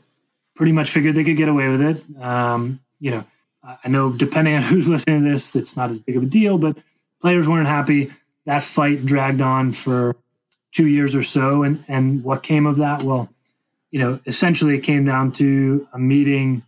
pretty 0.56 0.72
much 0.72 0.90
figured 0.90 1.16
they 1.16 1.24
could 1.24 1.38
get 1.38 1.50
away 1.50 1.70
with 1.70 1.82
it. 1.82 2.04
Um, 2.22 2.82
you 3.00 3.12
know, 3.12 3.26
I 3.64 3.88
know 3.88 4.12
depending 4.12 4.56
on 4.56 4.62
who's 4.70 4.90
listening 4.90 5.24
to 5.24 5.30
this, 5.30 5.56
it's 5.56 5.78
not 5.78 5.90
as 5.90 6.00
big 6.00 6.18
of 6.18 6.24
a 6.24 6.26
deal, 6.26 6.58
but 6.58 6.78
players 7.22 7.48
weren't 7.48 7.68
happy 7.68 8.12
that 8.50 8.64
fight 8.64 9.06
dragged 9.06 9.42
on 9.42 9.72
for 9.72 10.16
two 10.72 10.88
years 10.88 11.16
or 11.16 11.22
so. 11.22 11.62
And, 11.62 11.86
and 11.88 12.24
what 12.24 12.42
came 12.42 12.66
of 12.66 12.78
that? 12.78 13.04
Well, 13.04 13.30
you 13.92 14.00
know, 14.00 14.20
essentially 14.26 14.76
it 14.76 14.82
came 14.82 15.06
down 15.06 15.32
to 15.34 15.88
a 15.94 16.00
meeting, 16.00 16.64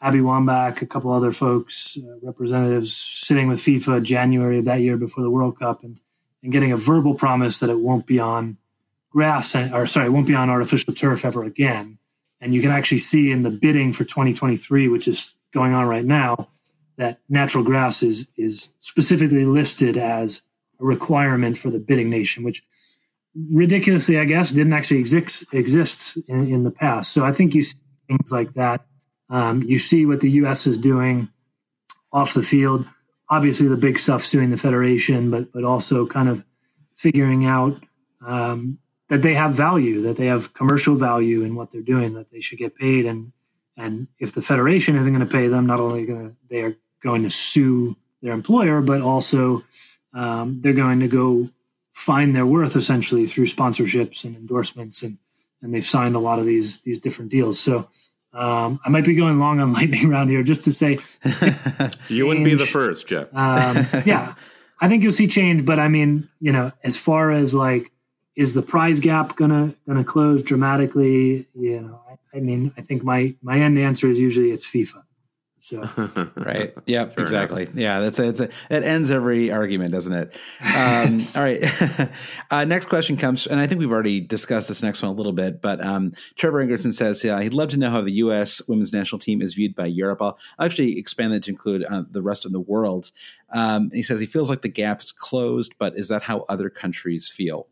Abby 0.00 0.18
Wambach, 0.18 0.82
a 0.82 0.86
couple 0.86 1.12
other 1.12 1.30
folks, 1.30 1.96
uh, 1.96 2.16
representatives 2.22 2.92
sitting 2.92 3.46
with 3.46 3.60
FIFA 3.60 4.02
January 4.02 4.58
of 4.58 4.64
that 4.64 4.80
year 4.80 4.96
before 4.96 5.22
the 5.22 5.30
World 5.30 5.56
Cup 5.58 5.84
and, 5.84 5.98
and 6.42 6.50
getting 6.50 6.72
a 6.72 6.76
verbal 6.76 7.14
promise 7.14 7.60
that 7.60 7.70
it 7.70 7.78
won't 7.78 8.06
be 8.06 8.18
on 8.18 8.56
grass 9.10 9.54
or 9.54 9.86
sorry, 9.86 10.06
it 10.06 10.10
won't 10.10 10.26
be 10.26 10.34
on 10.34 10.50
artificial 10.50 10.94
turf 10.94 11.24
ever 11.24 11.44
again. 11.44 11.98
And 12.40 12.54
you 12.54 12.60
can 12.60 12.72
actually 12.72 12.98
see 12.98 13.30
in 13.30 13.42
the 13.42 13.50
bidding 13.50 13.92
for 13.92 14.02
2023, 14.02 14.88
which 14.88 15.06
is 15.06 15.34
going 15.52 15.74
on 15.74 15.86
right 15.86 16.04
now, 16.04 16.48
that 17.00 17.18
natural 17.30 17.64
grass 17.64 18.02
is, 18.02 18.28
is 18.36 18.68
specifically 18.78 19.46
listed 19.46 19.96
as 19.96 20.42
a 20.78 20.84
requirement 20.84 21.56
for 21.56 21.70
the 21.70 21.78
bidding 21.78 22.10
nation, 22.10 22.44
which 22.44 22.62
ridiculously, 23.50 24.18
I 24.18 24.24
guess, 24.24 24.50
didn't 24.50 24.74
actually 24.74 25.00
exist 25.00 25.44
exist 25.52 26.18
in, 26.28 26.52
in 26.52 26.64
the 26.64 26.70
past. 26.70 27.12
So 27.12 27.24
I 27.24 27.32
think 27.32 27.54
you 27.54 27.62
see 27.62 27.78
things 28.06 28.30
like 28.30 28.52
that. 28.54 28.84
Um, 29.30 29.62
you 29.62 29.78
see 29.78 30.04
what 30.04 30.20
the 30.20 30.30
U.S. 30.42 30.66
is 30.66 30.76
doing 30.76 31.30
off 32.12 32.34
the 32.34 32.42
field. 32.42 32.86
Obviously, 33.30 33.66
the 33.66 33.76
big 33.76 33.98
stuff 33.98 34.22
suing 34.22 34.50
the 34.50 34.58
federation, 34.58 35.30
but 35.30 35.52
but 35.52 35.64
also 35.64 36.06
kind 36.06 36.28
of 36.28 36.44
figuring 36.96 37.46
out 37.46 37.82
um, 38.26 38.78
that 39.08 39.22
they 39.22 39.32
have 39.34 39.52
value, 39.52 40.02
that 40.02 40.18
they 40.18 40.26
have 40.26 40.52
commercial 40.52 40.96
value 40.96 41.42
in 41.42 41.54
what 41.54 41.70
they're 41.70 41.80
doing, 41.80 42.12
that 42.12 42.30
they 42.30 42.40
should 42.40 42.58
get 42.58 42.76
paid, 42.76 43.06
and 43.06 43.32
and 43.76 44.08
if 44.18 44.32
the 44.32 44.42
federation 44.42 44.96
isn't 44.96 45.14
going 45.14 45.26
to 45.26 45.32
pay 45.32 45.48
them, 45.48 45.66
not 45.66 45.80
only 45.80 46.04
going 46.04 46.30
to 46.30 46.36
they 46.50 46.62
are 46.62 46.76
going 47.02 47.22
to 47.22 47.30
sue 47.30 47.96
their 48.22 48.32
employer, 48.32 48.80
but 48.80 49.00
also 49.00 49.64
um, 50.14 50.60
they're 50.60 50.72
going 50.72 51.00
to 51.00 51.08
go 51.08 51.48
find 51.92 52.34
their 52.34 52.46
worth 52.46 52.76
essentially 52.76 53.26
through 53.26 53.46
sponsorships 53.46 54.24
and 54.24 54.36
endorsements, 54.36 55.02
and 55.02 55.18
and 55.62 55.74
they've 55.74 55.84
signed 55.84 56.14
a 56.14 56.18
lot 56.18 56.38
of 56.38 56.46
these 56.46 56.80
these 56.80 56.98
different 56.98 57.30
deals. 57.30 57.58
So 57.60 57.88
um, 58.32 58.80
I 58.84 58.88
might 58.88 59.04
be 59.04 59.14
going 59.14 59.38
long 59.38 59.60
on 59.60 59.72
lightning 59.78 60.08
round 60.08 60.30
here 60.30 60.42
just 60.42 60.64
to 60.64 60.72
say 60.72 60.98
you 62.08 62.26
wouldn't 62.26 62.44
be 62.44 62.54
the 62.54 62.66
first, 62.66 63.06
Jeff. 63.06 63.28
um, 63.34 63.86
yeah, 64.04 64.34
I 64.80 64.88
think 64.88 65.02
you'll 65.02 65.12
see 65.12 65.26
change, 65.26 65.64
but 65.64 65.78
I 65.78 65.88
mean, 65.88 66.28
you 66.40 66.52
know, 66.52 66.72
as 66.82 66.96
far 66.96 67.30
as 67.30 67.54
like, 67.54 67.92
is 68.36 68.54
the 68.54 68.62
prize 68.62 69.00
gap 69.00 69.36
gonna 69.36 69.74
gonna 69.86 70.04
close 70.04 70.42
dramatically? 70.42 71.46
You 71.54 71.80
know, 71.80 72.00
I, 72.08 72.38
I 72.38 72.40
mean, 72.40 72.72
I 72.76 72.80
think 72.80 73.02
my 73.02 73.34
my 73.42 73.58
end 73.58 73.78
answer 73.78 74.08
is 74.08 74.18
usually 74.18 74.50
it's 74.50 74.66
FIFA. 74.66 75.02
So 75.60 75.80
right, 76.36 76.74
yep, 76.86 77.14
Fair 77.14 77.22
exactly. 77.22 77.62
Enough. 77.64 77.74
Yeah, 77.74 78.00
that's 78.00 78.18
a, 78.18 78.28
it's 78.28 78.40
a, 78.40 78.44
it 78.70 78.82
ends 78.82 79.10
every 79.10 79.52
argument, 79.52 79.92
doesn't 79.92 80.12
it? 80.12 80.34
Um, 80.74 81.20
all 81.36 81.42
right. 81.42 82.10
uh, 82.50 82.64
next 82.64 82.86
question 82.86 83.16
comes, 83.16 83.46
and 83.46 83.60
I 83.60 83.66
think 83.66 83.78
we've 83.78 83.90
already 83.90 84.20
discussed 84.20 84.68
this 84.68 84.82
next 84.82 85.02
one 85.02 85.10
a 85.10 85.14
little 85.14 85.32
bit, 85.32 85.60
but 85.60 85.84
um, 85.84 86.12
Trevor 86.36 86.64
Ingerson 86.66 86.94
says 86.94 87.22
yeah, 87.22 87.40
he'd 87.42 87.52
love 87.52 87.68
to 87.70 87.76
know 87.76 87.90
how 87.90 88.00
the 88.00 88.12
U.S. 88.12 88.66
women's 88.68 88.92
national 88.92 89.18
team 89.18 89.42
is 89.42 89.54
viewed 89.54 89.74
by 89.74 89.86
Europe. 89.86 90.22
I'll 90.22 90.38
actually 90.58 90.98
expand 90.98 91.32
that 91.34 91.42
to 91.44 91.50
include 91.50 91.84
uh, 91.84 92.04
the 92.10 92.22
rest 92.22 92.46
of 92.46 92.52
the 92.52 92.60
world. 92.60 93.10
Um, 93.52 93.90
he 93.92 94.02
says 94.02 94.18
he 94.20 94.26
feels 94.26 94.48
like 94.48 94.62
the 94.62 94.68
gap 94.68 95.02
is 95.02 95.12
closed, 95.12 95.74
but 95.78 95.94
is 95.96 96.08
that 96.08 96.22
how 96.22 96.46
other 96.48 96.70
countries 96.70 97.28
feel? 97.28 97.68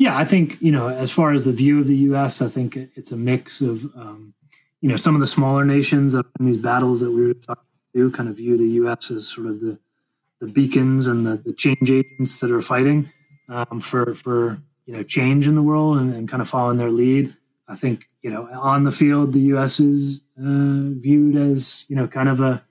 yeah, 0.00 0.16
I 0.16 0.24
think 0.24 0.56
you 0.62 0.72
know, 0.72 0.88
as 0.88 1.12
far 1.12 1.32
as 1.32 1.44
the 1.44 1.52
view 1.52 1.78
of 1.78 1.86
the 1.86 1.96
U.S., 1.96 2.40
I 2.40 2.48
think 2.48 2.74
it's 2.74 3.12
a 3.12 3.18
mix 3.18 3.60
of 3.60 3.84
um, 3.94 4.32
you 4.80 4.88
know 4.88 4.96
some 4.96 5.14
of 5.14 5.20
the 5.20 5.26
smaller 5.26 5.64
nations 5.64 6.12
that 6.12 6.26
in 6.38 6.46
these 6.46 6.58
battles 6.58 7.00
that 7.00 7.10
we 7.10 7.26
were 7.26 7.34
talking 7.34 7.64
to 7.94 8.10
kind 8.12 8.28
of 8.28 8.36
view 8.36 8.56
the 8.56 8.68
U.S. 8.68 9.10
as 9.10 9.28
sort 9.28 9.46
of 9.46 9.60
the 9.60 9.78
the 10.40 10.46
beacons 10.46 11.06
and 11.06 11.26
the, 11.26 11.36
the 11.36 11.52
change 11.52 11.90
agents 11.90 12.38
that 12.38 12.50
are 12.50 12.62
fighting 12.62 13.12
um, 13.48 13.80
for 13.80 14.14
for 14.14 14.58
you 14.86 14.94
know 14.94 15.02
change 15.02 15.46
in 15.46 15.54
the 15.54 15.62
world 15.62 15.98
and, 15.98 16.14
and, 16.14 16.28
kind 16.28 16.40
of 16.40 16.48
following 16.48 16.78
their 16.78 16.90
lead. 16.90 17.36
I 17.68 17.76
think 17.76 18.08
you 18.22 18.30
know 18.30 18.48
on 18.52 18.84
the 18.84 18.92
field 18.92 19.32
the 19.32 19.40
U.S. 19.54 19.80
is 19.80 20.22
uh, 20.38 20.96
viewed 20.98 21.36
as 21.36 21.84
you 21.88 21.96
know 21.96 22.06
kind 22.06 22.28
of 22.28 22.40
a 22.40 22.64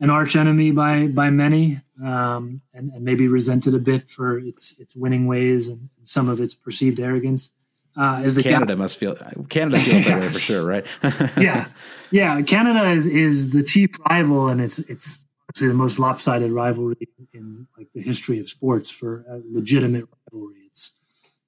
an 0.00 0.10
arch 0.10 0.36
enemy 0.36 0.70
by 0.70 1.08
by 1.08 1.30
many, 1.30 1.80
um, 2.04 2.60
and, 2.72 2.92
and, 2.92 3.04
maybe 3.04 3.26
resented 3.26 3.74
a 3.74 3.78
bit 3.78 4.08
for 4.08 4.38
its 4.38 4.78
its 4.78 4.94
winning 4.94 5.26
ways 5.26 5.66
and 5.66 5.88
some 6.04 6.28
of 6.28 6.40
its 6.40 6.54
perceived 6.54 7.00
arrogance. 7.00 7.50
Uh, 7.98 8.22
is 8.24 8.34
the 8.34 8.42
Canada 8.42 8.76
must 8.76 8.98
feel 8.98 9.16
Canada 9.48 9.78
feels 9.78 10.04
that 10.04 10.20
way 10.20 10.28
for 10.28 10.38
sure, 10.38 10.64
right? 10.64 10.86
yeah, 11.36 11.66
yeah. 12.10 12.40
Canada 12.42 12.90
is 12.90 13.06
is 13.06 13.50
the 13.50 13.62
chief 13.62 13.90
rival, 14.08 14.48
and 14.48 14.60
it's 14.60 14.78
it's 14.78 15.26
the 15.58 15.74
most 15.74 15.98
lopsided 15.98 16.52
rivalry 16.52 17.08
in 17.32 17.66
like 17.76 17.88
the 17.94 18.00
history 18.00 18.38
of 18.38 18.48
sports 18.48 18.90
for 18.90 19.24
a 19.28 19.40
legitimate 19.44 20.06
rivalry. 20.32 20.60
It's 20.66 20.92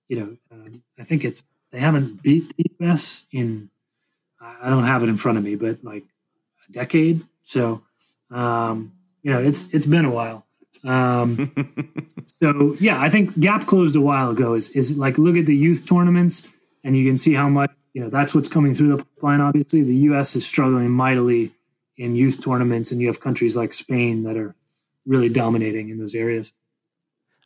you 0.09 0.19
know 0.19 0.37
um, 0.51 0.83
I 0.99 1.05
think 1.05 1.25
it's 1.25 1.45
they 1.71 1.79
haven't 1.79 2.23
beat 2.23 2.57
the 2.57 2.65
U.S. 2.81 3.27
in 3.31 3.71
I 4.41 4.69
don't 4.71 4.85
have 4.85 5.03
it 5.03 5.09
in 5.09 5.19
front 5.19 5.39
of 5.39 5.45
me, 5.45 5.55
but 5.55 5.85
like 5.85 6.05
a 6.69 6.73
decade. 6.73 7.23
So 7.43 7.83
um, 8.31 8.93
you 9.23 9.31
know, 9.31 9.41
it's 9.41 9.67
it's 9.73 9.87
been 9.87 10.05
a 10.05 10.11
while. 10.11 10.47
Um, 10.85 11.53
so 12.43 12.77
yeah, 12.81 13.01
I 13.01 13.11
think 13.11 13.39
Gap 13.39 13.67
closed 13.67 13.97
a 13.97 14.01
while 14.01 14.31
ago. 14.31 14.55
Is 14.55 14.71
is 14.71 14.97
like 14.97 15.19
look 15.19 15.37
at 15.37 15.47
the 15.47 15.57
youth 15.57 15.87
tournaments, 15.87 16.49
and 16.85 16.97
you 16.97 17.07
can 17.07 17.17
see 17.17 17.35
how 17.35 17.49
much 17.49 17.73
you 17.93 18.03
know 18.03 18.11
that's 18.11 18.35
what's 18.35 18.49
coming 18.49 18.75
through 18.75 18.97
the 18.97 19.05
pipeline. 19.05 19.41
Obviously, 19.41 19.83
the 19.83 19.95
U.S. 19.97 20.37
is 20.37 20.47
struggling 20.47 20.91
mightily 20.91 21.53
in 21.97 22.17
youth 22.17 22.43
tournaments, 22.43 22.93
and 22.93 23.01
you 23.01 23.07
have 23.09 23.21
countries 23.21 23.57
like 23.57 23.75
Spain 23.75 24.23
that 24.25 24.37
are 24.37 24.55
really 25.07 25.29
dominating 25.29 25.89
in 25.91 25.99
those 25.99 26.15
areas. 26.15 26.53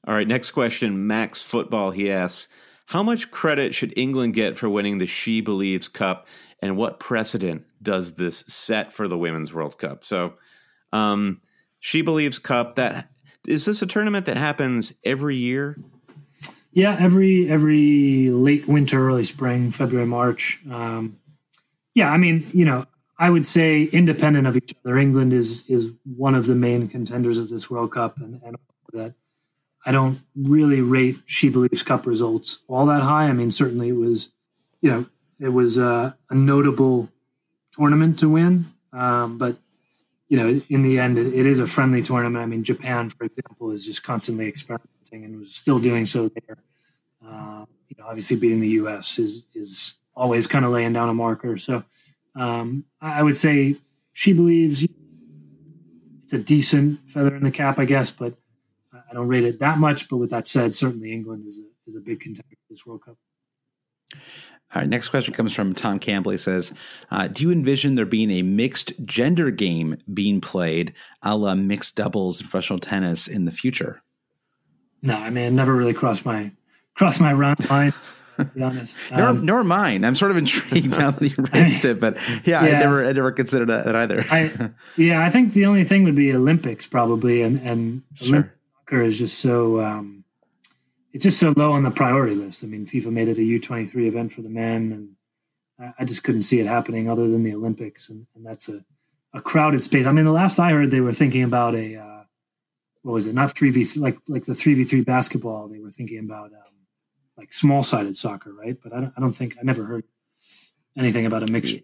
All 0.07 0.15
right, 0.15 0.29
next 0.29 0.51
question. 0.51 1.07
Max 1.07 1.43
Football 1.43 1.91
he 1.91 2.11
asks, 2.11 2.49
how 2.87 3.03
much 3.03 3.31
credit 3.31 3.75
should 3.75 3.97
England 3.97 4.35
get 4.35 4.59
for 4.59 4.69
winning 4.69 4.99
the 4.99 5.07
She 5.07 5.41
Believes 5.41 5.89
Cup, 5.89 6.27
and 6.61 6.77
what 6.77 7.01
precedent 7.01 7.65
does 7.83 8.15
this 8.15 8.45
set 8.47 8.93
for 8.93 9.09
the 9.09 9.19
Women's 9.19 9.53
World 9.53 9.79
Cup? 9.79 10.05
So 10.05 10.35
um, 10.93 11.41
she 11.81 12.03
believes 12.03 12.39
Cup. 12.39 12.77
That 12.77 13.09
is 13.47 13.65
this 13.65 13.83
a 13.83 13.87
tournament 13.87 14.27
that 14.27 14.37
happens 14.37 14.93
every 15.05 15.37
year? 15.37 15.79
Yeah, 16.73 16.97
every 16.99 17.49
every 17.49 18.31
late 18.31 18.67
winter, 18.67 19.09
early 19.09 19.25
spring, 19.25 19.71
February, 19.71 20.07
March. 20.07 20.61
Um, 20.71 21.19
yeah, 21.95 22.11
I 22.11 22.17
mean, 22.17 22.51
you 22.53 22.65
know, 22.65 22.87
I 23.19 23.31
would 23.31 23.47
say 23.47 23.85
independent 23.85 24.47
of 24.47 24.57
each 24.57 24.75
other, 24.85 24.99
England 24.99 25.33
is 25.33 25.65
is 25.69 25.93
one 26.17 26.35
of 26.35 26.47
the 26.47 26.55
main 26.55 26.89
contenders 26.89 27.39
of 27.39 27.49
this 27.49 27.71
World 27.71 27.93
Cup, 27.93 28.19
and, 28.19 28.41
and 28.45 28.57
that 28.93 29.15
I 29.87 29.93
don't 29.93 30.21
really 30.35 30.81
rate 30.81 31.19
She 31.27 31.49
Believes 31.49 31.83
Cup 31.83 32.07
results 32.07 32.61
all 32.69 32.87
that 32.87 33.03
high. 33.03 33.27
I 33.27 33.33
mean, 33.33 33.51
certainly 33.51 33.91
it 33.91 33.97
was, 33.97 34.31
you 34.81 34.91
know, 34.91 35.07
it 35.39 35.51
was 35.51 35.79
a, 35.79 36.17
a 36.31 36.35
notable 36.35 37.11
tournament 37.73 38.19
to 38.21 38.29
win, 38.29 38.67
um, 38.93 39.39
but 39.39 39.57
you 40.35 40.41
know, 40.41 40.61
in 40.69 40.83
the 40.83 40.99
end, 40.99 41.17
it, 41.17 41.33
it 41.33 41.47
is 41.47 41.61
a 41.61 41.67
friendly 41.67 42.03
tournament. 42.03 42.43
I 42.43 42.47
mean, 42.47 42.65
Japan, 42.65 43.09
for 43.09 43.23
example, 43.23 43.71
is 43.71 43.87
just 43.87 44.03
constantly 44.03 44.49
experimenting 44.49 45.25
and 45.25 45.39
was 45.39 45.55
still 45.55 45.79
doing 45.79 46.07
so 46.07 46.29
there. 46.29 46.59
Uh, 47.25 47.67
you 47.89 47.95
know, 47.97 48.07
obviously, 48.09 48.37
beating 48.37 48.59
the 48.59 48.71
U.S. 48.81 49.21
is 49.21 49.47
is 49.55 49.95
always 50.17 50.49
kind 50.49 50.65
of 50.65 50.73
laying 50.73 50.93
down 50.93 51.09
a 51.09 51.15
marker. 51.15 51.57
So, 51.57 51.85
um, 52.35 52.85
I 53.01 53.23
would 53.23 53.37
say 53.37 53.77
she 54.13 54.33
believes 54.33 54.85
it's 56.25 56.33
a 56.33 56.39
decent 56.39 57.09
feather 57.09 57.37
in 57.37 57.45
the 57.45 57.53
cap, 57.53 57.79
I 57.79 57.85
guess, 57.85 58.11
but 58.11 58.35
I 58.93 59.15
don't 59.15 59.29
rate 59.29 59.45
it 59.45 59.61
that 59.61 59.79
much. 59.79 60.09
But 60.09 60.17
with 60.17 60.31
that 60.31 60.49
said, 60.49 60.75
certainly 60.75 61.13
England 61.13 61.47
is 61.47 61.61
a 61.61 61.69
is 61.87 61.95
a 61.95 62.01
big 62.01 62.19
contender 62.19 62.57
for 62.57 62.73
this 62.73 62.85
World 62.85 63.05
Cup. 63.05 63.19
All 64.75 64.81
right, 64.83 64.89
next 64.89 65.09
question 65.09 65.33
comes 65.33 65.55
from 65.55 65.73
Tom 65.73 66.01
Campbell. 66.01 66.33
He 66.33 66.39
says, 66.39 66.73
uh, 67.11 67.29
"Do 67.29 67.45
you 67.45 67.53
envision 67.53 67.95
there 67.95 68.07
being 68.07 68.31
a 68.31 68.43
mixed 68.43 68.93
gender 69.05 69.51
game 69.53 69.97
being 70.13 70.41
played, 70.41 70.93
a 71.23 71.37
la 71.37 71.55
mixed 71.55 71.95
doubles 71.95 72.41
in 72.41 72.49
professional 72.49 72.81
tennis 72.81 73.29
in 73.29 73.45
the 73.45 73.53
future?" 73.53 74.03
No, 75.01 75.17
I 75.17 75.31
mean, 75.31 75.45
it 75.45 75.51
never 75.53 75.75
really 75.75 75.95
crossed 75.95 76.25
my 76.25 76.51
crossed 76.95 77.21
my 77.21 77.33
mind. 77.35 77.95
To 78.37 78.45
be 78.47 78.63
honest, 78.63 78.99
nor, 79.13 79.29
um, 79.29 79.45
nor 79.45 79.63
mine. 79.63 80.05
I'm 80.05 80.17
sort 80.17 80.33
of 80.33 80.37
intrigued 80.37 80.91
now 80.91 81.13
that 81.13 81.23
you 81.25 81.45
raised 81.55 81.85
it, 81.85 82.01
but 82.01 82.17
yeah, 82.45 82.65
yeah, 82.65 82.77
I 82.77 82.81
never, 82.81 83.05
I 83.05 83.13
never 83.13 83.31
considered 83.31 83.69
that 83.69 83.95
either. 83.95 84.25
I, 84.29 84.71
yeah, 84.97 85.25
I 85.25 85.31
think 85.31 85.53
the 85.53 85.67
only 85.67 85.85
thing 85.85 86.03
would 86.03 86.17
be 86.17 86.35
Olympics 86.35 86.89
probably, 86.89 87.43
and 87.43 87.61
and 87.61 88.03
sure. 88.15 88.29
Olympic 88.29 88.53
soccer 88.81 89.03
is 89.03 89.19
just 89.21 89.39
so. 89.39 89.81
Um, 89.81 90.24
it's 91.15 91.23
just 91.23 91.39
so 91.39 91.55
low 91.57 91.73
on 91.73 91.85
the 91.85 91.93
priority 91.93 92.35
list. 92.35 92.65
I 92.65 92.67
mean, 92.67 92.85
FIFA 92.85 93.13
made 93.13 93.29
it 93.29 93.39
a 93.39 93.41
U23 93.41 94.07
event 94.07 94.33
for 94.33 94.43
the 94.43 94.49
men, 94.49 95.17
and 95.79 95.93
I 95.99 96.05
just 96.05 96.25
couldn't 96.25 96.43
see 96.43 96.59
it 96.59 96.67
happening 96.67 97.09
other 97.09 97.29
than 97.29 97.45
the 97.45 97.55
Olympics, 97.55 98.11
and, 98.11 98.27
and 98.35 98.45
that's 98.45 98.69
a, 98.69 98.85
a 99.33 99.41
crowded 99.41 99.81
space. 99.81 100.07
I 100.07 100.13
mean, 100.13 100.25
the 100.25 100.33
last 100.33 100.59
I 100.59 100.73
heard, 100.73 100.91
they 100.91 101.01
were 101.01 101.13
thinking 101.13 101.45
about 101.45 101.77
a 101.77 101.97
uh, 101.97 102.25
what 103.03 103.13
was 103.13 103.27
it? 103.27 103.35
Not 103.35 103.57
three 103.57 103.71
v 103.71 103.87
like 103.99 104.19
like 104.29 104.45
the 104.45 104.55
three 104.55 104.75
v 104.75 104.83
three 104.83 105.03
basketball. 105.03 105.69
They 105.69 105.79
were 105.79 105.93
thinking 105.93 106.19
about 106.19 106.47
um, 106.47 106.87
like 107.37 107.53
small 107.53 107.85
sided 107.85 108.17
soccer, 108.17 108.53
right? 108.53 108.77
But 108.83 108.93
I 108.93 109.01
don't, 109.01 109.13
I 109.17 109.21
don't 109.21 109.35
think 109.35 109.57
I 109.61 109.63
never 109.63 109.85
heard 109.85 110.05
anything 110.99 111.27
about 111.27 111.49
a 111.49 111.53
mixed. 111.53 111.79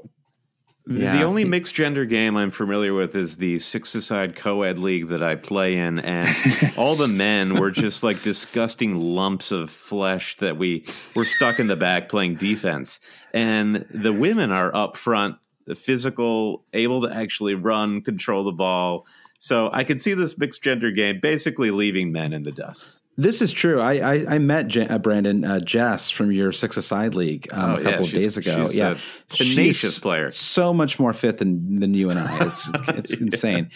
Yeah. 0.87 1.19
The 1.19 1.23
only 1.23 1.45
mixed 1.45 1.75
gender 1.75 2.05
game 2.05 2.37
I'm 2.37 2.51
familiar 2.51 2.95
with 2.95 3.15
is 3.15 3.37
the 3.37 3.59
six 3.59 3.95
aside 3.95 4.35
co 4.35 4.63
ed 4.63 4.79
league 4.79 5.09
that 5.09 5.23
I 5.23 5.37
play 5.37 5.77
in, 5.77 5.99
and 6.01 6.29
all 6.77 6.97
the 6.97 7.09
men 7.09 7.55
were 7.55 7.71
just 7.71 8.03
like 8.03 8.23
disgusting 8.23 8.97
lumps 8.97 9.53
of 9.53 9.71
flesh 9.71 10.37
that 10.39 10.57
we 10.57 10.85
were 11.15 11.25
stuck 11.25 11.61
in 11.61 11.67
the 11.67 11.77
back 11.77 12.09
playing 12.09 12.37
defense. 12.37 12.99
And 13.33 13.87
the 13.91 14.13
women 14.13 14.51
are 14.51 14.75
up 14.75 14.97
front, 14.97 15.37
physical, 15.77 16.65
able 16.73 17.03
to 17.03 17.15
actually 17.15 17.55
run, 17.55 18.01
control 18.01 18.43
the 18.43 18.53
ball. 18.53 19.07
So 19.43 19.71
I 19.73 19.85
could 19.85 19.99
see 19.99 20.13
this 20.13 20.37
mixed 20.37 20.63
gender 20.63 20.91
game 20.91 21.19
basically 21.19 21.71
leaving 21.71 22.13
men 22.13 22.35
in 22.35 22.43
the 22.43 22.53
dust. 22.53 23.03
This 23.17 23.41
is 23.41 23.53
true. 23.53 23.81
I 23.81 23.95
I, 23.95 24.35
I 24.35 24.39
met 24.39 24.69
J- 24.69 24.87
uh, 24.87 24.99
Brandon 24.99 25.47
uh, 25.47 25.61
Jess 25.61 26.11
from 26.11 26.31
your 26.31 26.53
Six 26.53 26.77
Aside 26.77 27.15
League 27.15 27.49
um, 27.51 27.71
oh, 27.71 27.77
a 27.77 27.83
couple 27.83 28.05
yeah, 28.05 28.07
of 28.07 28.13
days 28.13 28.37
ago. 28.37 28.69
yeah, 28.71 28.99
tenacious 29.31 29.99
player, 29.99 30.31
so 30.31 30.75
much 30.75 30.99
more 30.99 31.15
fit 31.15 31.39
than 31.39 31.81
than 31.81 31.95
you 31.95 32.11
and 32.11 32.19
I. 32.19 32.49
It's 32.49 32.69
it's, 32.89 33.15
insane. 33.15 33.71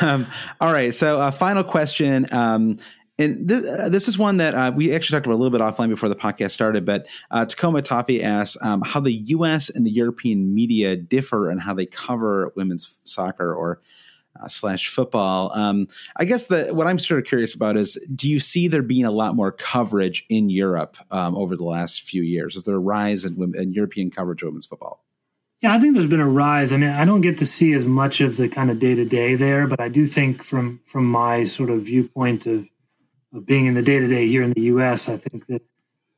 Um, 0.00 0.26
all 0.60 0.72
right, 0.72 0.92
so 0.92 1.20
uh, 1.20 1.30
final 1.30 1.62
question. 1.62 2.26
Um, 2.32 2.76
and 3.20 3.48
th- 3.48 3.64
uh, 3.64 3.88
this 3.88 4.08
is 4.08 4.18
one 4.18 4.38
that 4.38 4.54
uh, 4.54 4.72
we 4.74 4.92
actually 4.92 5.16
talked 5.16 5.26
about 5.26 5.36
a 5.36 5.42
little 5.42 5.56
bit 5.56 5.60
offline 5.60 5.90
before 5.90 6.08
the 6.08 6.16
podcast 6.16 6.50
started. 6.50 6.84
But 6.84 7.06
uh, 7.30 7.46
Tacoma 7.46 7.82
Toffee 7.82 8.20
asks 8.20 8.56
um, 8.62 8.82
how 8.82 8.98
the 8.98 9.12
U.S. 9.12 9.70
and 9.70 9.86
the 9.86 9.92
European 9.92 10.52
media 10.52 10.96
differ 10.96 11.50
and 11.50 11.60
how 11.60 11.72
they 11.72 11.86
cover 11.86 12.52
women's 12.56 12.98
soccer 13.04 13.54
or 13.54 13.80
uh, 14.40 14.48
slash 14.48 14.88
football. 14.88 15.52
Um, 15.54 15.88
I 16.16 16.24
guess 16.24 16.46
the 16.46 16.74
what 16.74 16.86
I'm 16.86 16.98
sort 16.98 17.20
of 17.20 17.26
curious 17.26 17.54
about 17.54 17.76
is, 17.76 17.94
do 18.14 18.28
you 18.30 18.40
see 18.40 18.68
there 18.68 18.82
being 18.82 19.04
a 19.04 19.10
lot 19.10 19.34
more 19.34 19.52
coverage 19.52 20.24
in 20.28 20.50
Europe 20.50 20.96
um, 21.10 21.36
over 21.36 21.56
the 21.56 21.64
last 21.64 22.02
few 22.02 22.22
years? 22.22 22.56
Is 22.56 22.64
there 22.64 22.76
a 22.76 22.80
rise 22.80 23.24
in, 23.24 23.54
in 23.56 23.72
European 23.72 24.10
coverage 24.10 24.42
of 24.42 24.48
women's 24.48 24.66
football? 24.66 25.04
Yeah, 25.60 25.74
I 25.74 25.78
think 25.78 25.94
there's 25.94 26.08
been 26.08 26.20
a 26.20 26.28
rise. 26.28 26.72
I 26.72 26.76
mean, 26.76 26.90
I 26.90 27.04
don't 27.04 27.20
get 27.20 27.38
to 27.38 27.46
see 27.46 27.72
as 27.72 27.84
much 27.84 28.20
of 28.20 28.36
the 28.36 28.48
kind 28.48 28.68
of 28.68 28.80
day 28.80 28.96
to 28.96 29.04
day 29.04 29.36
there, 29.36 29.68
but 29.68 29.80
I 29.80 29.88
do 29.88 30.06
think 30.06 30.42
from 30.42 30.80
from 30.84 31.06
my 31.06 31.44
sort 31.44 31.70
of 31.70 31.82
viewpoint 31.82 32.46
of 32.46 32.68
of 33.32 33.46
being 33.46 33.66
in 33.66 33.74
the 33.74 33.82
day 33.82 33.98
to 33.98 34.08
day 34.08 34.26
here 34.26 34.42
in 34.42 34.52
the 34.52 34.62
U.S., 34.62 35.08
I 35.08 35.16
think 35.16 35.46
that 35.46 35.62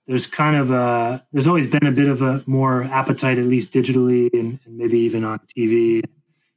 there's 0.06 0.26
kind 0.26 0.56
of 0.56 0.70
a 0.70 1.24
there's 1.32 1.46
always 1.46 1.66
been 1.66 1.86
a 1.86 1.92
bit 1.92 2.08
of 2.08 2.22
a 2.22 2.42
more 2.46 2.84
appetite, 2.84 3.38
at 3.38 3.44
least 3.44 3.72
digitally 3.72 4.32
and, 4.32 4.58
and 4.64 4.76
maybe 4.76 4.98
even 4.98 5.24
on 5.24 5.40
TV, 5.56 6.02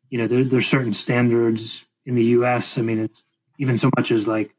you 0.09 0.17
know, 0.17 0.27
there, 0.27 0.43
there's 0.43 0.67
certain 0.67 0.93
standards 0.93 1.85
in 2.05 2.15
the 2.15 2.23
U.S. 2.23 2.77
I 2.77 2.81
mean, 2.81 2.99
it's 2.99 3.23
even 3.57 3.77
so 3.77 3.89
much 3.97 4.11
as 4.11 4.27
like 4.27 4.53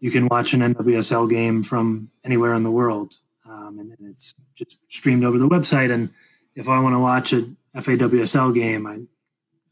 you 0.00 0.10
can 0.10 0.28
watch 0.28 0.52
an 0.54 0.60
NWSL 0.60 1.28
game 1.28 1.62
from 1.62 2.10
anywhere 2.24 2.54
in 2.54 2.62
the 2.62 2.70
world, 2.70 3.14
um, 3.48 3.78
and, 3.78 3.96
it's 4.10 4.34
just 4.54 4.78
streamed 4.88 5.24
over 5.24 5.38
the 5.38 5.48
website. 5.48 5.92
And 5.92 6.10
if 6.54 6.68
I 6.68 6.80
want 6.80 6.94
to 6.94 6.98
watch 6.98 7.32
a 7.32 7.46
FAWSL 7.76 8.54
game, 8.54 8.86
I, 8.86 9.00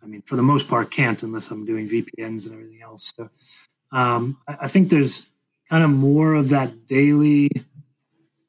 I 0.02 0.06
mean, 0.06 0.22
for 0.22 0.36
the 0.36 0.42
most 0.42 0.68
part, 0.68 0.90
can't 0.90 1.22
unless 1.22 1.50
I'm 1.50 1.64
doing 1.64 1.86
VPNs 1.86 2.46
and 2.46 2.54
everything 2.54 2.82
else. 2.82 3.12
So 3.16 3.30
um, 3.92 4.38
I, 4.46 4.58
I 4.62 4.66
think 4.66 4.90
there's 4.90 5.28
kind 5.70 5.82
of 5.82 5.90
more 5.90 6.34
of 6.34 6.50
that 6.50 6.86
daily. 6.86 7.50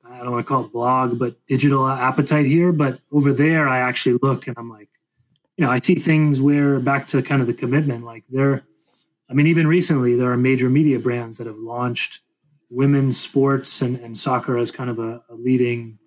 I 0.10 0.20
don't 0.20 0.32
want 0.32 0.46
to 0.46 0.50
call 0.50 0.66
it 0.66 0.72
blog, 0.72 1.20
but 1.20 1.46
digital 1.46 1.88
appetite 1.88 2.46
here. 2.46 2.72
But 2.72 3.00
over 3.12 3.34
there, 3.34 3.68
I 3.68 3.80
actually 3.80 4.18
look 4.22 4.48
and 4.48 4.58
I'm 4.58 4.70
like, 4.70 4.90
you 5.58 5.66
know, 5.66 5.72
I 5.72 5.80
see 5.80 5.96
things 5.96 6.42
where 6.42 6.80
back 6.80 7.08
to 7.08 7.22
kind 7.22 7.42
of 7.42 7.48
the 7.48 7.54
commitment, 7.54 8.04
like 8.04 8.24
there, 8.30 8.64
I 9.30 9.34
mean, 9.34 9.48
even 9.48 9.68
recently, 9.68 10.16
there 10.16 10.32
are 10.32 10.38
major 10.38 10.70
media 10.70 11.00
brands 11.00 11.38
that 11.38 11.48
have 11.48 11.58
launched 11.58 12.22
women's 12.70 13.20
sports 13.20 13.82
and, 13.82 13.98
and 14.00 14.18
soccer 14.18 14.58
as 14.58 14.72
kind 14.72 14.90
of 14.90 15.00
a, 15.00 15.24
a 15.30 15.36
leading 15.36 16.00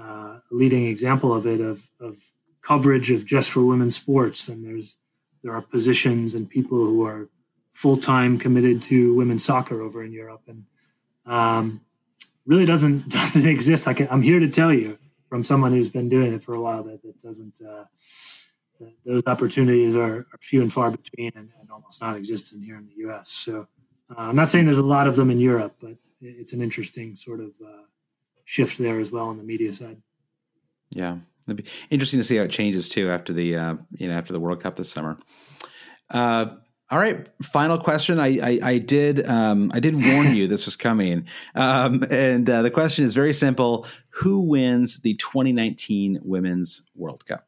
uh, 0.00 0.38
leading 0.50 0.86
example 0.86 1.34
of 1.34 1.46
it 1.46 1.60
of, 1.60 1.90
of 2.00 2.16
coverage 2.62 3.10
of 3.10 3.26
just 3.26 3.50
for 3.50 3.64
women's 3.64 3.96
sports 3.96 4.48
and 4.48 4.64
there's 4.64 4.96
there 5.42 5.52
are 5.52 5.60
positions 5.60 6.34
and 6.34 6.48
people 6.48 6.78
who 6.78 7.04
are 7.04 7.28
full 7.72 7.96
time 7.96 8.38
committed 8.38 8.82
to 8.82 9.14
women's 9.14 9.44
soccer 9.44 9.82
over 9.82 10.02
in 10.02 10.12
Europe 10.12 10.42
and 10.46 10.64
um, 11.26 11.80
really 12.46 12.64
doesn't 12.64 13.08
doesn't 13.10 13.48
exist. 13.48 13.88
I 13.88 13.94
am 14.10 14.22
here 14.22 14.40
to 14.40 14.48
tell 14.48 14.72
you 14.72 14.98
from 15.28 15.44
someone 15.44 15.72
who's 15.72 15.88
been 15.88 16.08
doing 16.08 16.32
it 16.32 16.42
for 16.42 16.54
a 16.54 16.60
while 16.60 16.82
that 16.84 17.04
it 17.04 17.20
doesn't. 17.22 17.60
Uh, 17.60 17.84
those 19.04 19.22
opportunities 19.26 19.94
are, 19.94 20.18
are, 20.18 20.38
few 20.40 20.62
and 20.62 20.72
far 20.72 20.90
between 20.90 21.32
and, 21.34 21.50
and, 21.60 21.70
almost 21.70 22.00
non-existent 22.00 22.64
here 22.64 22.76
in 22.76 22.86
the 22.86 22.94
U.S. 23.04 23.30
So 23.30 23.66
uh, 24.10 24.20
I'm 24.20 24.36
not 24.36 24.48
saying 24.48 24.64
there's 24.64 24.78
a 24.78 24.82
lot 24.82 25.06
of 25.06 25.16
them 25.16 25.30
in 25.30 25.38
Europe, 25.38 25.76
but 25.80 25.96
it's 26.20 26.52
an 26.52 26.60
interesting 26.60 27.16
sort 27.16 27.40
of 27.40 27.50
uh, 27.64 27.82
shift 28.44 28.78
there 28.78 28.98
as 28.98 29.10
well 29.10 29.28
on 29.28 29.36
the 29.36 29.44
media 29.44 29.72
side. 29.72 29.98
Yeah, 30.90 31.18
it'd 31.46 31.56
be 31.56 31.70
interesting 31.90 32.20
to 32.20 32.24
see 32.24 32.36
how 32.36 32.44
it 32.44 32.50
changes 32.50 32.88
too 32.88 33.10
after 33.10 33.32
the 33.32 33.56
uh, 33.56 33.74
you 33.92 34.08
know 34.08 34.14
after 34.14 34.32
the 34.32 34.40
World 34.40 34.62
Cup 34.62 34.76
this 34.76 34.90
summer. 34.90 35.18
Uh, 36.08 36.46
all 36.90 36.98
right, 36.98 37.28
final 37.42 37.78
question. 37.78 38.18
I 38.18 38.38
I, 38.40 38.58
I 38.62 38.78
did 38.78 39.24
um, 39.26 39.70
I 39.72 39.78
did 39.78 39.94
warn 39.94 40.34
you 40.34 40.48
this 40.48 40.64
was 40.64 40.74
coming, 40.74 41.26
um, 41.54 42.04
and 42.10 42.48
uh, 42.50 42.62
the 42.62 42.70
question 42.70 43.04
is 43.04 43.14
very 43.14 43.32
simple: 43.32 43.86
Who 44.10 44.40
wins 44.40 45.00
the 45.00 45.14
2019 45.14 46.20
Women's 46.22 46.82
World 46.96 47.24
Cup? 47.26 47.46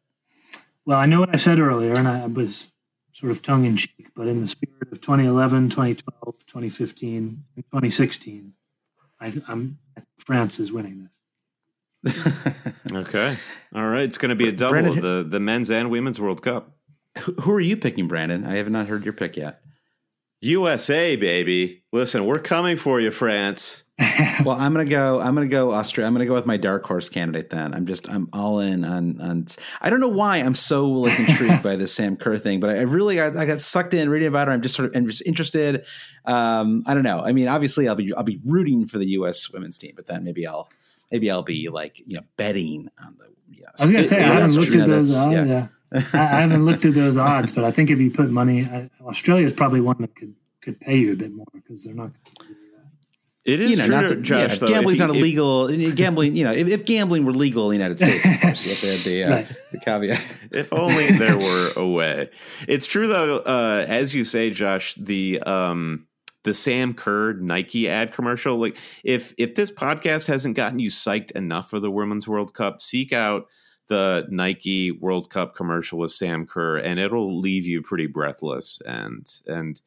Well, 0.85 0.99
I 0.99 1.07
know 1.07 1.21
what 1.21 1.33
I 1.33 1.37
said 1.37 1.59
earlier, 1.59 1.95
and 1.95 2.09
I 2.09 2.27
was 2.27 2.73
sort 3.13 3.31
of 3.31 3.43
tongue 3.43 3.65
in 3.65 3.77
cheek, 3.77 4.09
but 4.15 4.27
in 4.27 4.41
the 4.41 4.47
spirit 4.47 4.91
of 4.91 5.01
2011, 5.01 5.71
2012, 5.71 6.47
2015, 6.47 7.45
and 7.57 7.65
2016, 7.67 8.55
I, 9.21 9.33
I'm 9.47 9.79
I 9.97 10.03
France 10.19 10.59
is 10.59 10.73
winning 10.73 11.05
this. 11.05 11.19
okay, 12.93 13.37
all 13.75 13.87
right. 13.87 14.03
It's 14.03 14.19
going 14.19 14.31
to 14.31 14.35
be 14.35 14.49
a 14.49 14.53
double 14.53 14.73
Brandon, 14.73 14.99
of 14.99 15.03
the 15.03 15.29
the 15.29 15.41
men's 15.41 15.71
and 15.71 15.91
women's 15.91 16.21
World 16.21 16.43
Cup. 16.43 16.73
Who 17.43 17.53
are 17.53 17.61
you 17.61 17.77
picking, 17.77 18.09
Brandon? 18.09 18.45
I 18.45 18.57
have 18.57 18.71
not 18.71 18.89
heard 18.89 19.05
your 19.05 19.13
pick 19.13 19.37
yet. 19.37 19.62
USA, 20.43 21.15
baby. 21.15 21.85
Listen, 21.93 22.27
we're 22.27 22.41
coming 22.41 22.77
for 22.77 23.01
you, 23.01 23.13
France. 23.13 23.85
well, 24.45 24.57
I'm 24.59 24.73
gonna 24.73 24.85
go. 24.85 25.21
I'm 25.21 25.35
gonna 25.35 25.47
go 25.47 25.73
Austria. 25.73 26.05
I'm 26.05 26.13
gonna 26.13 26.27
go 26.27 26.35
with 26.35 26.47
my 26.47 26.57
dark 26.57 26.85
horse 26.85 27.09
candidate. 27.09 27.51
Then 27.51 27.73
I'm 27.73 27.87
just 27.87 28.09
I'm 28.09 28.29
all 28.33 28.59
in 28.59 28.85
on 28.85 29.21
on. 29.21 29.47
I 29.81 29.89
don't 29.89 30.01
know 30.01 30.09
why 30.09 30.39
I'm 30.39 30.57
so 30.57 30.89
like 30.89 31.17
intrigued 31.21 31.63
by 31.63 31.77
this 31.77 31.95
Sam 31.95 32.17
Kerr 32.17 32.37
thing, 32.37 32.59
but 32.59 32.71
I, 32.71 32.81
really 32.81 33.15
got 33.17 33.37
I 33.37 33.47
got 33.47 33.61
sucked 33.61 33.95
in 33.95 34.11
reading 34.11 34.27
about 34.27 34.49
her. 34.49 34.55
I'm 34.55 34.63
just 34.63 34.75
sort 34.75 34.89
of 34.89 34.97
I'm 34.97 35.07
just 35.07 35.23
interested. 35.25 35.85
Um, 36.25 36.83
I 36.87 36.95
don't 36.95 37.05
know. 37.05 37.21
I 37.21 37.33
mean, 37.33 37.47
obviously 37.47 37.87
I'll 37.87 37.95
be 37.95 38.13
I'll 38.15 38.25
be 38.25 38.41
rooting 38.45 38.87
for 38.87 38.99
the 38.99 39.07
U.S. 39.11 39.49
women's 39.51 39.79
team, 39.79 39.93
but 39.95 40.07
then 40.07 40.25
maybe 40.25 40.45
I'll 40.45 40.69
maybe 41.13 41.31
I'll 41.31 41.45
be 41.45 41.69
like 41.69 42.01
you 42.05 42.17
know 42.17 42.25
betting 42.37 42.89
on 42.99 43.15
the. 43.19 43.27
Yeah, 43.51 43.67
I 43.79 43.83
was 43.85 43.91
gonna 43.93 44.05
say 44.05 44.19
I 44.19 44.23
haven't 44.23 44.55
looked 44.55 44.75
at 44.75 44.89
those. 44.89 45.15
yeah. 45.15 45.45
yeah. 45.45 45.69
I, 45.93 46.41
haven't 46.41 46.65
looked 46.65 46.85
at 46.85 46.95
those 46.95 47.17
odds, 47.17 47.53
but 47.53 47.65
I 47.65 47.71
think 47.71 47.91
if 47.91 47.99
you 47.99 48.11
put 48.11 48.31
money, 48.31 48.67
Australia 49.03 49.47
is 49.47 49.53
probably 49.53 49.81
one 49.81 49.97
that 50.01 50.15
could 50.17 50.35
could 50.63 50.81
pay 50.81 50.97
you 50.97 51.13
a 51.13 51.17
bit 51.17 51.33
more 51.33 51.47
because 51.53 51.85
they're 51.85 51.95
not. 51.95 52.13
It 53.45 53.61
is 53.61 53.73
you 53.73 53.77
know, 53.77 53.87
true, 53.87 54.01
not 54.01 54.09
the, 54.09 54.17
Josh, 54.17 54.51
yeah, 54.51 54.57
though, 54.57 54.69
gambling's 54.69 55.01
not 55.01 55.11
illegal. 55.11 55.67
If, 55.67 55.97
gambling, 55.97 56.37
you 56.37 56.45
know, 56.45 56.53
if, 56.53 56.69
if, 56.69 56.85
gambling 56.85 57.25
were 57.25 57.33
legal 57.33 57.73
in 57.73 57.79
the 57.79 57.85
United 57.85 57.99
States, 57.99 58.25
of 58.25 58.41
course, 58.41 58.65
you 58.65 58.89
have 58.91 59.03
to 59.03 59.09
the, 59.09 59.25
uh, 59.25 59.31
right. 59.31 59.49
the 59.73 59.81
caveat. 59.81 60.23
If 60.53 60.73
only 60.73 61.11
there 61.11 61.37
were 61.37 61.71
a 61.77 61.85
way. 61.85 62.31
It's 62.69 62.87
true 62.87 63.09
though, 63.09 63.39
uh, 63.39 63.85
as 63.89 64.15
you 64.15 64.23
say, 64.23 64.51
Josh. 64.51 64.95
The 64.95 65.41
um, 65.41 66.07
the 66.45 66.55
Sam 66.55 66.95
Kerr 66.95 67.33
Nike 67.33 67.89
ad 67.89 68.13
commercial. 68.13 68.59
Like, 68.59 68.77
if 69.03 69.35
if 69.39 69.57
this 69.57 69.73
podcast 69.73 70.29
hasn't 70.29 70.55
gotten 70.55 70.79
you 70.79 70.91
psyched 70.91 71.33
enough 71.33 71.69
for 71.69 71.81
the 71.81 71.91
Women's 71.91 72.29
World 72.29 72.55
Cup, 72.55 72.81
seek 72.81 73.13
out 73.13 73.49
the 73.93 74.27
Nike 74.31 74.91
World 74.91 75.29
Cup 75.29 75.55
commercial 75.55 75.99
with 75.99 76.13
Sam 76.13 76.47
Kerr, 76.47 76.79
and 76.79 76.99
it'll 76.99 77.39
leave 77.39 77.67
you 77.67 77.83
pretty 77.83 78.07
breathless 78.07 78.81
and 78.87 79.31
and 79.47 79.81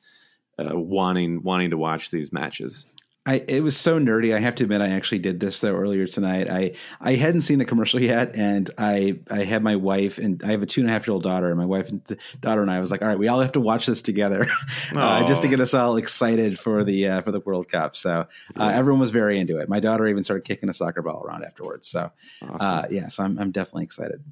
uh, 0.59 0.77
wanting 0.77 1.41
wanting 1.41 1.71
to 1.71 1.77
watch 1.77 2.11
these 2.11 2.31
matches. 2.31 2.85
I 3.27 3.43
it 3.47 3.63
was 3.63 3.75
so 3.75 3.99
nerdy. 3.99 4.35
I 4.35 4.39
have 4.39 4.53
to 4.55 4.63
admit, 4.63 4.81
I 4.81 4.89
actually 4.89 5.17
did 5.17 5.39
this 5.39 5.59
though 5.59 5.75
earlier 5.75 6.05
tonight. 6.05 6.47
I 6.49 6.73
I 7.01 7.13
hadn't 7.13 7.41
seen 7.41 7.57
the 7.57 7.65
commercial 7.65 7.99
yet, 7.99 8.35
and 8.35 8.69
I 8.77 9.17
I 9.31 9.43
had 9.43 9.63
my 9.63 9.75
wife 9.75 10.19
and 10.19 10.43
I 10.43 10.51
have 10.51 10.61
a 10.61 10.67
two 10.67 10.81
and 10.81 10.89
a 10.89 10.93
half 10.93 11.07
year 11.07 11.13
old 11.13 11.23
daughter, 11.23 11.47
and 11.49 11.57
my 11.57 11.65
wife 11.65 11.89
and 11.89 12.03
daughter 12.39 12.61
and 12.61 12.69
I 12.69 12.79
was 12.79 12.91
like, 12.91 13.01
all 13.01 13.07
right, 13.07 13.17
we 13.17 13.27
all 13.27 13.39
have 13.39 13.53
to 13.53 13.59
watch 13.59 13.87
this 13.87 14.03
together, 14.03 14.47
uh, 14.95 15.25
just 15.25 15.41
to 15.41 15.47
get 15.47 15.59
us 15.59 15.73
all 15.73 15.97
excited 15.97 16.59
for 16.59 16.83
the 16.83 17.07
uh, 17.07 17.21
for 17.21 17.31
the 17.31 17.39
World 17.39 17.67
Cup. 17.67 17.95
So 17.95 18.27
uh, 18.55 18.71
everyone 18.73 18.99
was 18.99 19.11
very 19.11 19.39
into 19.39 19.57
it. 19.57 19.69
My 19.69 19.79
daughter 19.79 20.07
even 20.07 20.23
started 20.23 20.45
kicking 20.45 20.69
a 20.69 20.73
soccer 20.73 21.01
ball 21.01 21.23
around 21.25 21.43
afterwards. 21.43 21.87
So 21.87 22.11
awesome. 22.43 22.57
Uh, 22.59 22.83
yeah, 22.91 23.07
so 23.07 23.23
I'm 23.23 23.39
I'm 23.39 23.51
definitely 23.51 23.85
excited. 23.85 24.23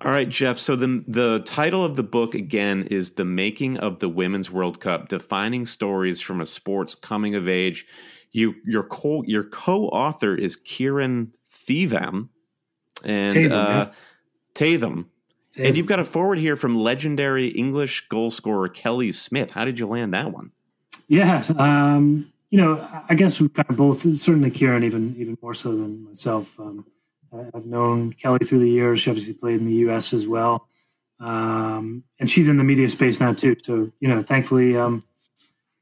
All 0.00 0.10
right, 0.10 0.28
Jeff. 0.28 0.58
So 0.58 0.74
the 0.74 1.04
the 1.06 1.40
title 1.44 1.84
of 1.84 1.94
the 1.94 2.02
book 2.02 2.34
again 2.34 2.88
is 2.90 3.12
"The 3.12 3.24
Making 3.24 3.76
of 3.76 4.00
the 4.00 4.08
Women's 4.08 4.50
World 4.50 4.80
Cup: 4.80 5.08
Defining 5.08 5.66
Stories 5.66 6.20
from 6.20 6.40
a 6.40 6.46
Sports 6.46 6.96
Coming 6.96 7.36
of 7.36 7.48
Age." 7.48 7.86
You 8.32 8.54
your 8.64 8.84
co 8.84 9.22
your 9.26 9.44
co-author 9.44 10.34
is 10.34 10.56
Kieran 10.56 11.32
Theivam 11.66 12.28
and 13.04 13.32
Tatham, 13.32 13.58
uh, 13.58 13.68
yeah. 13.68 13.90
Tatham. 14.54 15.10
Tatham. 15.52 15.66
And 15.66 15.76
you've 15.76 15.86
got 15.86 15.98
a 15.98 16.04
forward 16.04 16.38
here 16.38 16.54
from 16.54 16.76
legendary 16.76 17.48
English 17.48 18.08
goal 18.08 18.30
scorer 18.30 18.68
Kelly 18.68 19.10
Smith. 19.10 19.50
How 19.50 19.64
did 19.64 19.80
you 19.80 19.86
land 19.86 20.14
that 20.14 20.32
one? 20.32 20.52
Yeah, 21.08 21.44
um, 21.58 22.32
you 22.50 22.60
know, 22.60 22.86
I 23.08 23.16
guess 23.16 23.40
we've 23.40 23.52
kind 23.52 23.68
of 23.68 23.76
both. 23.76 24.00
Certainly, 24.16 24.52
Kieran 24.52 24.84
even 24.84 25.16
even 25.18 25.36
more 25.42 25.54
so 25.54 25.70
than 25.70 26.04
myself. 26.04 26.58
Um, 26.60 26.86
I've 27.54 27.66
known 27.66 28.12
Kelly 28.12 28.38
through 28.44 28.60
the 28.60 28.68
years. 28.68 29.00
She 29.00 29.10
obviously 29.10 29.34
played 29.34 29.60
in 29.60 29.66
the 29.66 29.74
U.S. 29.74 30.12
as 30.12 30.28
well, 30.28 30.68
um, 31.18 32.04
and 32.20 32.30
she's 32.30 32.46
in 32.46 32.58
the 32.58 32.64
media 32.64 32.88
space 32.88 33.18
now 33.18 33.32
too. 33.32 33.56
So 33.62 33.90
you 33.98 34.08
know, 34.08 34.22
thankfully, 34.22 34.76
um, 34.76 35.02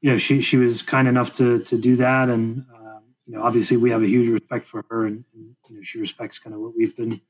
you 0.01 0.09
know, 0.09 0.17
she 0.17 0.41
she 0.41 0.57
was 0.57 0.81
kind 0.81 1.07
enough 1.07 1.31
to 1.33 1.59
to 1.59 1.77
do 1.77 1.95
that, 1.97 2.29
and 2.29 2.65
um, 2.73 3.03
you 3.25 3.35
know, 3.35 3.43
obviously 3.43 3.77
we 3.77 3.91
have 3.91 4.01
a 4.01 4.07
huge 4.07 4.27
respect 4.27 4.65
for 4.65 4.85
her, 4.89 5.05
and, 5.05 5.25
and, 5.33 5.55
you 5.69 5.75
know, 5.75 5.81
she 5.81 5.99
respects 5.99 6.39
kind 6.39 6.53
of 6.53 6.61
what 6.61 6.73
we've 6.75 6.95
been 6.95 7.21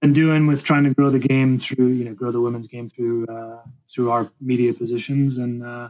been 0.00 0.12
doing 0.12 0.46
with 0.46 0.62
trying 0.62 0.84
to 0.84 0.94
grow 0.94 1.10
the 1.10 1.18
game 1.18 1.58
through 1.58 1.88
you 1.88 2.04
know 2.04 2.14
grow 2.14 2.30
the 2.30 2.40
women's 2.40 2.66
game 2.66 2.88
through 2.88 3.26
uh, 3.26 3.62
through 3.92 4.10
our 4.10 4.30
media 4.40 4.72
positions, 4.72 5.38
and 5.38 5.64
uh, 5.64 5.88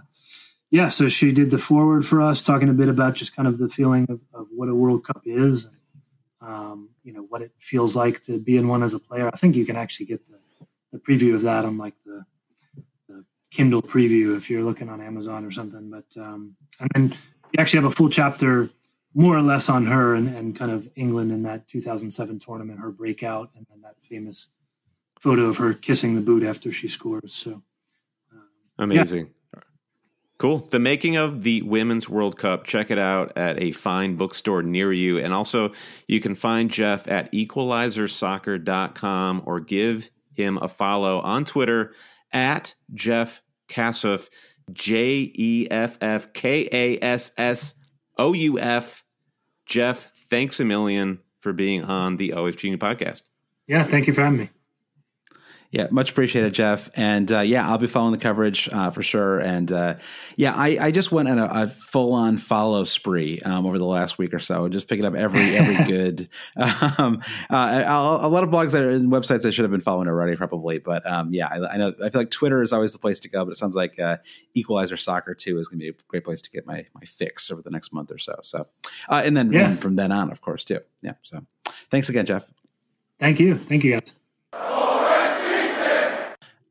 yeah, 0.71 0.89
so 0.89 1.09
she 1.09 1.31
did 1.31 1.51
the 1.51 1.59
forward 1.59 2.07
for 2.07 2.21
us, 2.21 2.43
talking 2.43 2.69
a 2.69 2.73
bit 2.73 2.89
about 2.89 3.15
just 3.15 3.37
kind 3.37 3.47
of 3.47 3.59
the 3.59 3.69
feeling 3.69 4.07
of, 4.09 4.23
of 4.33 4.49
what 4.51 4.69
a 4.69 4.75
World 4.75 5.05
Cup 5.05 5.23
is, 5.25 5.67
and 5.67 5.77
um, 6.41 6.91
you 7.03 7.13
know 7.13 7.23
what 7.29 7.43
it 7.43 7.53
feels 7.59 7.95
like 7.95 8.23
to 8.23 8.41
be 8.41 8.57
in 8.57 8.67
one 8.67 8.83
as 8.83 8.95
a 8.95 8.99
player. 8.99 9.29
I 9.29 9.37
think 9.37 9.57
you 9.57 9.67
can 9.67 9.77
actually 9.77 10.07
get 10.07 10.27
the, 10.27 10.39
the 10.93 10.99
preview 10.99 11.35
of 11.35 11.43
that 11.43 11.65
on 11.65 11.77
like 11.77 11.95
the 12.07 12.25
Kindle 13.55 13.83
preview 13.83 14.37
if 14.37 14.51
you're 14.51 14.65
looking 14.65 14.89
on 14.89 15.01
Amazon 15.01 15.45
or 15.45 15.53
something. 15.53 15.89
But 15.89 16.07
um, 16.21 16.57
and 16.81 16.91
then 16.93 17.15
you 17.53 17.61
actually 17.61 17.83
have 17.83 17.93
a 17.93 17.95
full 17.95 18.09
chapter 18.09 18.69
more 19.15 19.37
or 19.37 19.43
less 19.43 19.69
on 19.69 19.87
her 19.87 20.17
and, 20.17 20.35
and 20.35 20.57
kind 20.57 20.73
of 20.73 20.91
England 20.97 21.31
in 21.31 21.45
that 21.45 21.69
2007 21.69 22.41
tournament, 22.41 22.81
her 22.81 22.91
breakout, 22.91 23.51
and 23.57 23.65
then 23.71 23.81
that 23.83 23.95
famous 24.03 24.49
photo 25.21 25.43
of 25.43 25.59
her 25.59 25.73
kissing 25.73 26.17
the 26.17 26.21
boot 26.21 26.43
after 26.43 26.73
she 26.73 26.89
scores. 26.89 27.33
So 27.33 27.63
um, 28.33 28.91
amazing. 28.91 29.31
Yeah. 29.55 29.61
Cool. 30.39 30.67
The 30.73 30.81
making 30.81 31.15
of 31.15 31.45
the 31.45 31.63
Women's 31.63 32.09
World 32.09 32.37
Cup. 32.37 32.65
Check 32.65 32.91
it 32.91 32.99
out 32.99 33.37
at 33.37 33.63
a 33.63 33.71
fine 33.71 34.17
bookstore 34.17 34.65
near 34.65 34.93
you. 34.93 35.21
And 35.21 35.33
also, 35.33 35.71
you 36.09 36.19
can 36.19 36.35
find 36.35 36.69
Jeff 36.69 37.07
at 37.07 37.31
equalizersoccer.com 37.31 39.43
or 39.47 39.61
give 39.61 40.11
him 40.33 40.59
a 40.61 40.67
follow 40.67 41.21
on 41.21 41.45
Twitter 41.45 41.93
at 42.33 42.75
Jeff 42.93 43.41
Kassouf, 43.75 44.29
J 44.73 45.33
E 45.35 45.67
F 45.71 45.99
F 46.01 46.33
K 46.33 46.69
A 46.73 46.99
S 47.05 47.33
S 47.37 47.75
O 48.19 48.33
U 48.33 48.59
F. 48.59 49.05
Jeff, 49.67 50.13
thanks 50.31 50.61
a 50.61 50.65
million 50.65 51.19
for 51.41 51.53
being 51.53 51.83
on 51.85 52.17
the 52.17 52.31
OFG 52.31 52.79
podcast. 52.79 53.23
Yeah, 53.67 53.83
thank 53.83 54.07
you 54.07 54.13
for 54.13 54.23
having 54.23 54.39
me. 54.41 54.51
Yeah, 55.75 55.89
much 55.91 56.13
appreciated, 56.13 56.55
Jeff. 56.55 56.89
And 56.95 57.33
uh, 57.33 57.41
yeah, 57.41 57.69
I'll 57.69 57.79
be 57.79 57.89
following 57.89 58.13
the 58.13 58.21
coverage 58.21 58.69
uh, 58.71 58.93
for 58.93 59.03
sure. 59.03 59.41
And 59.41 59.73
uh, 59.73 59.97
yeah, 60.37 60.55
I, 60.55 60.79
I, 60.81 60.91
just 60.93 61.11
went 61.11 61.29
on 61.29 61.41
a, 61.41 61.49
a 61.51 61.67
full 61.67 62.13
on 62.13 62.37
follow 62.37 62.85
spree 62.85 63.41
um, 63.41 63.67
over 63.67 63.77
the 63.77 63.85
last 63.85 64.17
week 64.17 64.33
or 64.33 64.39
so, 64.39 64.69
just 64.69 64.87
picking 64.87 65.05
up 65.05 65.17
every 65.17 65.57
every 65.57 65.85
good. 65.93 66.29
Um, 66.55 67.21
uh, 67.51 67.83
a, 67.85 68.25
a, 68.25 68.29
lot 68.29 68.45
of 68.45 68.51
blogs 68.51 68.71
that 68.71 68.85
are, 68.85 68.91
and 68.91 69.11
websites 69.11 69.45
I 69.45 69.51
should 69.51 69.65
have 69.65 69.73
been 69.73 69.81
following 69.81 70.07
already, 70.07 70.37
probably. 70.37 70.79
But 70.79 71.05
um, 71.11 71.35
yeah, 71.35 71.49
I, 71.49 71.75
I, 71.75 71.77
know 71.77 71.93
I 72.01 72.09
feel 72.11 72.21
like 72.21 72.31
Twitter 72.31 72.63
is 72.63 72.73
always 72.73 72.93
the 72.93 73.01
place 73.01 73.19
to 73.21 73.29
go, 73.29 73.45
but 73.45 73.51
it 73.51 73.57
sounds 73.57 73.75
like 73.75 73.99
uh, 73.99 74.19
Equalizer 74.55 74.97
Soccer 74.97 75.35
too 75.35 75.59
is 75.59 75.67
going 75.67 75.81
to 75.81 75.87
be 75.87 75.89
a 75.89 76.03
great 76.07 76.23
place 76.23 76.41
to 76.43 76.53
get 76.53 76.69
my 76.69 76.87
my 76.95 77.03
fix 77.05 77.51
over 77.51 77.63
the 77.63 77.71
next 77.71 77.93
month 77.93 78.13
or 78.13 78.19
so. 78.19 78.39
So, 78.45 78.65
uh, 79.09 79.23
and 79.25 79.37
then 79.37 79.53
yeah. 79.53 79.75
from 79.75 79.97
then 79.97 80.13
on, 80.13 80.31
of 80.31 80.41
course, 80.41 80.65
too. 80.65 80.79
Yeah. 81.03 81.15
So, 81.25 81.45
thanks 81.91 82.09
again, 82.09 82.27
Jeff. 82.27 82.47
Thank 83.19 83.41
you. 83.41 83.59
Thank 83.59 83.83
you, 83.83 83.91
guys. 83.91 84.15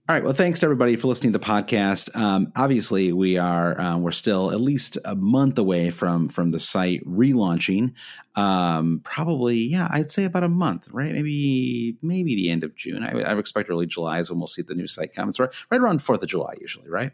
All 0.10 0.14
right. 0.14 0.24
Well, 0.24 0.34
thanks 0.34 0.60
to 0.60 0.66
everybody 0.66 0.98
for 0.98 1.08
listening 1.08 1.32
to 1.32 1.40
the 1.40 1.46
podcast. 1.46 2.14
Um, 2.14 2.52
obviously, 2.58 3.14
we 3.14 3.38
are 3.38 3.80
uh, 3.80 3.98
we're 3.98 4.12
still 4.12 4.52
at 4.52 4.60
least 4.60 4.98
a 5.06 5.16
month 5.16 5.58
away 5.58 5.92
from 5.92 6.28
from 6.28 6.50
the 6.50 6.60
site 6.60 7.02
relaunching. 7.06 7.94
Um, 8.36 9.00
probably, 9.06 9.60
yeah, 9.60 9.88
I'd 9.90 10.12
say 10.12 10.26
about 10.26 10.44
a 10.44 10.50
month, 10.50 10.90
right? 10.92 11.14
Maybe 11.14 11.96
maybe 12.02 12.36
the 12.36 12.50
end 12.50 12.66
of 12.66 12.76
June. 12.76 13.02
I, 13.02 13.22
I 13.22 13.40
expect 13.40 13.70
early 13.70 13.86
July 13.86 14.20
is 14.20 14.30
when 14.30 14.40
we'll 14.40 14.50
see 14.50 14.62
the 14.62 14.76
new 14.76 14.88
site 14.88 15.14
come. 15.14 15.30
It's 15.30 15.40
right, 15.40 15.54
right 15.72 15.80
around 15.80 16.04
Fourth 16.04 16.22
of 16.22 16.28
July, 16.28 16.56
usually, 16.60 16.90
right? 16.90 17.14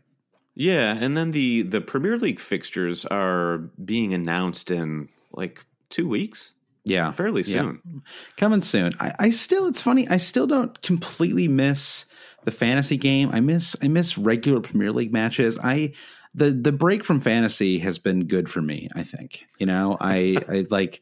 Yeah, 0.55 0.97
and 0.99 1.15
then 1.15 1.29
the 1.29 1.61
the 1.61 1.81
Premier 1.81 2.17
League 2.17 2.39
fixtures 2.39 3.05
are 3.05 3.59
being 3.85 4.15
announced 4.15 4.71
in 4.71 5.09
like 5.31 5.63
two 5.89 6.09
weeks. 6.09 6.55
Yeah, 6.85 7.11
fairly 7.11 7.43
soon. 7.43 7.81
Yeah. 7.85 7.99
Coming 8.37 8.61
soon. 8.61 8.93
I, 8.99 9.13
I 9.19 9.29
still, 9.29 9.67
it's 9.67 9.81
funny. 9.81 10.07
I 10.07 10.17
still 10.17 10.47
don't 10.47 10.81
completely 10.81 11.47
miss 11.47 12.05
the 12.45 12.51
fantasy 12.51 12.97
game. 12.97 13.29
I 13.31 13.39
miss 13.39 13.75
I 13.81 13.87
miss 13.87 14.17
regular 14.17 14.61
Premier 14.61 14.91
League 14.91 15.13
matches. 15.13 15.57
I 15.57 15.93
the 16.33 16.51
the 16.51 16.71
break 16.71 17.03
from 17.03 17.21
fantasy 17.21 17.79
has 17.79 17.99
been 17.99 18.25
good 18.25 18.49
for 18.49 18.61
me. 18.61 18.89
I 18.95 19.03
think 19.03 19.47
you 19.57 19.65
know 19.65 19.97
I 19.99 20.37
I 20.47 20.65
like 20.69 21.01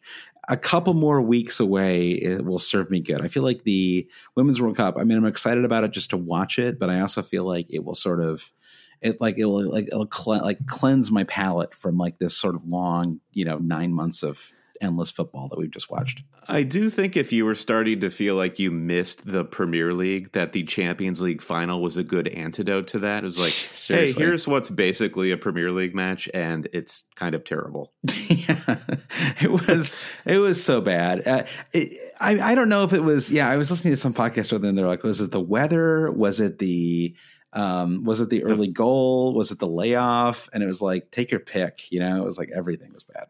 a 0.50 0.58
couple 0.58 0.94
more 0.94 1.22
weeks 1.22 1.60
away 1.60 2.12
it 2.12 2.46
will 2.46 2.60
serve 2.60 2.90
me 2.90 3.02
good. 3.02 3.22
I 3.22 3.28
feel 3.28 3.44
like 3.44 3.64
the 3.64 4.08
Women's 4.36 4.62
World 4.62 4.78
Cup. 4.78 4.98
I 4.98 5.04
mean, 5.04 5.18
I'm 5.18 5.26
excited 5.26 5.66
about 5.66 5.84
it 5.84 5.92
just 5.92 6.12
to 6.12 6.18
watch 6.18 6.58
it, 6.58 6.80
but 6.80 6.90
I 6.90 7.02
also 7.02 7.22
feel 7.22 7.44
like 7.44 7.68
it 7.70 7.84
will 7.84 7.96
sort 7.96 8.22
of 8.22 8.52
it 9.02 9.22
like 9.22 9.38
it 9.38 9.46
will 9.46 9.70
like 9.70 9.88
it'll 9.88 10.08
cle- 10.08 10.42
like 10.42 10.66
cleanse 10.66 11.12
my 11.12 11.24
palate 11.26 11.76
from 11.76 11.98
like 11.98 12.18
this 12.20 12.36
sort 12.36 12.56
of 12.56 12.66
long 12.66 13.20
you 13.34 13.46
know 13.46 13.58
nine 13.58 13.94
months 13.94 14.24
of 14.24 14.54
endless 14.82 15.12
football 15.12 15.48
that 15.50 15.58
we've 15.58 15.72
just 15.72 15.90
watched. 15.90 16.24
I 16.48 16.64
do 16.64 16.90
think 16.90 17.18
if 17.18 17.32
you 17.32 17.46
were 17.46 17.56
starting 17.56 18.00
to 18.02 18.10
feel 18.10 18.36
like 18.36 18.60
you 18.60 18.72
missed 18.72 19.26
the 19.26 19.44
Premier 19.44 19.94
League, 19.94 20.32
that 20.34 20.54
the 20.54 20.64
Champions 20.64 21.22
League 21.22 21.42
final 21.42 21.82
was 21.82 21.98
a 21.98 22.04
good 22.04 22.28
antidote 22.30 22.88
to 22.88 23.00
that. 23.00 23.24
It 23.24 23.26
was 23.26 23.40
like, 23.40 23.54
hey, 24.00 24.12
here's 24.12 24.48
what's 24.48 24.70
basically 24.70 25.32
a 25.32 25.38
Premier 25.38 25.72
League 25.72 25.96
match, 25.96 26.30
and 26.34 26.68
it's 26.74 27.04
kind 27.16 27.36
of 27.36 27.44
terrible. 27.44 27.94
yeah, 28.30 28.78
it 29.42 29.68
was. 29.68 29.98
It 30.26 30.38
was 30.38 30.64
so 30.64 30.82
bad. 30.82 31.28
Uh, 31.28 31.44
it, 31.74 31.94
I 32.20 32.52
I 32.52 32.56
don't 32.56 32.70
know 32.70 32.84
if 32.84 32.94
it 32.94 33.04
was. 33.04 33.32
Yeah, 33.32 33.50
I 33.50 33.58
was 33.58 33.72
listening 33.72 33.94
to 33.94 33.98
some 33.98 34.14
podcast 34.14 34.52
with 34.52 34.62
them. 34.62 34.76
They're 34.76 34.88
like, 34.88 35.04
was 35.04 35.22
it 35.22 35.32
the 35.32 35.42
weather? 35.42 36.12
Was 36.12 36.40
it 36.40 36.60
the 36.60 37.16
um, 37.54 38.04
was 38.04 38.22
it 38.22 38.30
the 38.30 38.44
early 38.44 38.68
goal? 38.68 39.34
Was 39.34 39.52
it 39.52 39.60
the 39.60 39.68
layoff? 39.68 40.50
And 40.54 40.62
it 40.62 40.68
was 40.68 40.82
like, 40.82 41.12
take 41.12 41.32
your 41.32 41.40
pick. 41.40 41.92
You 41.92 42.00
know, 42.00 42.22
it 42.22 42.26
was 42.26 42.38
like 42.38 42.52
everything 42.56 42.94
was 42.94 43.04
bad. 43.04 43.28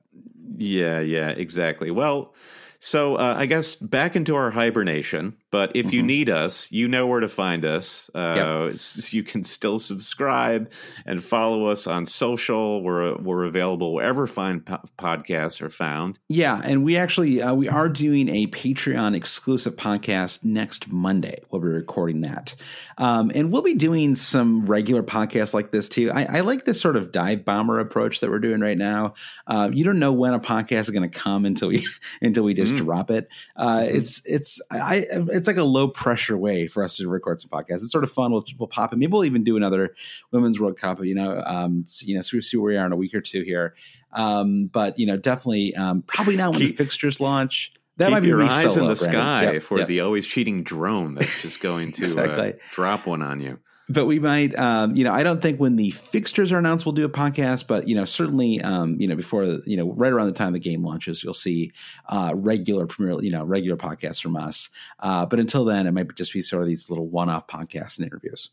Yeah, 0.57 0.99
yeah, 0.99 1.29
exactly. 1.29 1.91
Well, 1.91 2.33
so 2.79 3.15
uh, 3.15 3.35
I 3.37 3.45
guess 3.45 3.75
back 3.75 4.15
into 4.15 4.35
our 4.35 4.51
hibernation. 4.51 5.35
But 5.49 5.75
if 5.75 5.87
mm-hmm. 5.87 5.95
you 5.95 6.03
need 6.03 6.29
us, 6.29 6.69
you 6.71 6.87
know 6.87 7.07
where 7.07 7.21
to 7.21 7.29
find 7.29 7.63
us. 7.63 8.09
Uh, 8.13 8.69
yep. 8.69 9.13
You 9.13 9.23
can 9.23 9.43
still 9.43 9.79
subscribe 9.79 10.69
and 11.05 11.23
follow 11.23 11.65
us 11.67 11.87
on 11.87 12.05
social. 12.05 12.83
We're 12.83 13.15
we're 13.17 13.45
available 13.45 13.93
wherever 13.93 14.27
fine 14.27 14.59
po- 14.59 14.81
podcasts 14.99 15.61
are 15.61 15.69
found. 15.69 16.19
Yeah, 16.27 16.59
and 16.63 16.83
we 16.83 16.97
actually 16.97 17.41
uh, 17.41 17.53
we 17.53 17.69
are 17.69 17.87
doing 17.87 18.27
a 18.29 18.47
Patreon 18.47 19.15
exclusive 19.15 19.75
podcast 19.77 20.43
next 20.43 20.91
Monday. 20.91 21.41
We'll 21.49 21.61
be 21.61 21.69
recording 21.69 22.21
that, 22.21 22.55
um, 22.97 23.31
and 23.33 23.51
we'll 23.51 23.61
be 23.61 23.73
doing 23.73 24.15
some 24.15 24.65
regular 24.65 25.03
podcasts 25.03 25.53
like 25.53 25.71
this 25.71 25.87
too. 25.87 26.11
I, 26.11 26.37
I, 26.37 26.39
like 26.41 26.65
this 26.65 26.81
sort 26.81 26.97
of 26.97 27.11
dive 27.11 27.45
bomber 27.45 27.79
approach 27.79 28.19
that 28.19 28.29
we're 28.29 28.39
doing 28.39 28.59
right 28.59 28.77
now. 28.77 29.13
Uh, 29.47 29.69
you 29.71 29.85
don't 29.85 29.99
know 29.99 30.11
when 30.11 30.33
a 30.33 30.39
podcast 30.39 30.81
is 30.81 30.89
going 30.89 31.09
to 31.09 31.19
come 31.19 31.45
until 31.45 31.69
we 31.69 31.87
until 32.21 32.43
we 32.43 32.53
just 32.53 32.73
mm. 32.73 32.77
drop 32.77 33.11
it. 33.11 33.29
Uh, 33.55 33.77
mm-hmm. 33.77 33.95
It's 33.95 34.21
it's 34.25 34.61
I 34.71 35.05
it's 35.37 35.47
like 35.47 35.57
a 35.57 35.63
low 35.63 35.87
pressure 35.87 36.37
way 36.37 36.67
for 36.67 36.83
us 36.83 36.95
to 36.95 37.07
record 37.07 37.39
some 37.39 37.49
podcasts. 37.49 37.83
It's 37.83 37.91
sort 37.91 38.03
of 38.03 38.11
fun. 38.11 38.31
We'll, 38.31 38.45
we'll 38.57 38.67
pop 38.67 38.91
it. 38.91 38.97
Maybe 38.97 39.11
we'll 39.11 39.25
even 39.25 39.43
do 39.43 39.55
another 39.55 39.95
Women's 40.31 40.59
World 40.59 40.77
Cup. 40.77 41.03
You 41.03 41.15
know, 41.15 41.41
um, 41.45 41.85
you 41.99 42.15
know, 42.15 42.21
see, 42.21 42.41
see 42.41 42.57
where 42.57 42.73
we 42.73 42.77
are 42.77 42.85
in 42.85 42.91
a 42.91 42.97
week 42.97 43.13
or 43.13 43.21
two 43.21 43.43
here. 43.43 43.75
Um, 44.13 44.67
but 44.67 44.97
you 44.99 45.05
know, 45.05 45.17
definitely, 45.17 45.75
um, 45.75 46.01
probably 46.01 46.35
not 46.35 46.51
when 46.51 46.59
keep, 46.59 46.71
the 46.71 46.83
fixtures 46.83 47.21
launch. 47.21 47.73
That 47.97 48.11
might 48.11 48.19
be 48.19 48.27
your 48.27 48.43
eyes 48.43 48.75
in 48.77 48.87
the 48.87 48.95
sky 48.95 49.53
yep, 49.53 49.63
for 49.63 49.79
yep. 49.79 49.87
the 49.87 50.01
always 50.01 50.27
cheating 50.27 50.63
drone 50.63 51.15
that's 51.15 51.41
just 51.41 51.61
going 51.61 51.91
to 51.93 52.01
uh, 52.01 52.05
exactly. 52.05 52.53
uh, 52.53 52.57
drop 52.71 53.07
one 53.07 53.21
on 53.21 53.39
you 53.39 53.59
but 53.89 54.05
we 54.05 54.19
might, 54.19 54.57
um, 54.57 54.95
you 54.95 55.03
know, 55.03 55.13
I 55.13 55.23
don't 55.23 55.41
think 55.41 55.59
when 55.59 55.77
the 55.77 55.91
fixtures 55.91 56.51
are 56.51 56.57
announced, 56.57 56.85
we'll 56.85 56.93
do 56.93 57.05
a 57.05 57.09
podcast, 57.09 57.67
but, 57.67 57.87
you 57.87 57.95
know, 57.95 58.05
certainly, 58.05 58.61
um, 58.61 58.99
you 58.99 59.07
know, 59.07 59.15
before, 59.15 59.45
you 59.45 59.77
know, 59.77 59.93
right 59.93 60.11
around 60.11 60.27
the 60.27 60.33
time 60.33 60.53
the 60.53 60.59
game 60.59 60.83
launches, 60.83 61.23
you'll 61.23 61.33
see 61.33 61.71
uh, 62.09 62.33
regular 62.35 62.85
premier, 62.85 63.21
you 63.21 63.31
know, 63.31 63.45
regular 63.45 63.77
podcasts 63.77 64.21
from 64.21 64.35
us. 64.35 64.69
Uh, 64.99 65.25
but 65.25 65.39
until 65.39 65.63
then, 65.63 65.87
it 65.87 65.93
might 65.93 66.13
just 66.15 66.33
be 66.33 66.41
sort 66.41 66.61
of 66.61 66.67
these 66.67 66.89
little 66.89 67.07
one 67.07 67.29
off 67.29 67.47
podcasts 67.47 67.97
and 67.97 68.05
interviews. 68.05 68.49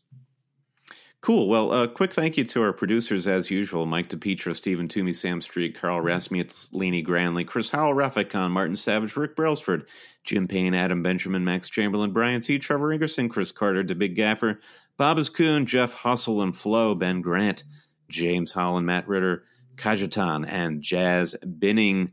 Cool. 1.25 1.47
Well, 1.47 1.73
a 1.73 1.85
uh, 1.85 1.87
quick 1.87 2.13
thank 2.13 2.37
you 2.37 2.43
to 2.43 2.61
our 2.61 2.71
producers 2.71 3.25
as 3.25 3.49
usual 3.49 3.87
Mike 3.87 4.09
DePietro, 4.09 4.55
Stephen 4.55 4.87
Toomey, 4.87 5.11
Sam 5.11 5.41
Street, 5.41 5.75
Carl 5.75 5.99
Rasmussen, 5.99 6.69
Leni 6.71 7.01
Granley, 7.01 7.43
Chris 7.43 7.71
Howell, 7.71 7.95
Rafikon, 7.95 8.51
Martin 8.51 8.75
Savage, 8.75 9.17
Rick 9.17 9.35
Brailsford, 9.35 9.87
Jim 10.23 10.47
Payne, 10.47 10.75
Adam 10.75 11.01
Benjamin, 11.01 11.43
Max 11.43 11.67
Chamberlain, 11.67 12.11
Brian 12.11 12.41
T., 12.41 12.59
Trevor 12.59 12.95
Ingerson, 12.95 13.27
Chris 13.27 13.51
Carter, 13.51 13.81
The 13.81 13.95
Big 13.95 14.15
Gaffer, 14.15 14.59
Bob 14.97 15.17
Kuhn, 15.33 15.65
Jeff 15.65 15.93
Hustle 15.93 16.43
and 16.43 16.55
Flo, 16.55 16.93
Ben 16.93 17.21
Grant, 17.21 17.63
James 18.07 18.51
Holland, 18.51 18.85
Matt 18.85 19.07
Ritter, 19.07 19.45
Kajetan, 19.77 20.45
and 20.47 20.83
Jazz 20.83 21.35
Binning. 21.57 22.11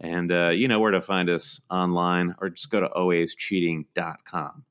And 0.00 0.32
uh, 0.32 0.48
you 0.48 0.66
know 0.66 0.80
where 0.80 0.90
to 0.90 1.00
find 1.00 1.30
us 1.30 1.60
online 1.70 2.34
or 2.40 2.50
just 2.50 2.68
go 2.68 2.80
to 2.80 2.88
alwayscheating.com. 2.88 4.64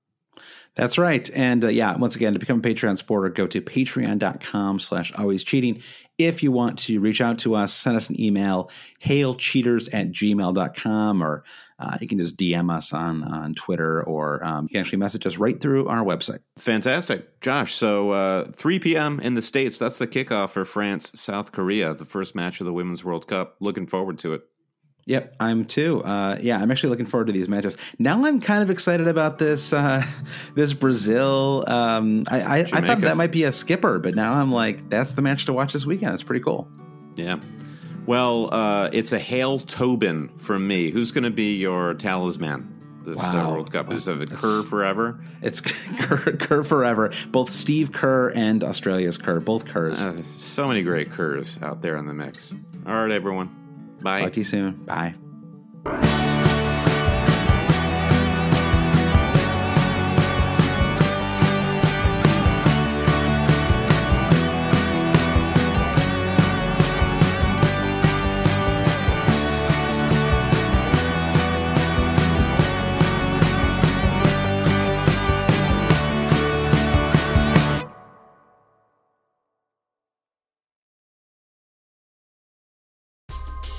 That's 0.75 0.97
right. 0.97 1.29
And 1.33 1.63
uh, 1.63 1.69
yeah, 1.69 1.97
once 1.97 2.15
again, 2.15 2.33
to 2.33 2.39
become 2.39 2.59
a 2.59 2.61
Patreon 2.61 2.97
supporter, 2.97 3.29
go 3.29 3.47
to 3.47 3.61
patreon.com 3.61 4.79
slash 4.79 5.11
always 5.13 5.43
cheating. 5.43 5.81
If 6.17 6.43
you 6.43 6.51
want 6.51 6.79
to 6.79 6.99
reach 6.99 7.21
out 7.21 7.39
to 7.39 7.55
us, 7.55 7.73
send 7.73 7.95
us 7.95 8.09
an 8.09 8.19
email, 8.19 8.69
hailcheaters 9.03 9.93
at 9.93 10.11
gmail.com, 10.11 11.23
or 11.23 11.43
uh, 11.79 11.97
you 12.01 12.09
can 12.09 12.17
just 12.19 12.35
DM 12.35 12.69
us 12.73 12.91
on, 12.91 13.23
on 13.23 13.55
Twitter, 13.55 14.03
or 14.03 14.43
um, 14.43 14.65
you 14.65 14.69
can 14.69 14.81
actually 14.81 14.99
message 14.99 15.25
us 15.25 15.37
right 15.37 15.61
through 15.61 15.87
our 15.87 16.03
website. 16.03 16.39
Fantastic. 16.57 17.39
Josh, 17.39 17.73
so 17.73 18.11
uh, 18.11 18.51
3 18.51 18.79
p.m. 18.79 19.21
in 19.21 19.35
the 19.35 19.41
States, 19.41 19.77
that's 19.77 19.97
the 19.97 20.07
kickoff 20.07 20.51
for 20.51 20.65
France, 20.65 21.13
South 21.15 21.53
Korea, 21.53 21.93
the 21.93 22.03
first 22.03 22.35
match 22.35 22.59
of 22.59 22.65
the 22.65 22.73
Women's 22.73 23.03
World 23.03 23.27
Cup. 23.27 23.55
Looking 23.61 23.87
forward 23.87 24.19
to 24.19 24.33
it. 24.33 24.48
Yep, 25.09 25.37
I'm 25.39 25.65
too. 25.65 26.03
Uh, 26.03 26.37
yeah, 26.39 26.59
I'm 26.59 26.69
actually 26.69 26.91
looking 26.91 27.07
forward 27.07 27.25
to 27.27 27.33
these 27.33 27.49
matches. 27.49 27.75
Now 27.97 28.23
I'm 28.25 28.39
kind 28.39 28.61
of 28.61 28.69
excited 28.69 29.07
about 29.07 29.39
this 29.39 29.73
uh, 29.73 30.05
this 30.55 30.73
Brazil. 30.73 31.63
Um, 31.65 32.25
I, 32.29 32.41
I, 32.41 32.57
I, 32.59 32.81
thought 32.81 33.01
that 33.01 33.17
might 33.17 33.31
be 33.31 33.43
a 33.45 33.51
skipper, 33.51 33.97
but 33.97 34.13
now 34.13 34.35
I'm 34.35 34.51
like, 34.51 34.87
that's 34.87 35.13
the 35.13 35.23
match 35.23 35.45
to 35.47 35.53
watch 35.53 35.73
this 35.73 35.83
weekend. 35.83 36.13
It's 36.13 36.21
pretty 36.21 36.43
cool. 36.43 36.67
Yeah. 37.15 37.39
Well, 38.05 38.53
uh, 38.53 38.89
it's 38.93 39.11
a 39.11 39.17
Hail 39.17 39.59
Tobin 39.59 40.29
from 40.37 40.67
me. 40.67 40.91
Who's 40.91 41.11
going 41.11 41.23
to 41.23 41.31
be 41.31 41.55
your 41.55 41.95
talisman? 41.95 42.75
This 43.03 43.19
uh, 43.19 43.31
wow. 43.33 43.53
World 43.53 43.73
Cup 43.73 43.91
is 43.91 44.07
it 44.07 44.29
Kerr 44.29 44.61
forever. 44.63 45.19
It's 45.41 45.59
Kerr, 45.99 46.33
Kerr, 46.33 46.63
forever. 46.63 47.11
Both 47.29 47.49
Steve 47.49 47.91
Kerr 47.91 48.29
and 48.35 48.63
Australia's 48.63 49.17
Kerr, 49.17 49.39
both 49.39 49.65
Kerrs. 49.65 50.05
Uh, 50.05 50.21
so 50.37 50.67
many 50.67 50.83
great 50.83 51.09
Kerrs 51.09 51.57
out 51.63 51.81
there 51.81 51.97
in 51.97 52.05
the 52.05 52.13
mix. 52.13 52.53
All 52.85 52.93
right, 52.93 53.11
everyone. 53.11 53.55
Bye. 54.01 54.21
Talk 54.21 54.33
to 54.33 54.39
you 54.39 54.43
soon. 54.45 54.85
Bye. 54.85 55.15